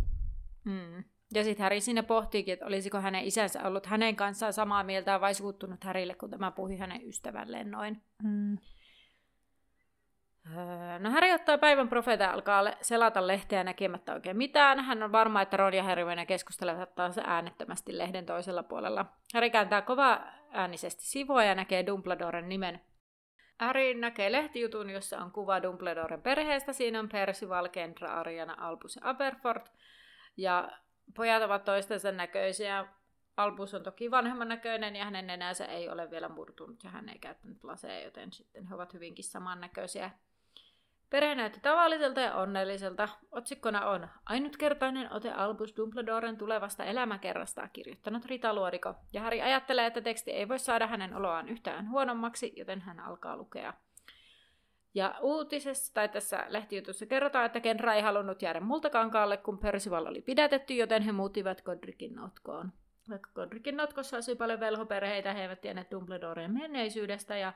Mm. 0.65 1.05
Ja 1.35 1.45
sitten 1.45 1.63
Harry 1.63 1.81
siinä 1.81 2.03
pohtiikin, 2.03 2.53
että 2.53 2.67
olisiko 2.67 3.01
hänen 3.01 3.25
isänsä 3.25 3.63
ollut 3.63 3.87
hänen 3.87 4.17
kanssaan 4.17 4.53
samaa 4.53 4.85
mieltä 4.85 5.21
vai 5.21 5.35
suuttunut 5.35 5.85
Harrylle, 5.85 6.15
kun 6.15 6.31
tämä 6.31 6.51
puhui 6.51 6.77
hänen 6.77 7.09
ystävälleen 7.09 7.71
noin. 7.71 8.03
Mm. 8.23 8.59
Öö, 10.47 10.99
no 10.99 11.11
Harry 11.11 11.33
ottaa 11.33 11.59
päivän 11.59 11.89
profeeta 11.89 12.31
alkaa 12.31 12.65
selata 12.83 13.27
lehteä 13.27 13.65
näkemättä 13.65 14.15
oikein 14.15 14.37
mitään. 14.37 14.81
Hän 14.81 15.03
on 15.03 15.13
varma, 15.13 15.43
että 15.43 15.57
Ron 15.57 15.75
ja 15.75 15.83
Hermione 15.83 16.27
keskustelevat 16.27 16.95
taas 16.95 17.19
äänettömästi 17.19 17.99
lehden 17.99 18.27
toisella 18.27 18.63
puolella. 18.63 19.07
Harry 19.35 19.51
kääntää 19.51 19.83
kova 19.83 20.21
äänisesti 20.51 21.03
sivua 21.05 21.45
ja 21.45 21.55
näkee 21.55 21.87
Dumbledoren 21.87 22.49
nimen. 22.49 22.81
Harry 23.61 23.95
näkee 23.95 24.33
lehtijutun, 24.33 24.91
jossa 24.91 25.19
on 25.19 25.33
kuva 25.33 25.63
Dumbledoren 25.63 26.23
perheestä. 26.23 26.73
Siinä 26.73 26.99
on 26.99 27.09
Percival, 27.09 27.69
Kendra, 27.69 28.15
Ariana, 28.15 28.57
Albus 28.59 28.97
ja 28.97 29.11
Aberford. 29.11 29.67
Ja 30.37 30.71
pojat 31.17 31.43
ovat 31.43 31.65
toistensa 31.65 32.13
näköisiä. 32.13 32.87
Albus 33.43 33.75
on 33.75 33.83
toki 33.83 34.11
vanhemman 34.11 34.49
näköinen 34.49 34.97
ja 34.97 35.05
hänen 35.05 35.27
nenänsä 35.27 35.65
ei 35.65 35.89
ole 35.89 36.11
vielä 36.11 36.29
murtunut 36.29 36.85
ja 36.85 36.91
hän 36.91 37.09
ei 37.09 37.19
käyttänyt 37.19 37.65
laseja, 37.65 38.05
joten 38.05 38.33
sitten 38.33 38.67
he 38.67 38.75
ovat 38.75 38.95
hyvinkin 38.95 39.25
samannäköisiä. 39.25 40.11
Perhe 41.11 41.35
näytti 41.35 41.61
tavalliselta 41.61 42.21
ja 42.21 42.35
onnelliselta. 42.35 43.09
Otsikkona 43.33 43.87
on 43.87 44.09
Ainutkertainen 44.27 45.13
ote 45.13 45.33
Albus 45.33 45.77
Dumbledoren 45.77 46.37
tulevasta 46.37 46.85
elämäkerrasta 46.85 47.69
kirjoittanut 47.69 48.25
Rita 48.25 48.55
Luoriko. 48.55 48.95
Ja 49.13 49.23
Harry 49.23 49.41
ajattelee, 49.41 49.87
että 49.87 50.01
teksti 50.01 50.31
ei 50.31 50.49
voi 50.49 50.59
saada 50.59 50.87
hänen 50.87 51.17
oloaan 51.17 51.49
yhtään 51.49 51.91
huonommaksi, 51.91 52.53
joten 52.57 52.81
hän 52.81 53.01
alkaa 53.01 53.37
lukea. 53.37 53.75
Ja 54.95 55.15
uutisessa 55.21 55.95
tai 55.95 56.09
tässä 56.09 56.45
lehtijutussa 56.49 57.07
kerrotaan, 57.07 57.47
että 57.47 57.61
Kenra 57.61 57.95
ei 57.95 58.03
halunnut 58.03 58.43
jäädä 58.43 58.61
multakankaalle, 58.61 59.37
kun 59.37 59.59
Percival 59.59 60.07
oli 60.07 60.23
pidätetty, 60.23 60.75
joten 60.75 61.03
he 61.03 61.13
muuttivat 61.13 61.63
Godricin 61.63 62.15
notkoon. 62.15 62.73
Vaikka 63.09 63.31
Godricin 63.35 63.77
notkossa 63.77 64.17
asui 64.17 64.37
paljon 64.37 64.61
velhoperheitä, 64.61 65.33
he 65.33 65.43
eivät 65.43 65.61
tienneet 65.61 65.91
Dumbledoren 65.91 66.55
menneisyydestä 66.55 67.37
ja 67.37 67.53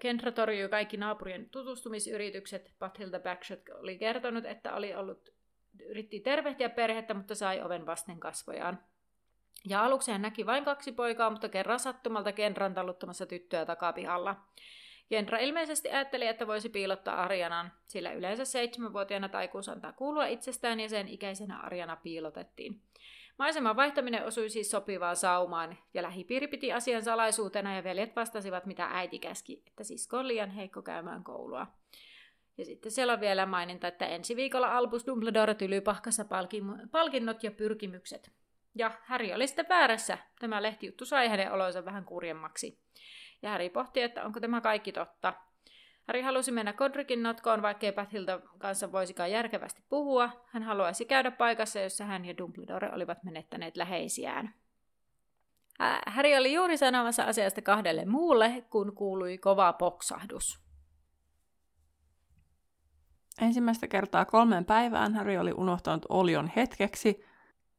Kendra 0.00 0.32
torjui 0.32 0.68
kaikki 0.68 0.96
naapurien 0.96 1.50
tutustumisyritykset. 1.50 2.72
Pathilda 2.78 3.20
Backshot 3.20 3.60
oli 3.74 3.98
kertonut, 3.98 4.44
että 4.44 4.74
oli 4.74 4.94
ollut, 4.94 5.30
yritti 5.84 6.20
tervehtiä 6.20 6.68
perhettä, 6.68 7.14
mutta 7.14 7.34
sai 7.34 7.62
oven 7.62 7.86
vasten 7.86 8.20
kasvojaan. 8.20 8.78
Ja 9.68 9.84
aluksi 9.84 10.12
hän 10.12 10.22
näki 10.22 10.46
vain 10.46 10.64
kaksi 10.64 10.92
poikaa, 10.92 11.30
mutta 11.30 11.48
kerran 11.48 11.80
sattumalta 11.80 12.32
Kendran 12.32 12.74
talluttamassa 12.74 13.26
tyttöä 13.26 13.66
takapihalla. 13.66 14.36
Kendra 15.08 15.38
ilmeisesti 15.38 15.90
ajatteli, 15.90 16.26
että 16.26 16.46
voisi 16.46 16.68
piilottaa 16.68 17.22
Arjanan, 17.22 17.72
sillä 17.86 18.12
yleensä 18.12 18.44
seitsemänvuotiaana 18.44 19.28
taikuus 19.28 19.68
antaa 19.68 19.92
kuulua 19.92 20.26
itsestään 20.26 20.80
ja 20.80 20.88
sen 20.88 21.08
ikäisenä 21.08 21.60
Arjana 21.60 21.96
piilotettiin. 21.96 22.82
Maiseman 23.40 23.76
vaihtaminen 23.76 24.26
osui 24.26 24.50
siis 24.50 24.70
sopivaan 24.70 25.16
saumaan, 25.16 25.78
ja 25.94 26.02
lähipiiri 26.02 26.48
piti 26.48 26.72
asian 26.72 27.02
salaisuutena, 27.02 27.76
ja 27.76 27.84
veljet 27.84 28.16
vastasivat, 28.16 28.66
mitä 28.66 28.88
äiti 28.92 29.18
käski, 29.18 29.62
että 29.66 29.84
sisko 29.84 30.18
on 30.18 30.28
liian 30.28 30.50
heikko 30.50 30.82
käymään 30.82 31.24
koulua. 31.24 31.66
Ja 32.58 32.64
sitten 32.64 32.92
siellä 32.92 33.12
on 33.12 33.20
vielä 33.20 33.46
maininta, 33.46 33.88
että 33.88 34.06
ensi 34.06 34.36
viikolla 34.36 34.76
Albus 34.76 35.06
Dumbledore 35.06 35.54
tylypahkassa 35.54 36.24
palkinnot 36.90 37.44
ja 37.44 37.50
pyrkimykset. 37.50 38.32
Ja 38.74 38.90
Harry 39.04 39.32
oli 39.32 39.46
sitten 39.46 39.68
väärässä. 39.68 40.18
Tämä 40.40 40.62
lehtijuttu 40.62 41.04
sai 41.04 41.28
hänen 41.28 41.52
olonsa 41.52 41.84
vähän 41.84 42.04
kurjemmaksi. 42.04 42.78
Ja 43.42 43.50
Harry 43.50 43.68
pohti, 43.68 44.02
että 44.02 44.24
onko 44.24 44.40
tämä 44.40 44.60
kaikki 44.60 44.92
totta. 44.92 45.34
Harry 46.10 46.22
halusi 46.22 46.52
mennä 46.52 46.72
Kodrikin 46.72 47.22
notkoon, 47.22 47.62
vaikkei 47.62 47.92
Pathilta 47.92 48.40
kanssa 48.58 48.92
voisikaan 48.92 49.30
järkevästi 49.30 49.82
puhua. 49.88 50.30
Hän 50.46 50.62
haluaisi 50.62 51.04
käydä 51.04 51.30
paikassa, 51.30 51.80
jossa 51.80 52.04
hän 52.04 52.24
ja 52.24 52.38
Dumbledore 52.38 52.90
olivat 52.92 53.24
menettäneet 53.24 53.76
läheisiään. 53.76 54.54
Harry 56.06 56.34
oli 56.34 56.54
juuri 56.54 56.76
sanomassa 56.76 57.22
asiasta 57.22 57.62
kahdelle 57.62 58.04
muulle, 58.04 58.64
kun 58.70 58.94
kuului 58.94 59.38
kova 59.38 59.72
poksahdus. 59.72 60.60
Ensimmäistä 63.40 63.88
kertaa 63.88 64.24
kolmeen 64.24 64.64
päivään 64.64 65.14
Harry 65.14 65.36
oli 65.36 65.52
unohtanut 65.52 66.06
Olion 66.08 66.50
hetkeksi, 66.56 67.24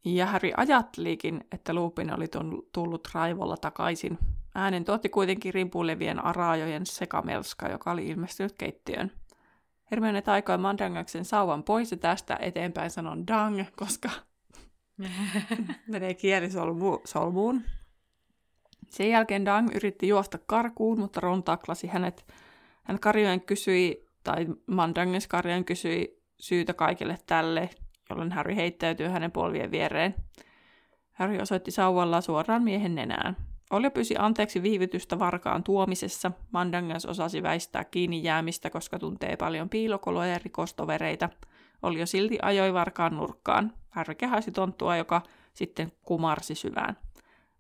ja 0.06 0.26
Harry 0.26 0.52
ajattelikin, 0.58 1.44
että 1.52 1.74
Lupin 1.74 2.14
oli 2.14 2.28
tullut 2.72 3.08
raivolla 3.14 3.58
takaisin 3.58 4.18
Äänen 4.56 4.86
tuotti 4.86 5.10
kuitenkin 5.10 5.54
rimpuilevien 5.54 6.26
araajojen 6.26 6.86
sekamelska, 6.86 7.68
joka 7.68 7.92
oli 7.92 8.08
ilmestynyt 8.08 8.56
keittiöön. 8.58 9.12
Hermione 9.92 10.22
taikoi 10.22 10.58
Mandangaksen 10.58 11.26
sauvan 11.26 11.64
pois 11.64 11.92
ja 11.92 11.98
tästä 11.98 12.38
eteenpäin 12.42 12.92
sanon 12.92 13.28
dang, 13.28 13.64
koska 13.76 14.10
menee 15.92 16.14
kieli 16.14 16.50
solmuun. 17.06 17.64
Sen 18.90 19.10
jälkeen 19.10 19.46
Dang 19.46 19.76
yritti 19.76 20.08
juosta 20.08 20.38
karkuun, 20.46 21.00
mutta 21.00 21.20
Ron 21.20 21.44
taklasi 21.44 21.88
hänet. 21.88 22.26
Hän 22.84 23.00
Karjoen 23.00 23.42
kysyi, 23.42 24.06
tai 24.24 24.48
Mandanges 24.68 25.28
Karjoen 25.28 25.66
kysyi 25.66 26.22
syytä 26.40 26.74
kaikille 26.74 27.18
tälle, 27.26 27.70
jolloin 28.10 28.32
Harry 28.32 28.56
heittäytyi 28.56 29.08
hänen 29.08 29.32
polvien 29.32 29.72
viereen. 29.72 30.16
Harry 31.12 31.40
osoitti 31.40 31.72
sauvalla 31.72 32.22
suoraan 32.22 32.64
miehen 32.64 32.96
nenään. 32.96 33.38
Olja 33.72 33.92
pyysi 33.92 34.16
anteeksi 34.20 34.64
viivytystä 34.64 35.20
varkaan 35.20 35.64
tuomisessa. 35.64 36.32
Mandangas 36.52 37.06
osasi 37.06 37.44
väistää 37.44 37.84
kiinni 37.84 38.24
jäämistä, 38.24 38.70
koska 38.70 39.00
tuntee 39.00 39.38
paljon 39.38 39.70
piilokoloja 39.70 40.32
ja 40.32 40.40
rikostovereita. 40.44 41.30
Olja 41.82 42.06
silti 42.06 42.38
ajoi 42.42 42.74
varkaan 42.74 43.16
nurkkaan. 43.16 43.74
Harry 43.90 44.16
kehäsi 44.16 44.52
tonttua, 44.52 44.98
joka 44.98 45.22
sitten 45.54 45.92
kumarsi 46.02 46.56
syvään. 46.56 46.98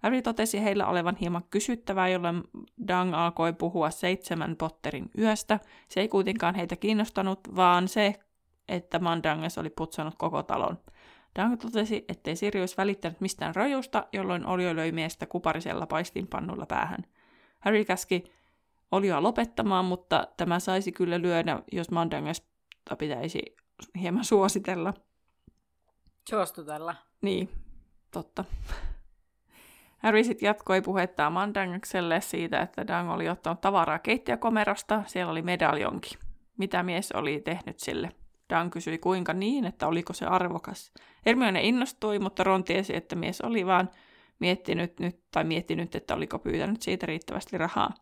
Harry 0.03 0.21
totesi 0.21 0.63
heillä 0.63 0.87
olevan 0.87 1.15
hieman 1.15 1.43
kysyttävää, 1.49 2.07
jolloin 2.07 2.43
Dang 2.87 3.15
alkoi 3.15 3.53
puhua 3.53 3.89
seitsemän 3.89 4.55
Potterin 4.55 5.11
yöstä. 5.17 5.59
Se 5.87 5.99
ei 5.99 6.07
kuitenkaan 6.07 6.55
heitä 6.55 6.75
kiinnostanut, 6.75 7.39
vaan 7.55 7.87
se, 7.87 8.15
että 8.67 8.99
Mandangas 8.99 9.57
oli 9.57 9.69
putsannut 9.69 10.15
koko 10.17 10.43
talon. 10.43 10.77
Dang 11.35 11.57
totesi, 11.61 12.05
ettei 12.09 12.35
Sirius 12.35 12.77
välittänyt 12.77 13.21
mistään 13.21 13.55
rajusta, 13.55 14.07
jolloin 14.13 14.45
Olio 14.45 14.75
löi 14.75 14.91
miestä 14.91 15.25
kuparisella 15.25 15.85
paistinpannulla 15.85 16.65
päähän. 16.65 17.05
Harry 17.59 17.85
käski 17.85 18.23
Olioa 18.91 19.23
lopettamaan, 19.23 19.85
mutta 19.85 20.27
tämä 20.37 20.59
saisi 20.59 20.91
kyllä 20.91 21.21
lyödä, 21.21 21.59
jos 21.71 21.91
Mandangasta 21.91 22.95
pitäisi 22.97 23.41
hieman 24.01 24.25
suositella. 24.25 24.93
Suostutella. 26.29 26.95
Niin, 27.21 27.49
totta. 28.11 28.45
Harry 29.97 30.23
sitten 30.23 30.47
jatkoi 30.47 30.81
puhettaan 30.81 31.33
Mandangakselle 31.33 32.21
siitä, 32.21 32.61
että 32.61 32.87
Dang 32.87 33.11
oli 33.11 33.29
ottanut 33.29 33.61
tavaraa 33.61 33.99
keittiökomerosta, 33.99 35.03
siellä 35.07 35.31
oli 35.31 35.41
medaljonki. 35.41 36.17
Mitä 36.57 36.83
mies 36.83 37.11
oli 37.11 37.41
tehnyt 37.41 37.79
sille? 37.79 38.11
Dan 38.51 38.69
kysyi 38.69 38.97
kuinka 38.97 39.33
niin, 39.33 39.65
että 39.65 39.87
oliko 39.87 40.13
se 40.13 40.25
arvokas. 40.25 40.91
Hermione 41.25 41.61
innostui, 41.61 42.19
mutta 42.19 42.43
Ron 42.43 42.63
tiesi, 42.63 42.95
että 42.95 43.15
mies 43.15 43.41
oli 43.41 43.65
vaan 43.65 43.89
miettinyt 44.39 44.99
nyt, 44.99 45.19
tai 45.31 45.43
miettinyt, 45.43 45.95
että 45.95 46.15
oliko 46.15 46.39
pyytänyt 46.39 46.81
siitä 46.81 47.05
riittävästi 47.05 47.57
rahaa. 47.57 47.93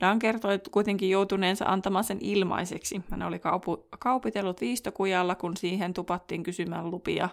Dan 0.00 0.18
kertoi 0.18 0.60
kuitenkin 0.70 1.10
joutuneensa 1.10 1.64
antamaan 1.64 2.04
sen 2.04 2.18
ilmaiseksi. 2.20 3.00
Hän 3.10 3.22
oli 3.22 3.38
kaupu- 3.38 3.88
kaupitellut 3.98 4.60
viistokujalla, 4.60 5.34
kun 5.34 5.56
siihen 5.56 5.94
tupattiin 5.94 6.42
kysymään 6.42 6.90
lupia. 6.90 7.28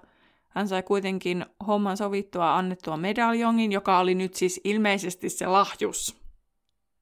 Hän 0.50 0.68
sai 0.68 0.84
kuitenkin 0.84 1.46
homman 1.68 1.98
sovittua 1.98 2.58
annettua 2.58 2.98
medaljongin, 2.98 3.72
joka 3.72 4.00
oli 4.00 4.16
nyt 4.16 4.34
siis 4.34 4.62
ilmeisesti 4.64 5.30
se 5.30 5.48
lahjus. 5.48 6.18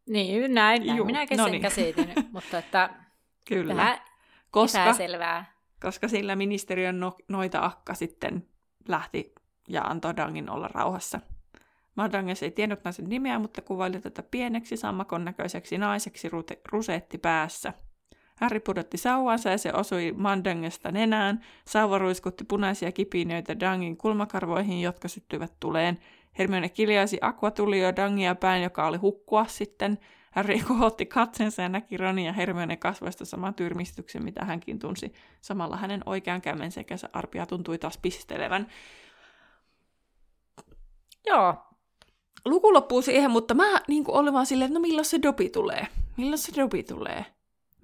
Niin, 0.09 0.53
näin, 0.53 0.86
näin 0.86 1.05
minäkin 1.05 1.38
no 1.38 1.43
sen 1.43 1.51
niin. 1.51 1.61
käsitin, 1.61 2.14
mutta 2.32 2.57
että 2.57 2.89
Kyllä. 3.49 3.76
Tähän 3.76 3.99
koska, 4.54 4.93
selvää. 4.93 5.54
koska 5.82 6.08
sillä 6.08 6.36
ministeriön 6.36 6.99
no, 6.99 7.16
noita 7.28 7.66
akka 7.66 7.93
sitten 7.93 8.47
lähti 8.88 9.34
ja 9.68 9.82
antoi 9.82 10.16
Dangin 10.16 10.49
olla 10.49 10.68
rauhassa. 10.68 11.20
Madanges 11.95 12.43
ei 12.43 12.51
tiennyt 12.51 12.84
naisen 12.84 13.10
nimeä, 13.10 13.39
mutta 13.39 13.62
kuvaili 13.62 13.99
tätä 13.99 14.24
pieneksi 14.24 14.78
sammakon 14.78 15.26
näköiseksi 15.26 15.78
naiseksi 15.78 16.30
rute, 16.30 16.62
ruseetti 16.72 17.18
päässä. 17.18 17.74
Harry 18.36 18.60
pudotti 18.60 18.97
sauvansa 18.97 19.49
ja 19.49 19.58
se 19.58 19.74
osui 19.74 20.14
Mandangesta 20.18 20.91
nenään. 20.91 21.41
Sauva 21.68 21.97
ruiskutti 21.97 22.43
punaisia 22.43 22.91
kipinöitä 22.91 23.60
Dangin 23.60 23.97
kulmakarvoihin, 23.97 24.82
jotka 24.82 25.08
syttyivät 25.08 25.54
tuleen. 25.60 25.99
Hermione 26.38 26.70
kiljaisi 26.70 27.18
aquatulio 27.22 27.95
Dangia 27.95 28.36
päin, 28.36 28.64
joka 28.64 28.88
oli 28.88 28.97
hukkua 28.97 29.45
sitten. 29.45 29.99
Harry 30.36 30.60
kohotti 30.68 31.06
katsensa 31.06 31.62
ja 31.62 31.70
näki 31.70 31.98
Ronin 31.98 32.26
ja 32.26 32.34
Hermione 32.34 32.78
kasvoista 32.78 33.26
saman 33.26 33.54
tyrmistyksen, 33.54 34.24
mitä 34.24 34.46
hänkin 34.46 34.80
tunsi. 34.80 35.14
Samalla 35.42 35.78
hänen 35.78 36.02
oikean 36.06 36.42
kämmen 36.42 36.72
sekä 36.72 36.96
arpia 37.14 37.46
tuntui 37.46 37.78
taas 37.78 37.98
pistelevän. 37.98 38.68
Joo. 41.26 41.56
Luku 42.46 42.74
loppuu 42.74 43.02
siihen, 43.02 43.32
mutta 43.32 43.54
mä 43.54 43.82
niin 43.88 44.04
olin 44.08 44.34
vaan 44.34 44.46
silleen, 44.46 44.68
että 44.68 44.80
no 44.80 44.82
milloin 44.82 45.06
se 45.06 45.22
dopi 45.22 45.50
tulee? 45.50 45.88
Milloin 46.18 46.38
se 46.38 46.52
dopi 46.56 46.84
tulee? 46.84 47.26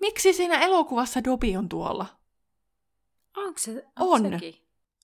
Miksi 0.02 0.34
siinä 0.34 0.60
elokuvassa 0.60 1.24
dopi 1.24 1.58
on 1.58 1.70
tuolla? 1.70 2.06
Onko 3.38 3.60
se 3.60 3.86
on? 4.00 4.22
Sekin? 4.30 4.56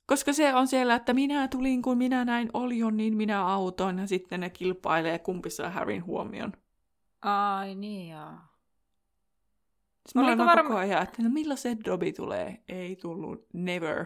Koska 0.08 0.34
se 0.34 0.54
on 0.54 0.68
siellä, 0.68 0.96
että 0.96 1.14
minä 1.14 1.48
tulin, 1.48 1.82
kun 1.82 1.98
minä 1.98 2.26
näin 2.26 2.50
Olion, 2.54 2.98
niin 2.98 3.18
minä 3.18 3.48
autoin, 3.48 4.00
ja 4.00 4.08
sitten 4.08 4.39
ne 4.39 4.50
kilpailee, 4.50 5.20
kumpi 5.20 5.50
saa 5.50 5.70
Harryn 5.70 6.06
huomion. 6.06 6.54
Ai 7.26 7.76
niin 7.76 8.09
joo. 8.09 8.32
Mä 10.15 10.21
olin 10.28 10.38
varma... 10.38 10.63
koko 10.63 10.76
ajan, 10.76 11.03
että 11.03 11.23
no 11.23 11.30
milloin 11.30 11.57
se 11.57 11.78
Dobby 11.86 12.13
tulee? 12.13 12.63
Ei 12.67 12.95
tullut, 12.95 13.47
never. 13.53 14.05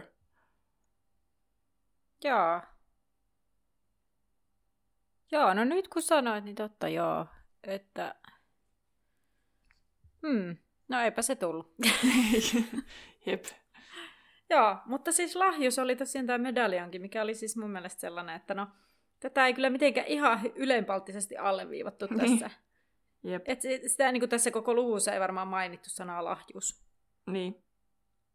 Joo. 2.24 2.60
Joo, 5.32 5.54
no 5.54 5.64
nyt 5.64 5.88
kun 5.88 6.02
sanoit, 6.02 6.44
niin 6.44 6.54
totta 6.54 6.88
joo. 6.88 7.26
Että... 7.62 8.14
Hmm. 10.26 10.56
No 10.88 11.00
eipä 11.00 11.22
se 11.22 11.36
tullut. 11.36 11.74
Jep. 13.26 13.44
Joo, 14.50 14.76
mutta 14.86 15.12
siis 15.12 15.36
lahjus 15.36 15.78
oli 15.78 15.96
tosiaan 15.96 16.26
tämä 16.26 16.38
medaljonkin, 16.38 17.02
mikä 17.02 17.22
oli 17.22 17.34
siis 17.34 17.56
mun 17.56 17.70
mielestä 17.70 18.00
sellainen, 18.00 18.36
että 18.36 18.54
no, 18.54 18.66
tätä 19.20 19.46
ei 19.46 19.54
kyllä 19.54 19.70
mitenkään 19.70 20.06
ihan 20.06 20.40
ylenpalttisesti 20.54 21.36
alleviivattu 21.36 22.06
niin. 22.10 22.50
Jep. 23.22 23.42
Et 23.48 23.60
sitä 23.86 24.12
niin 24.12 24.20
kuin 24.20 24.30
tässä 24.30 24.50
koko 24.50 24.74
luvussa 24.74 25.12
ei 25.12 25.20
varmaan 25.20 25.48
mainittu 25.48 25.90
sanaa 25.90 26.24
lahjus. 26.24 26.82
Niin. 27.26 27.62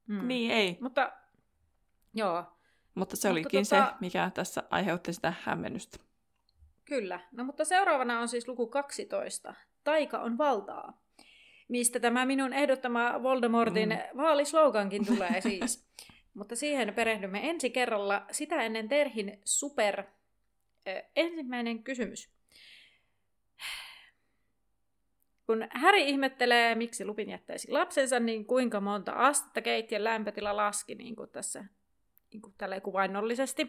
Mm. 0.08 0.28
Niin, 0.28 0.52
ei. 0.52 0.78
Mutta 0.82 1.12
joo, 2.14 2.44
Mutta 2.96 3.16
se 3.16 3.28
Mutta 3.28 3.32
olikin 3.32 3.62
tota- 3.62 3.66
se, 3.66 3.94
mikä 4.00 4.32
tässä 4.34 4.64
aiheutti 4.70 5.14
sitä 5.14 5.34
hämmennystä. 5.44 5.98
Kyllä. 6.86 7.20
No 7.32 7.44
mutta 7.44 7.66
seuraavana 7.66 8.20
on 8.20 8.28
siis 8.28 8.48
luku 8.48 8.68
12. 8.68 9.54
Taika 9.84 10.20
on 10.20 10.38
valtaa. 10.38 11.02
Mistä 11.68 12.00
tämä 12.00 12.26
minun 12.26 12.54
ehdottama 12.54 13.24
Voldemortin 13.24 13.90
mm. 13.90 14.18
vaalislogankin 14.18 15.06
tulee 15.06 15.42
siis. 15.50 15.88
mutta 16.34 16.56
siihen 16.56 16.94
perehdymme 16.94 17.50
ensi 17.50 17.70
kerralla. 17.70 18.26
Sitä 18.32 18.56
ennen 18.62 18.90
Terhin 18.90 19.42
super 19.46 20.04
ö, 20.88 21.04
ensimmäinen 21.16 21.84
kysymys. 21.84 22.35
Kun 25.46 25.68
Häri 25.72 26.10
ihmettelee, 26.10 26.76
miksi 26.76 27.06
Lupin 27.06 27.30
jättäisi 27.30 27.72
lapsensa, 27.72 28.20
niin 28.20 28.46
kuinka 28.46 28.82
monta 28.82 29.12
astetta 29.12 29.62
keittiön 29.62 30.04
lämpötila 30.04 30.56
laski 30.56 30.96
niin 30.96 31.16
kuin 31.16 31.30
tässä 31.30 31.66
niin 32.34 32.42
kuin 32.42 32.54
tälleen 32.58 32.82
kuvainnollisesti? 32.82 33.68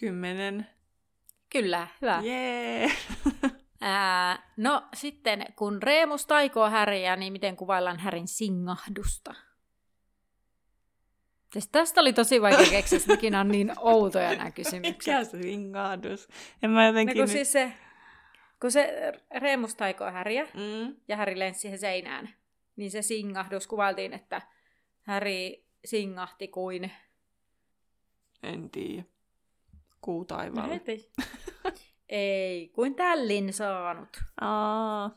Kymmenen. 0.00 0.66
Kyllä, 1.50 1.88
hyvä. 2.02 2.20
Jee! 2.24 2.90
Ää, 3.80 4.52
no 4.56 4.88
sitten, 4.94 5.46
kun 5.56 5.82
Reemus 5.82 6.26
taikoo 6.26 6.70
Häriä, 6.70 7.16
niin 7.16 7.32
miten 7.32 7.56
kuvaillaan 7.56 7.98
Härin 7.98 8.28
singahdusta? 8.28 9.34
Siis 11.52 11.68
tästä 11.68 12.00
oli 12.00 12.12
tosi 12.12 12.42
vaikea 12.42 12.70
keksiä, 12.70 12.98
nekin 13.08 13.34
on 13.34 13.48
niin 13.48 13.72
outoja 13.78 14.36
nämä 14.36 14.50
kysymykset. 14.60 15.14
Mikä 15.14 15.24
se 15.24 15.38
vingahdus? 15.38 16.28
En 16.62 16.70
mä 16.70 16.80
No, 16.80 16.86
jotenkin 16.86 17.16
kun 17.16 17.22
nyt... 17.22 17.30
siis 17.30 17.52
se, 17.52 17.72
kun 18.60 18.72
se 18.72 19.12
Reemus 19.38 19.74
taikoo 19.74 20.10
Häriä 20.10 20.44
Mm. 20.44 20.96
ja 21.08 21.16
Häri 21.16 21.38
lensi 21.38 21.60
siihen 21.60 21.78
seinään, 21.78 22.34
niin 22.76 22.90
se 22.90 23.02
singahdus 23.02 23.66
kuvailtiin, 23.66 24.12
että 24.12 24.42
Häri 25.02 25.64
singahti 25.84 26.48
kuin... 26.48 26.92
En 28.42 28.70
tiedä. 28.70 29.04
Kuu 30.00 30.26
No 30.54 30.68
heti. 30.68 31.10
Ei, 32.08 32.68
kuin 32.68 32.94
tällin 32.94 33.52
saanut. 33.52 34.16
Aa. 34.40 35.10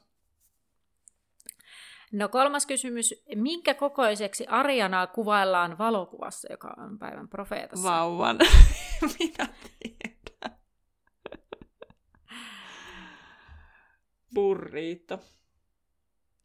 No 2.11 2.29
kolmas 2.29 2.65
kysymys. 2.65 3.23
Minkä 3.35 3.73
kokoiseksi 3.73 4.45
Arianaa 4.47 5.07
kuvaillaan 5.07 5.77
valokuvassa, 5.77 6.47
joka 6.51 6.73
on 6.77 6.99
päivän 6.99 7.27
profeetassa? 7.27 7.89
Vauvan. 7.89 8.37
Mitä 9.19 9.47
tiedän? 9.79 10.20
Burrito. 14.35 15.19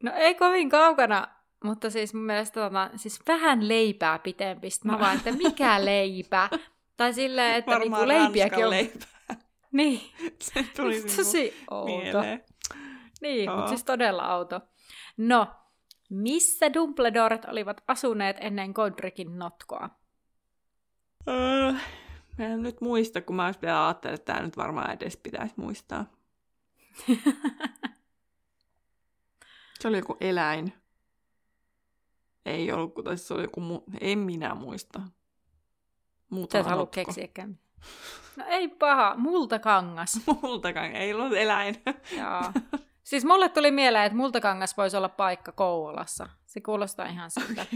No 0.02 0.12
ei 0.14 0.34
kovin 0.34 0.68
kaukana, 0.70 1.28
mutta 1.64 1.90
siis 1.90 2.14
mun 2.14 2.22
mielestä 2.24 2.60
tota, 2.60 2.90
siis 2.96 3.20
vähän 3.28 3.68
leipää 3.68 4.18
pitempi. 4.18 4.70
Sitten 4.70 4.90
mä 4.90 4.96
No. 4.96 5.04
vaan, 5.04 5.16
että 5.16 5.32
mikä 5.32 5.84
leipä? 5.84 6.48
Tai 6.96 7.12
silleen, 7.14 7.54
että 7.54 7.70
Varmaan 7.70 8.08
niinku 8.08 8.22
leipiäkin 8.22 8.64
on... 8.64 8.70
leipä. 8.70 9.06
Niin, 9.72 10.00
Se 10.40 10.64
tuli 10.76 11.00
tosi 11.16 11.54
outo. 11.70 11.96
mieleen. 12.02 12.44
Niin, 13.20 13.44
Joo. 13.44 13.56
mutta 13.56 13.68
siis 13.68 13.84
todella 13.84 14.36
outo. 14.36 14.60
No, 15.16 15.46
missä 16.10 16.74
Dumbledoret 16.74 17.44
olivat 17.44 17.80
asuneet 17.88 18.36
ennen 18.40 18.70
Godricin 18.70 19.38
notkoa? 19.38 19.90
Öö, 21.28 21.72
mä 22.38 22.44
en 22.44 22.62
nyt 22.62 22.80
muista, 22.80 23.20
kun 23.20 23.36
mä 23.36 23.52
vielä 23.62 23.86
ajattelin, 23.86 24.14
että 24.14 24.32
tämä 24.32 24.44
nyt 24.46 24.56
varmaan 24.56 24.90
edes 24.90 25.16
pitäisi 25.16 25.54
muistaa. 25.56 26.06
Se 29.80 29.88
oli 29.88 29.96
joku 29.96 30.16
eläin. 30.20 30.72
Ei 32.46 32.72
ollut, 32.72 32.94
tai 33.04 33.16
se 33.18 33.34
oli 33.34 33.42
joku 33.42 33.60
mu- 33.60 33.96
En 34.00 34.18
minä 34.18 34.54
muista. 34.54 34.98
Sä 34.98 35.08
Muuta 36.30 36.58
et 36.58 36.66
halua 36.66 36.86
keksiäkään. 36.86 37.58
No 38.36 38.44
ei 38.48 38.68
paha, 38.68 39.14
multakangas. 39.16 40.20
Multakaan, 40.42 40.92
ei 40.92 41.14
ollut 41.14 41.32
eläin. 41.36 41.74
Joo. 42.18 42.52
Siis 43.02 43.24
mulle 43.24 43.48
tuli 43.48 43.70
mieleen, 43.70 44.04
että 44.04 44.16
multakangas 44.16 44.76
voisi 44.76 44.96
olla 44.96 45.08
paikka 45.08 45.52
Kouvolassa. 45.52 46.28
Se 46.46 46.60
kuulostaa 46.60 47.06
ihan 47.06 47.30
siltä. 47.30 47.66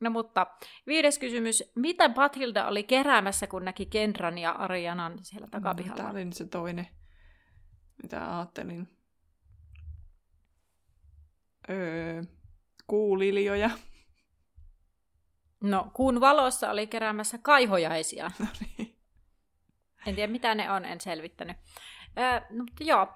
No 0.00 0.10
mutta 0.10 0.46
viides 0.86 1.18
kysymys. 1.18 1.64
Mitä 1.74 2.08
Bathilda 2.08 2.66
oli 2.68 2.82
keräämässä, 2.82 3.46
kun 3.46 3.64
näki 3.64 3.86
Kendran 3.86 4.38
ja 4.38 4.50
Arianan 4.52 5.18
siellä 5.22 5.48
Tämä 5.50 5.62
takapihalla? 5.62 6.10
oli 6.10 6.24
nyt 6.24 6.34
se 6.34 6.46
toinen, 6.46 6.88
mitä 8.02 8.36
ajattelin. 8.36 8.88
Öö, 11.70 12.22
kuuliljoja. 12.86 13.70
No, 15.60 15.90
kuun 15.94 16.20
valossa 16.20 16.70
oli 16.70 16.86
keräämässä 16.86 17.38
kaihojaisia. 17.38 18.30
No 18.38 18.46
niin. 18.60 18.94
En 20.06 20.14
tiedä, 20.14 20.32
mitä 20.32 20.54
ne 20.54 20.70
on, 20.70 20.84
en 20.84 21.00
selvittänyt. 21.00 21.56
Öö, 22.18 22.40
no, 22.50 22.64
mutta 22.64 22.84
joo, 22.84 23.08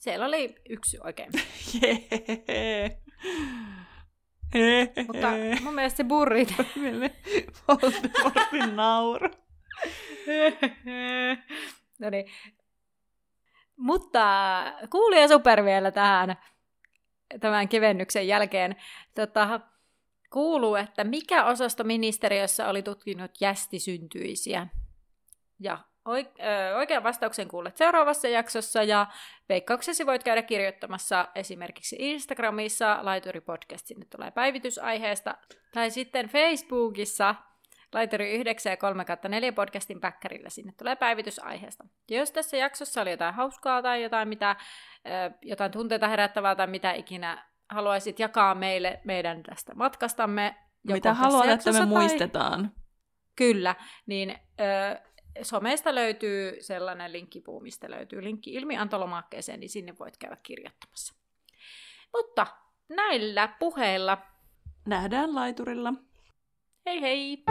siellä 0.00 0.26
oli 0.26 0.54
yksi 0.68 0.98
oikein. 1.04 1.30
Jee. 1.82 3.00
Mutta 5.06 5.28
mun 5.62 5.74
mielestä 5.74 5.96
se 5.96 6.04
burrit. 6.04 6.54
Voldemortin 7.68 8.76
nauru. 8.76 9.28
no 11.98 12.10
niin. 12.10 12.26
Mutta 13.76 14.22
kuulija 14.90 15.28
super 15.28 15.64
vielä 15.64 15.90
tähän 15.90 16.36
tämän 17.40 17.68
kevennyksen 17.68 18.28
jälkeen. 18.28 18.76
Tota, 19.14 19.60
kuuluu, 20.30 20.74
että 20.74 21.04
mikä 21.04 21.44
osasto 21.44 21.84
ministeriössä 21.84 22.68
oli 22.68 22.82
tutkinut 22.82 23.30
jästisyntyisiä? 23.40 24.66
Ja 25.60 25.78
oikean 26.76 27.02
vastauksen 27.02 27.48
kuulet 27.48 27.76
seuraavassa 27.76 28.28
jaksossa 28.28 28.82
ja 28.82 29.06
veikkauksesi 29.48 30.06
voit 30.06 30.24
käydä 30.24 30.42
kirjoittamassa 30.42 31.28
esimerkiksi 31.34 31.96
Instagramissa 31.98 32.98
Laituri 33.02 33.40
Podcast, 33.40 33.86
sinne 33.86 34.06
tulee 34.16 34.30
päivitysaiheesta, 34.30 35.34
tai 35.72 35.90
sitten 35.90 36.28
Facebookissa 36.28 37.34
Laituri 37.94 38.34
9 38.34 38.70
ja 38.70 38.76
3 38.76 39.04
4 39.28 39.52
podcastin 39.52 40.00
päkkärillä 40.00 40.48
sinne 40.50 40.72
tulee 40.78 40.96
päivitysaiheesta. 40.96 41.84
Ja 42.10 42.18
jos 42.18 42.30
tässä 42.32 42.56
jaksossa 42.56 43.02
oli 43.02 43.10
jotain 43.10 43.34
hauskaa 43.34 43.82
tai 43.82 44.02
jotain, 44.02 44.28
mitä, 44.28 44.56
jotain 45.42 45.72
tunteita 45.72 46.08
herättävää 46.08 46.54
tai 46.54 46.66
mitä 46.66 46.92
ikinä 46.92 47.44
haluaisit 47.70 48.18
jakaa 48.18 48.54
meille 48.54 49.00
meidän 49.04 49.42
tästä 49.42 49.74
matkastamme, 49.74 50.54
Mitä 50.92 51.14
haluat, 51.14 51.48
että 51.48 51.72
me 51.72 51.78
tai- 51.78 51.86
muistetaan? 51.86 52.72
Kyllä, 53.36 53.74
niin 54.06 54.30
ö, 54.60 55.00
somesta 55.42 55.94
löytyy 55.94 56.56
sellainen 56.60 57.12
linkkipuu, 57.12 57.60
mistä 57.60 57.90
löytyy 57.90 58.24
linkki 58.24 58.54
ilmiantolomakkeeseen, 58.54 59.60
niin 59.60 59.70
sinne 59.70 59.94
voit 59.98 60.16
käydä 60.16 60.36
kirjoittamassa. 60.42 61.14
Mutta 62.12 62.46
näillä 62.88 63.48
puheilla, 63.58 64.18
Nähdään 64.86 65.34
laiturilla. 65.34 65.92
hei 66.86 67.00
hei! 67.00 67.44